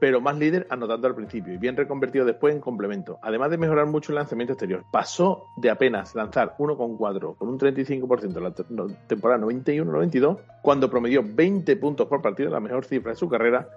[0.00, 3.18] pero más líder anotando al principio y bien reconvertido después en complemento.
[3.22, 8.36] Además de mejorar mucho el lanzamiento exterior, pasó de apenas lanzar 1,4 con un 35%
[8.36, 13.28] en la temporada 91-92, cuando promedió 20 puntos por partido, la mejor cifra de su
[13.28, 13.68] carrera,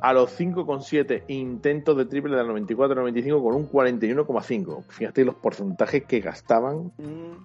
[0.00, 4.84] a los 5,7 intentos de triple del 94-95 con un 41,5.
[4.88, 6.92] Fíjate los porcentajes que gastaban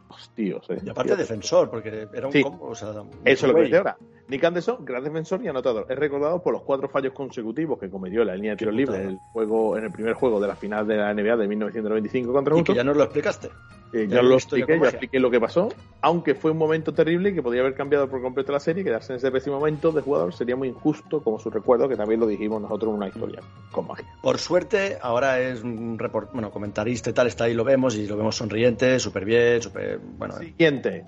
[0.10, 0.66] los tíos.
[0.70, 0.80] ¿eh?
[0.84, 2.42] Y aparte defensor, porque era un Sí.
[2.44, 2.68] combo.
[2.68, 2.90] O sea,
[3.26, 3.98] Eso es lo que dice ahora.
[4.28, 5.86] Nick Anderson, gran defensor y anotador.
[5.90, 9.02] Es recordado por los cuatro fallos consecutivos que cometió en la línea de tiros libres
[9.02, 12.34] en el, juego, en el primer juego de la final de la NBA de 1995
[12.34, 13.50] contra Y que ya nos lo explicaste.
[13.94, 15.70] Eh, ya ya lo expliqué, ya expliqué lo que pasó.
[16.02, 19.18] Aunque fue un momento terrible que podría haber cambiado por completo la serie, quedarse en
[19.18, 22.62] ese pésimo momento de jugador sería muy injusto como su recuerdo, que también lo dijimos
[22.62, 23.42] nosotros en una historia
[23.72, 24.08] con magia.
[24.22, 28.08] Por suerte, ahora es un report, bueno, comentarista y tal, está ahí, lo vemos y
[28.08, 30.00] lo vemos sonriente, súper bien, súper.
[30.00, 31.06] Bueno, Siguiente.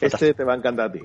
[0.00, 1.00] Este te va a encantar a ti.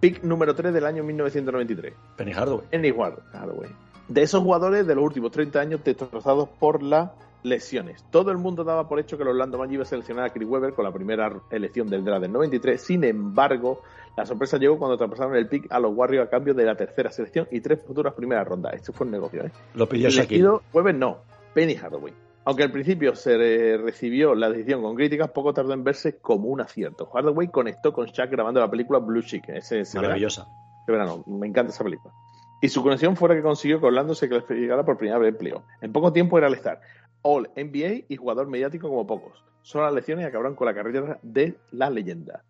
[0.00, 1.94] Pick número 3 del año 1993.
[2.16, 2.66] Penny Hardaway.
[2.72, 3.70] Andy Hardaway.
[4.08, 7.10] De esos jugadores de los últimos 30 años destrozados por las
[7.42, 8.04] lesiones.
[8.10, 10.48] Todo el mundo daba por hecho que el Orlando Magic iba a seleccionar a Chris
[10.48, 12.80] Webber con la primera elección del draft del 93.
[12.80, 13.82] Sin embargo,
[14.16, 17.10] la sorpresa llegó cuando traspasaron el pick a los Warriors a cambio de la tercera
[17.10, 18.74] selección y tres futuras primeras rondas.
[18.74, 19.50] Este fue un negocio, ¿eh?
[19.74, 20.60] Lo pidió Shaquille.
[20.72, 21.18] Webber no,
[21.54, 22.25] Penny Hardaway.
[22.46, 26.60] Aunque al principio se recibió la decisión con críticas, poco tardó en verse como un
[26.60, 27.10] acierto.
[27.12, 29.48] Hardaway conectó con Shaq grabando la película Blue Chick.
[29.48, 30.46] Ese, ese verano Maravillosa.
[30.86, 31.24] de verano.
[31.26, 32.14] Me encanta esa película.
[32.62, 35.38] Y su conexión fue la que consiguió que Orlando se clasificara por primera vez en
[35.38, 35.64] playoff.
[35.80, 36.80] En poco tiempo era al estar
[37.22, 39.44] All NBA y jugador mediático como pocos.
[39.62, 42.44] Son las lesiones acabaron con la carrera de la leyenda.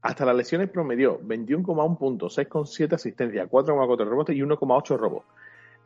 [0.00, 5.24] Hasta las lesiones promedió 21,1 puntos, 6,7 asistencias, 4,4 rebotes y 1,8 robos.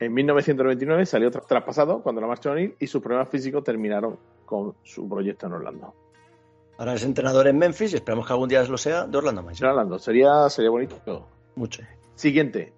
[0.00, 4.74] En 1999 salió tra- traspasado cuando la marchó O'Neal y sus problemas físicos terminaron con
[4.82, 5.94] su proyecto en Orlando.
[6.78, 9.66] Ahora es entrenador en Memphis y esperamos que algún día lo sea de Orlando Magic.
[9.66, 11.26] Orlando, sería, sería bonito.
[11.56, 11.82] Mucho.
[12.14, 12.72] Siguiente.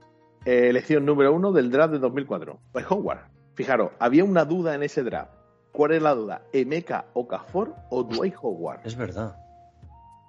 [0.47, 2.59] Eh, elección número uno del draft de 2004.
[2.73, 3.21] Pues Howard.
[3.55, 5.33] Fijaros, había una duda en ese draft.
[5.73, 6.43] ¿Cuál es la duda?
[6.55, 8.81] ¿Emeka Okafor o Dwight Howard?
[8.85, 9.37] Es verdad.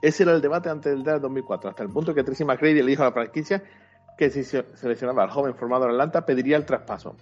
[0.02, 2.82] Ese era el debate antes del draft de 2004, hasta el punto que Tracy McGrady
[2.82, 3.64] le dijo a la franquicia
[4.22, 7.16] que si se seleccionaba al joven formado en Atlanta pediría el traspaso.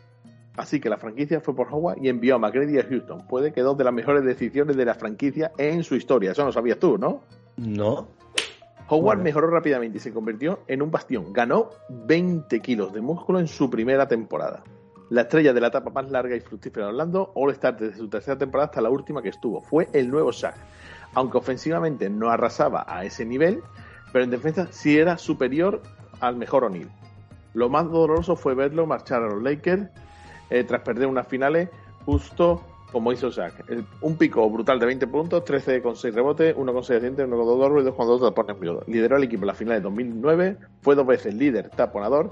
[0.57, 3.25] Así que la franquicia fue por Howard y envió a McGrady a Houston.
[3.25, 6.33] Puede que dos de las mejores decisiones de la franquicia en su historia.
[6.33, 7.21] Eso no sabías tú, ¿no?
[7.55, 8.09] No.
[8.89, 11.31] Howard mejoró rápidamente y se convirtió en un bastión.
[11.31, 14.61] Ganó 20 kilos de músculo en su primera temporada.
[15.09, 18.37] La estrella de la etapa más larga y fructífera de Orlando, All-Star desde su tercera
[18.37, 19.61] temporada hasta la última que estuvo.
[19.61, 20.55] Fue el nuevo Shaq.
[21.13, 23.63] Aunque ofensivamente no arrasaba a ese nivel,
[24.11, 25.81] pero en defensa sí era superior
[26.19, 26.89] al mejor O'Neal.
[27.53, 29.87] Lo más doloroso fue verlo marchar a los Lakers
[30.49, 31.69] eh, tras perder unas finales
[32.05, 33.65] justo como hizo Shaq.
[34.01, 37.37] Un pico brutal de 20 puntos, 13 con 6 rebotes, 1 con 6 asistencias, 1
[37.37, 39.81] con 2 dobles y 2 con 2 tapones Lideró al equipo en la final de
[39.81, 42.31] 2009, fue dos veces líder taponador,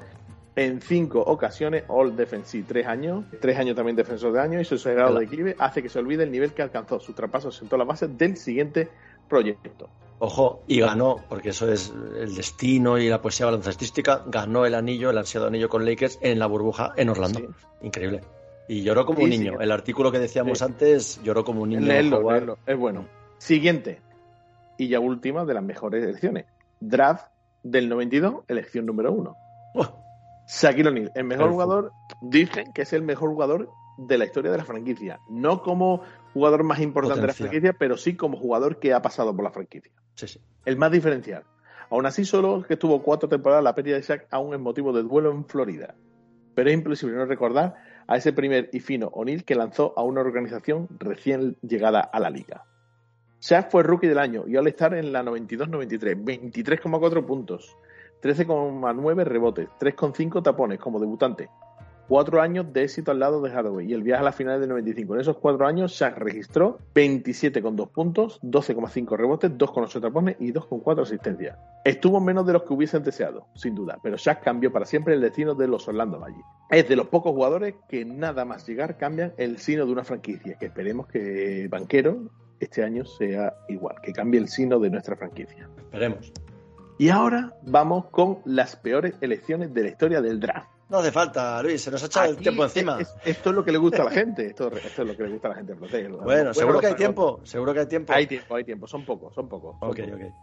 [0.55, 4.77] en 5 ocasiones All Defensive, 3 años, 3 años también defensor de año y su
[4.89, 6.99] grado de equilibrio hace que se olvide el nivel que alcanzó.
[6.99, 8.89] Su traspaso sentó la base del siguiente
[9.29, 9.89] proyecto.
[10.19, 15.11] Ojo, y ganó, porque eso es el destino y la poesía baloncestística, ganó el anillo,
[15.11, 17.39] el ansiado anillo con Lakers en la burbuja en Orlando.
[17.39, 17.45] Sí.
[17.83, 18.21] Increíble.
[18.67, 19.37] Y lloró como Sí, un sí.
[19.37, 19.61] niño.
[19.61, 21.81] El artículo que decíamos antes, lloró como un niño.
[21.81, 23.05] Leerlo, leerlo, es bueno.
[23.37, 24.01] Siguiente.
[24.77, 26.45] Y ya última de las mejores elecciones.
[26.79, 27.27] Draft
[27.63, 29.37] del 92, elección número 1.
[29.75, 29.89] Buah,
[30.47, 31.91] Shaquille O'Neal, el mejor El jugador,
[32.21, 35.19] dicen que es el mejor jugador de la historia de la franquicia.
[35.29, 36.01] No como
[36.37, 39.51] jugador más importante de la franquicia, pero sí como jugador que ha pasado por la
[39.51, 39.91] franquicia.
[40.15, 40.39] sí, sí.
[40.65, 41.43] El más diferencial.
[41.89, 45.03] Aún así, solo que estuvo cuatro temporadas, la pérdida de Shaq aún es motivo de
[45.03, 45.95] duelo en Florida.
[46.53, 47.75] Pero es imposible no recordar
[48.07, 52.29] a ese primer y fino O'Neill que lanzó a una organización recién llegada a la
[52.29, 52.65] liga.
[53.39, 57.77] Shaq fue rookie del año y al estar en la 92-93, 23,4 puntos,
[58.21, 61.49] 13,9 rebotes, 3,5 tapones como debutante.
[62.07, 64.69] Cuatro años de éxito al lado de Hathaway y el viaje a la final del
[64.69, 65.15] 95.
[65.15, 71.57] En esos cuatro años, Shaq registró 27,2 puntos, 12,5 rebotes, 2,8 tapones y 2,4 asistencias.
[71.83, 75.21] Estuvo menos de los que hubiesen deseado, sin duda, pero Shaq cambió para siempre el
[75.21, 76.43] destino de los Orlando Magic.
[76.69, 80.57] Es de los pocos jugadores que nada más llegar cambian el sino de una franquicia,
[80.57, 82.29] que esperemos que Banquero
[82.59, 85.69] este año sea igual, que cambie el sino de nuestra franquicia.
[85.77, 86.31] Esperemos.
[86.99, 90.76] Y ahora vamos con las peores elecciones de la historia del draft.
[90.89, 92.97] No hace falta, Luis, se nos ha echado el tiempo encima.
[93.01, 94.45] es- esto es lo que le gusta a la gente.
[94.47, 95.75] Esto, esto es lo que le gusta a la gente.
[95.75, 96.07] Protege.
[96.07, 98.13] Bueno, seguro que hay tiempo, seguro que hay tiempo.
[98.13, 98.87] Hay tiempo, hay tiempo.
[98.87, 99.75] Son pocos, son pocos.
[99.79, 100.13] son Ok, pocos.
[100.13, 100.33] ok.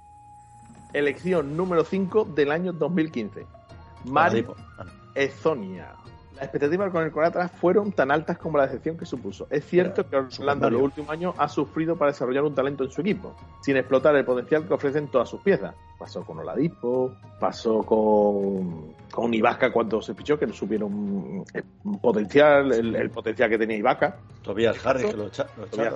[0.92, 3.46] Elección número 5 del año 2015.
[4.04, 4.56] Mario Oladipo.
[4.78, 4.84] Ah,
[5.14, 5.92] Ezonia.
[6.34, 9.46] Las expectativas con el Coratras fueron tan altas como la decepción que supuso.
[9.50, 12.90] Es cierto que Orlando en los últimos años ha sufrido para desarrollar un talento en
[12.90, 15.74] su equipo, sin explotar el potencial que ofrecen todas sus piezas.
[16.04, 21.62] Pasó con Oladipo, pasó con, con Ibaka cuando se fichó, que no supieron eh,
[22.02, 24.18] potencial, el, el potencial que tenía Ibaka.
[24.42, 25.94] Tobias Harris, que lo, lo Tobias.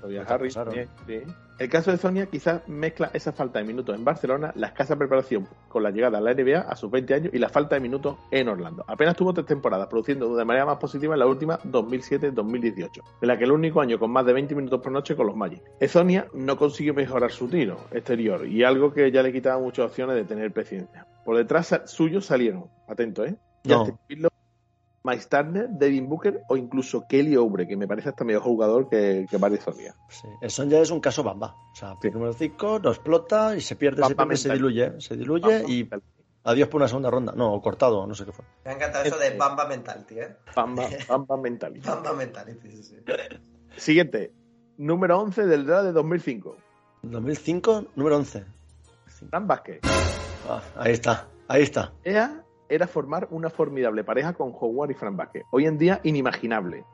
[0.00, 0.72] Tobias Harris, pasaron.
[0.72, 1.34] bien, bien.
[1.58, 5.46] El caso de Sonia quizás mezcla esa falta de minutos en Barcelona, la escasa preparación
[5.68, 8.16] con la llegada a la NBA a sus 20 años y la falta de minutos
[8.30, 8.84] en Orlando.
[8.88, 13.38] Apenas tuvo tres temporadas, produciendo de manera más positiva en la última 2007-2018, en la
[13.38, 15.62] que el único año con más de 20 minutos por noche con los Magic.
[15.78, 20.14] Ezonia no consiguió mejorar su tiro exterior y algo que ya le quitaba muchas opciones
[20.14, 21.04] de tener paciencia.
[21.24, 23.34] Por detrás suyo salieron, atento, ¿eh?
[23.64, 23.86] No.
[25.04, 29.26] Mike Turner, Devin Booker o incluso Kelly Oubre, que me parece hasta mejor jugador que,
[29.28, 29.96] que Sonia.
[30.08, 30.28] Sí.
[30.40, 31.56] El Son ya es un caso bamba.
[31.72, 35.00] O sea, pick número 5, no explota y se pierde, se, pierde, diluye.
[35.00, 35.90] Se diluye y
[36.44, 37.32] adiós por una segunda ronda.
[37.34, 38.44] No, cortado, no sé qué fue.
[38.64, 40.36] Me ha encantado eso de Bamba Mentality, ¿eh?
[40.54, 41.88] Bamba, Bamba Mentality.
[41.88, 42.96] Bamba Mentality, sí, sí.
[43.76, 44.32] Siguiente,
[44.76, 46.56] número 11 del draft de 2005.
[47.02, 48.61] 2005, número 11.
[49.30, 49.80] Fran Vázquez.
[50.48, 51.92] Ah, ahí está, ahí está.
[52.04, 55.44] Ella era formar una formidable pareja con Howard y Fran Vázquez.
[55.50, 56.84] Hoy en día, inimaginable.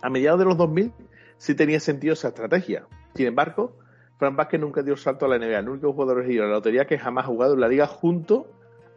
[0.00, 0.92] A mediados de los 2000
[1.36, 2.86] sí tenía sentido esa estrategia.
[3.14, 3.76] Sin embargo,
[4.18, 5.58] Fran Vázquez nunca dio el salto a la NBA.
[5.58, 8.46] El único jugador elegido en la lotería que jamás ha jugado en la liga junto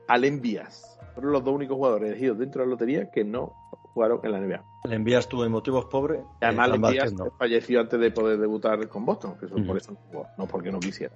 [0.07, 0.99] al Envías.
[1.15, 3.53] Fueron los dos únicos jugadores elegidos dentro de la lotería que no
[3.95, 4.64] jugaron en la NBA.
[4.90, 6.22] Le envías en motivos pobres.
[6.41, 7.32] Además, eh, Fran Envías no.
[7.40, 10.72] falleció antes de poder debutar con Boston, que eso por eso no jugó, no porque
[10.72, 11.15] no quisiera.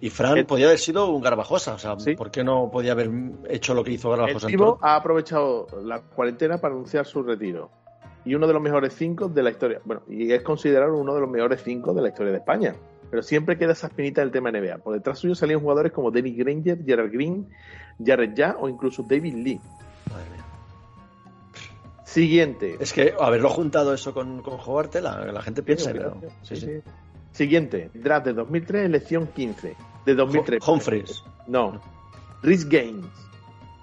[0.00, 1.74] Y Fran El- podía haber sido un Garbajosa.
[1.74, 2.14] O sea, Sí.
[2.14, 3.10] ¿por qué no podía haber
[3.48, 4.78] hecho lo que hizo El Garbajosa Toronto?
[4.82, 7.70] ha aprovechado la cuarentena para anunciar su retiro.
[8.24, 9.80] Y uno de los mejores cinco de la historia.
[9.84, 12.74] Bueno, y es considerado uno de los mejores cinco de la historia de España.
[13.08, 14.78] Pero siempre queda esa espinita del tema NBA.
[14.78, 17.48] Por detrás suyo salían jugadores como Dennis Granger, Gerard Green,
[18.04, 19.60] Jared Ya o incluso David Lee.
[20.10, 20.44] Madre mía.
[22.04, 22.76] Siguiente.
[22.80, 25.90] Es que haberlo juntado eso con, con Howard, la, la gente piensa.
[25.92, 26.66] Sí, pero- sí, sí, sí, sí.
[26.66, 26.90] sí.
[27.36, 27.90] Siguiente.
[27.92, 29.76] Draft de 2003, elección 15.
[30.06, 30.66] De 2003.
[30.66, 31.22] Humphries.
[31.46, 31.78] No.
[32.42, 33.04] Rhys Gaines.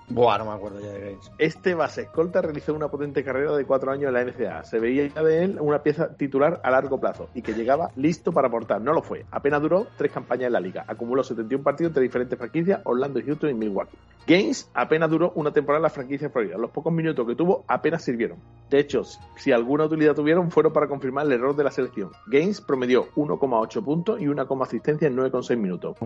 [0.10, 1.32] Buah, no me acuerdo ya de Gaines.
[1.38, 4.64] Este base escolta realizó una potente carrera de cuatro años en la NCAA.
[4.64, 8.32] Se veía ya de él una pieza titular a largo plazo y que llegaba listo
[8.32, 8.82] para aportar.
[8.82, 9.26] No lo fue.
[9.32, 10.84] Apenas duró tres campañas en la liga.
[10.88, 13.98] Acumuló 71 partidos entre diferentes franquicias, Orlando, Houston y Milwaukee.
[14.28, 16.58] Gaines apenas duró una temporada en la franquicia Florida.
[16.58, 18.40] Los pocos minutos que tuvo apenas sirvieron.
[18.70, 19.04] De hecho,
[19.38, 22.12] si alguna utilidad tuvieron, fueron para confirmar el error de la selección.
[22.28, 25.98] Gaines promedió 1,8 puntos y 1,6 asistencia en 9,6 minutos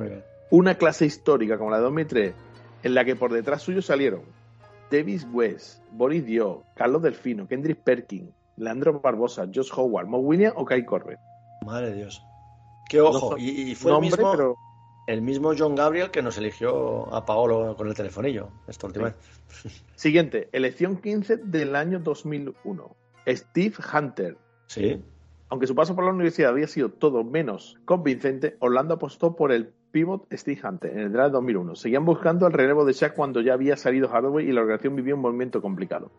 [0.50, 2.34] una clase histórica como la de 2003,
[2.84, 4.22] en la que por detrás suyo salieron
[4.92, 10.66] Davis West, Boris Dio, Carlos Delfino, Kendrick Perkins, Leandro Barbosa, Josh Howard, Mo Williams o
[10.66, 11.20] Kai Corbett.
[11.66, 12.24] Madre de Dios.
[12.90, 13.32] Qué ojo.
[13.32, 14.56] No y, y fue el mismo, pero
[15.08, 19.16] el mismo John Gabriel que nos eligió a Paolo con el telefonillo esta última Sí.
[19.68, 19.84] vez.
[19.96, 22.96] Siguiente, elección 15 del año 2001.
[23.28, 24.38] Steve Hunter.
[24.68, 25.02] Sí.
[25.50, 29.74] Aunque su paso por la universidad había sido todo menos convincente, Orlando apostó por el
[29.92, 31.76] pivot Steve Hunter en el draft 2001.
[31.76, 35.16] Seguían buscando el relevo de Shaq cuando ya había salido Hardaway y la organización vivía
[35.16, 36.12] un movimiento complicado.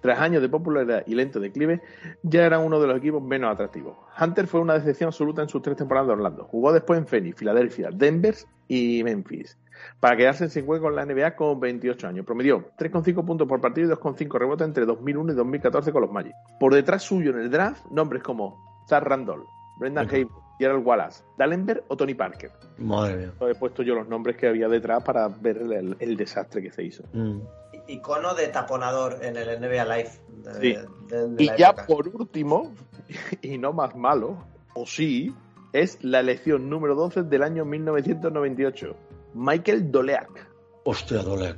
[0.00, 1.82] Tras años de popularidad y lento declive,
[2.22, 3.96] ya era uno de los equipos menos atractivos.
[4.20, 6.44] Hunter fue una decepción absoluta en sus tres temporadas de Orlando.
[6.44, 8.34] Jugó después en Phoenix, Filadelfia, Denver
[8.68, 9.58] y Memphis.
[9.98, 12.26] Para quedarse sin juego en la NBA con 28 años.
[12.26, 16.34] Promedió 3,5 puntos por partido y 2,5 rebotes entre 2001 y 2014 con los Magic.
[16.60, 19.46] Por detrás suyo en el draft, nombres como Zach Randolph,
[19.78, 20.47] Brendan Ujú.
[20.58, 22.50] Gerald Wallace, Dallenberg o Tony Parker.
[22.78, 23.32] Madre mía.
[23.48, 26.82] He puesto yo los nombres que había detrás para ver el, el desastre que se
[26.84, 27.04] hizo.
[27.12, 27.40] Mm.
[27.88, 30.10] Icono de taponador en el NBA Live.
[30.42, 30.76] De, Sí.
[31.08, 31.86] de- de Y la ya época.
[31.86, 32.74] por último,
[33.42, 34.44] y no más malo,
[34.74, 35.34] o sí,
[35.72, 38.94] es la elección número 12 del año 1998.
[39.34, 40.48] Michael Doleac.
[40.84, 41.56] Hostia, Dolek.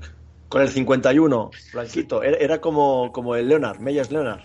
[0.48, 2.22] Con el 51, blanquito.
[2.22, 4.40] Era, era como, como el Leonard, Meyers Leonard.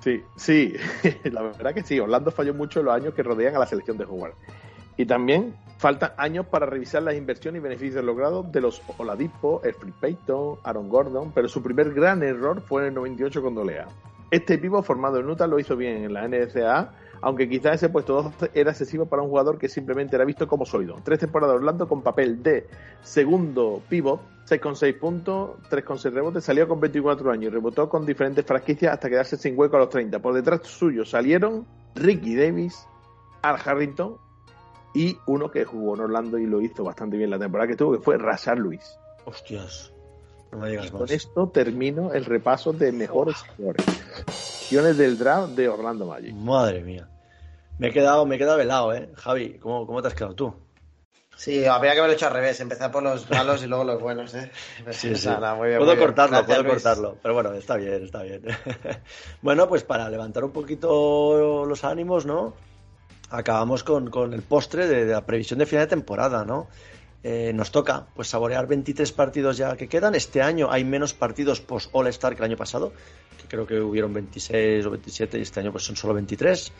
[0.00, 0.74] Sí, sí,
[1.24, 2.00] la verdad que sí.
[2.00, 4.32] Orlando falló mucho en los años que rodean a la selección de jugar.
[4.96, 9.94] Y también Faltan años para revisar las inversiones y beneficios logrados de los Oladipo, Free
[9.98, 13.86] Payton, Aaron Gordon, pero su primer gran error fue en el 98 con Dolea.
[14.30, 18.22] Este pivo formado en Utah lo hizo bien en la NCAA, aunque quizás ese puesto
[18.22, 20.96] 12 era excesivo para un jugador que simplemente era visto como sólido.
[21.04, 22.66] Tres temporadas de Orlando con papel de
[23.02, 28.94] segundo pivot, 6,6 puntos, 3,6 rebotes, salió con 24 años y rebotó con diferentes franquicias
[28.94, 30.18] hasta quedarse sin hueco a los 30.
[30.20, 32.86] Por detrás suyo salieron Ricky Davis,
[33.42, 34.16] Al Harrington,
[34.94, 37.92] y uno que jugó en Orlando y lo hizo bastante bien la temporada que tuvo,
[37.92, 38.98] que fue Rashard Luis.
[39.24, 39.92] Hostias.
[40.52, 41.02] No me digas más.
[41.02, 43.86] Con esto termino el repaso de mejores jugadores.
[44.70, 46.32] Del draft de Orlando Magic.
[46.32, 47.09] Madre mía.
[47.80, 49.08] Me he quedado, me he quedado velado, ¿eh?
[49.14, 50.54] Javi, ¿cómo, cómo te has quedado tú?
[51.34, 54.34] Sí, habría que haberlo hecho al revés, empezar por los malos y luego los buenos,
[54.34, 54.50] ¿eh?
[54.90, 55.26] Sí, sí.
[55.28, 57.16] Nada, muy bien, puedo muy cortarlo, puedo cortarlo.
[57.22, 58.42] Pero bueno, está bien, está bien.
[59.40, 62.52] bueno, pues para levantar un poquito los ánimos, ¿no?
[63.30, 66.68] Acabamos con, con el postre de, de la previsión de final de temporada, ¿no?
[67.22, 70.14] Eh, nos toca pues saborear 23 partidos ya que quedan.
[70.14, 72.92] Este año hay menos partidos post All Star que el año pasado,
[73.40, 76.72] que creo que hubieron 26 o 27 y este año pues son solo 23.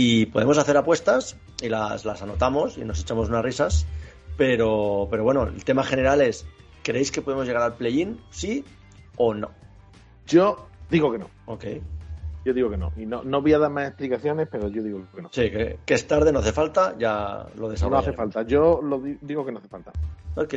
[0.00, 3.84] Y podemos hacer apuestas y las, las anotamos y nos echamos unas risas.
[4.36, 6.46] Pero, pero bueno, el tema general es,
[6.84, 8.20] ¿creéis que podemos llegar al play-in?
[8.30, 8.64] ¿Sí
[9.16, 9.50] o no?
[10.24, 11.28] Yo digo que no.
[11.46, 11.64] Ok.
[12.44, 12.92] Yo digo que no.
[12.96, 15.30] Y no, no voy a dar más explicaciones, pero yo digo que no.
[15.32, 18.06] Sí, que, que es tarde, no hace falta, ya lo No desarrollamos.
[18.06, 18.42] hace falta.
[18.42, 19.90] Yo lo di- digo que no hace falta.
[20.36, 20.54] Ok.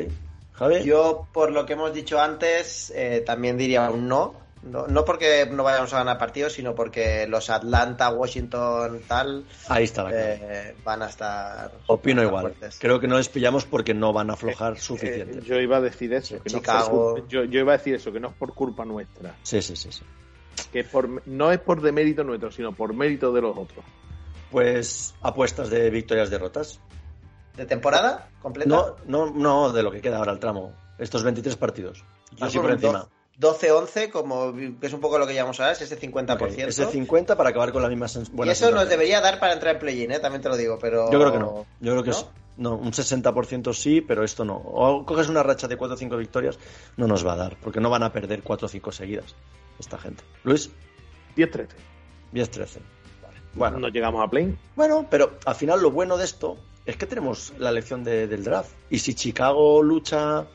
[0.53, 0.83] Javi.
[0.83, 4.35] Yo, por lo que hemos dicho antes, eh, también diría un no.
[4.63, 4.87] No.
[4.87, 10.03] No porque no vayamos a ganar partidos, sino porque los Atlanta, Washington, tal, Ahí está
[10.03, 11.71] la eh, van a estar.
[11.87, 12.41] Opino igual.
[12.53, 12.77] fuertes.
[12.79, 15.41] Creo que no les pillamos porque no van a aflojar Eh, suficiente.
[15.41, 16.35] yo iba a decir eso.
[16.35, 17.13] Que no es por Chicago.
[17.13, 19.35] culpa- yo, yo iba a decir eso, que no es por culpa nuestra.
[19.43, 20.03] Sí, sí, sí, sí.
[20.71, 23.83] Que es por, no es por demérito nuestro, sino por mérito de los otros.
[24.51, 26.79] Pues apuestas de victorias, derrotas.
[27.55, 28.69] ¿De temporada completa?
[28.69, 30.73] No, no, no de lo que queda ahora el tramo.
[30.97, 32.03] Estos 23 partidos.
[32.35, 33.07] Yo Así por encima.
[33.39, 36.33] 12-11, como que es un poco lo que llevamos ahora, es ese 50%.
[36.35, 39.53] Ok, Ese 50 para acabar con la misma sens- y eso nos debería dar para
[39.53, 40.19] entrar en play-in, ¿eh?
[40.19, 41.11] también te lo digo, pero...
[41.11, 41.65] Yo creo que no.
[41.79, 42.17] Yo creo que ¿No?
[42.17, 42.25] es.
[42.57, 44.57] No, un 60% sí, pero esto no.
[44.57, 46.59] O coges una racha de 4 o 5 victorias,
[46.97, 49.33] no nos va a dar, porque no van a perder 4 o 5 seguidas
[49.79, 50.23] esta gente.
[50.43, 50.69] Luis,
[51.37, 51.67] 10-13.
[52.33, 52.77] 10-13.
[53.23, 53.37] Vale.
[53.55, 54.55] Bueno, No llegamos a play.
[54.75, 58.43] Bueno, pero al final lo bueno de esto es que tenemos la elección de- del
[58.43, 58.69] draft.
[58.91, 60.45] Y si Chicago lucha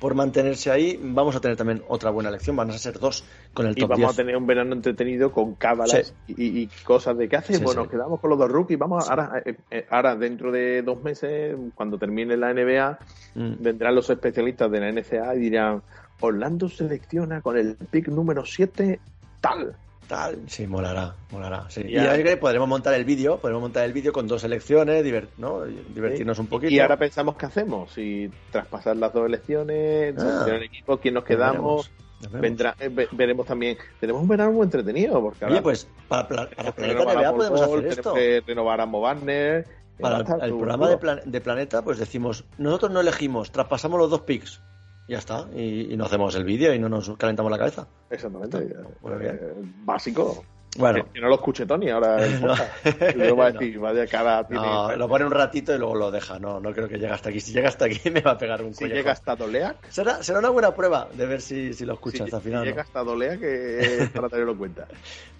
[0.00, 2.54] por mantenerse ahí, vamos a tener también otra buena elección.
[2.56, 4.10] Van a ser dos con el Y top vamos 10.
[4.10, 6.34] a tener un verano entretenido con cábalas Sí.
[6.36, 7.58] y, y cosas de qué hacemos.
[7.58, 7.86] Sí, Bueno, sí.
[7.86, 8.78] nos quedamos con los dos rookies.
[8.78, 12.98] Vamos, ahora, eh, eh, ahora, dentro de dos meses, cuando termine la NBA,
[13.34, 13.54] Mm.
[13.60, 15.82] vendrán los especialistas de la NCA y dirán:
[16.20, 19.00] Orlando selecciona con el pick número 7
[19.40, 19.74] tal.
[20.08, 21.66] Tal, sí, molará, molará.
[21.68, 21.82] Sí.
[21.86, 22.10] Y Ya.
[22.12, 25.64] ahí que podremos montar el vídeo, podremos montar el vídeo con dos elecciones, divert- ¿no?
[25.64, 26.72] divertirnos un poquito.
[26.72, 27.92] Y ahora pensamos qué hacemos.
[27.92, 30.46] Si traspasar las dos elecciones, Ah.
[30.48, 31.90] el equipo, quién nos quedamos.
[31.90, 31.90] veremos,
[32.20, 32.40] ya veremos.
[32.40, 33.76] Vendrá, eh, ve- veremos también.
[34.00, 35.20] Tenemos un verano muy entretenido.
[35.20, 38.14] Porque ahora Oye, pues para, pla- para que Planeta NBA podemos hacer tenemos esto.
[38.14, 39.06] que renovar a Mo.
[39.10, 39.64] Eh,
[40.00, 43.98] Para a el, el programa de, Plan- de Planeta, pues decimos, nosotros no elegimos, traspasamos
[43.98, 44.62] los dos picks.
[45.08, 47.88] Ya está, y, y no hacemos el vídeo y no nos calentamos la cabeza.
[48.10, 48.58] Exactamente.
[49.00, 49.38] Muy bien.
[49.42, 49.52] Eh,
[49.84, 50.44] básico.
[50.76, 52.22] Bueno, Que, que no lo escuche Tony ahora.
[52.22, 52.48] el No.
[52.48, 53.14] podcast.
[53.14, 54.62] Y luego va a decir, vaya cara tiene.
[54.62, 56.38] no, lo pone un ratito y luego lo deja.
[56.38, 57.40] No, no creo que llegue hasta aquí.
[57.40, 58.96] Si llega hasta aquí me va a pegar un si collejo.
[58.98, 62.24] llega hasta Doleac, Será, será una buena prueba de ver si, si lo si, escucha
[62.24, 62.60] hasta si final.
[62.60, 62.66] ¿no?
[62.66, 64.86] llega hasta Doleac, que es para tenerlo en cuenta.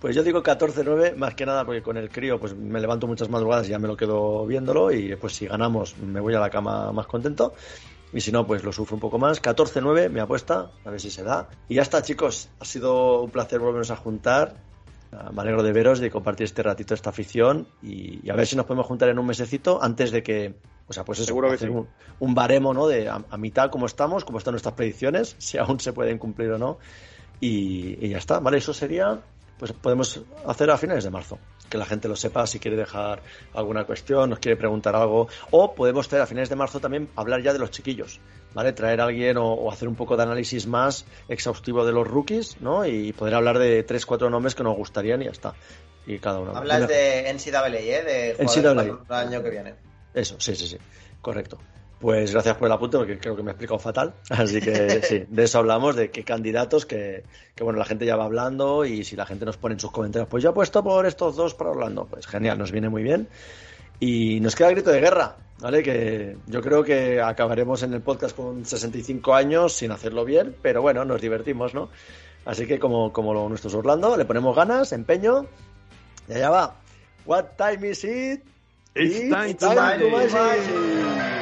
[0.01, 3.29] Pues yo digo 14-9, más que nada porque con el crío pues me levanto muchas
[3.29, 6.49] madrugadas y ya me lo quedo viéndolo y pues si ganamos me voy a la
[6.49, 7.53] cama más contento
[8.13, 9.43] y si no pues lo sufro un poco más.
[9.43, 11.49] 14-9 me apuesta, a ver si se da.
[11.69, 14.55] Y ya está chicos, ha sido un placer volvernos a juntar.
[15.13, 18.47] Ah, Me alegro de veros, de compartir este ratito, esta afición y, y a ver
[18.47, 20.55] si nos podemos juntar en un mesecito antes de que,
[20.87, 21.65] o sea, pues eso, Seguro que sí.
[21.67, 21.89] un,
[22.21, 22.87] un baremo, ¿no?
[22.87, 26.51] De a, a mitad cómo estamos, cómo están nuestras predicciones, si aún se pueden cumplir
[26.51, 26.79] o no.
[27.41, 28.59] Y, y ya está, ¿vale?
[28.59, 29.21] Eso sería,
[29.59, 31.39] pues podemos hacer a finales de marzo.
[31.69, 33.21] Que la gente lo sepa si quiere dejar
[33.53, 35.29] alguna cuestión, nos quiere preguntar algo.
[35.51, 38.21] O podemos traer a finales de marzo también hablar ya de los chiquillos,
[38.55, 38.73] ¿vale?
[38.73, 42.61] Traer a alguien o, o hacer un poco de análisis más exhaustivo de los rookies,
[42.61, 42.87] ¿no?
[42.87, 45.55] Y poder hablar de tres, cuatro nombres que nos gustarían y ya está.
[46.07, 46.57] Y cada uno.
[46.57, 48.37] Hablas de NCAA, ¿eh?
[48.39, 48.83] De NCAA.
[48.83, 49.75] el año que viene.
[50.15, 50.79] Eso, sí, sí, sí.
[51.21, 51.59] Correcto.
[52.01, 54.15] Pues gracias por el apunte, porque creo que me he explicado fatal.
[54.31, 58.17] Así que sí, de eso hablamos, de qué candidatos, que, que bueno, la gente ya
[58.17, 61.07] va hablando y si la gente nos pone en sus comentarios, pues yo apuesto por
[61.07, 62.07] estos dos para Orlando.
[62.07, 63.29] Pues genial, nos viene muy bien.
[64.01, 65.83] Y nos queda el grito de guerra, ¿vale?
[65.83, 70.83] Que yo creo que acabaremos en el podcast con 65 años sin hacerlo bien, pero
[70.83, 71.91] bueno, nos divertimos, ¿no?
[72.45, 75.47] Así que como, como lo nuestro es Orlando, le ponemos ganas, empeño,
[76.29, 76.77] y allá va.
[77.27, 78.43] What time is it?
[78.95, 80.31] It's Y time to time magic.
[80.31, 81.38] to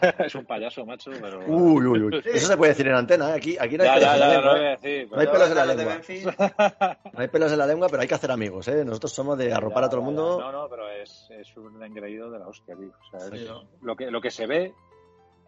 [0.18, 1.40] es un payaso, macho, pero.
[1.46, 2.22] Uy, uy, uy.
[2.24, 3.34] Eso se puede decir en antena, ¿eh?
[3.36, 4.58] Aquí, aquí no hay ya, pelos ya, en la lengua.
[4.58, 4.62] ¿eh?
[4.80, 5.08] decir.
[5.10, 6.96] No hay pero- pelos en la lengua.
[7.12, 8.84] No hay pelos en la lengua, pero hay que hacer amigos, ¿eh?
[8.84, 10.40] Nosotros somos de arropar a todo el mundo.
[10.40, 12.88] No, no, pero es, es un engreído de la hostia, tío.
[12.88, 13.62] O sea, es- Sí, ¿no?
[13.82, 14.72] lo, que, lo que se ve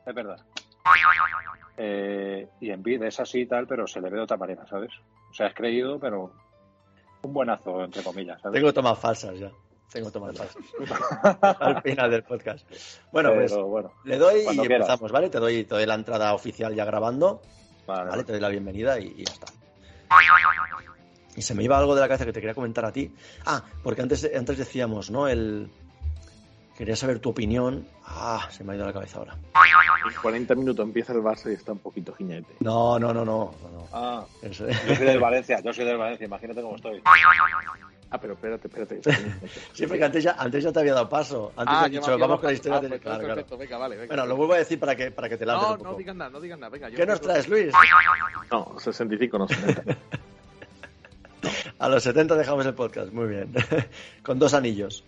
[0.07, 0.39] es verdad.
[1.77, 4.66] Eh, y en vida es así y tal, pero se le ve de otra manera,
[4.66, 4.91] ¿sabes?
[5.31, 6.33] O sea, es creído, pero
[7.23, 8.61] un buenazo, entre comillas, ¿sabes?
[8.61, 9.51] Tengo tomas falsas ya.
[9.93, 10.56] Tengo tomas falsas.
[11.61, 12.66] Al final del podcast.
[13.12, 14.59] Bueno, pero pues bueno, le doy y quieras.
[14.89, 15.31] empezamos, ¿vale?
[15.31, 17.40] Te doy, te doy la entrada oficial ya grabando,
[17.86, 18.24] vale, ¿vale?
[18.24, 19.47] Te doy la bienvenida y, y ya está.
[21.36, 23.12] Y se me iba algo de la cabeza que te quería comentar a ti.
[23.44, 25.27] Ah, porque antes, antes decíamos, ¿no?
[25.28, 25.70] El...
[26.77, 27.86] Quería saber tu opinión.
[28.05, 29.35] Ah, se me ha ido la cabeza ahora.
[29.35, 32.55] En 40 minutos empieza el Barça y está un poquito jiñete.
[32.61, 33.55] No, no, no, no.
[33.62, 33.89] no, no.
[33.93, 37.01] Ah, Eso- yo soy del Valencia, yo soy del Valencia, imagínate cómo estoy.
[38.15, 39.01] Ah, pero espérate, espérate.
[39.73, 41.53] Sí, porque antes ya, antes ya te había dado paso.
[41.57, 42.81] Antes ya he dicho, vamos con la historia.
[42.81, 43.01] de...
[43.01, 43.24] claro, claro.
[43.24, 43.97] Ah, Perfecto, venga, vale.
[43.97, 44.07] venga.
[44.07, 46.15] Bueno, lo vuelvo a decir para que, para que te lances No, un no digas
[46.15, 46.70] nada, no digas nada.
[46.70, 47.73] Venga, yo ¿Qué nos traes, Luis?
[48.53, 49.97] No, 65, no 70.
[51.81, 53.53] A los 70 dejamos el podcast, muy bien.
[54.23, 55.03] Con dos anillos.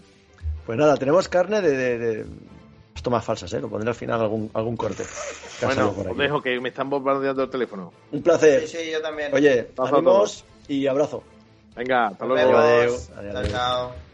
[0.67, 1.77] Pues nada, tenemos carne de...
[1.77, 2.27] de, de...
[2.93, 3.61] Esto más falsas, ¿eh?
[3.61, 5.05] Lo pondré al final algún, algún corte.
[5.63, 7.93] bueno, os dejo que me están bombardeando el teléfono.
[8.11, 8.67] Un placer.
[8.67, 9.33] Sí, sí, yo también.
[9.33, 11.23] Oye, ánimos y abrazo.
[11.77, 12.59] Venga, hasta Nos luego.
[12.59, 13.11] vemos.
[13.11, 13.51] Adeu, adeu, Chao, adeu.
[13.51, 14.06] chao.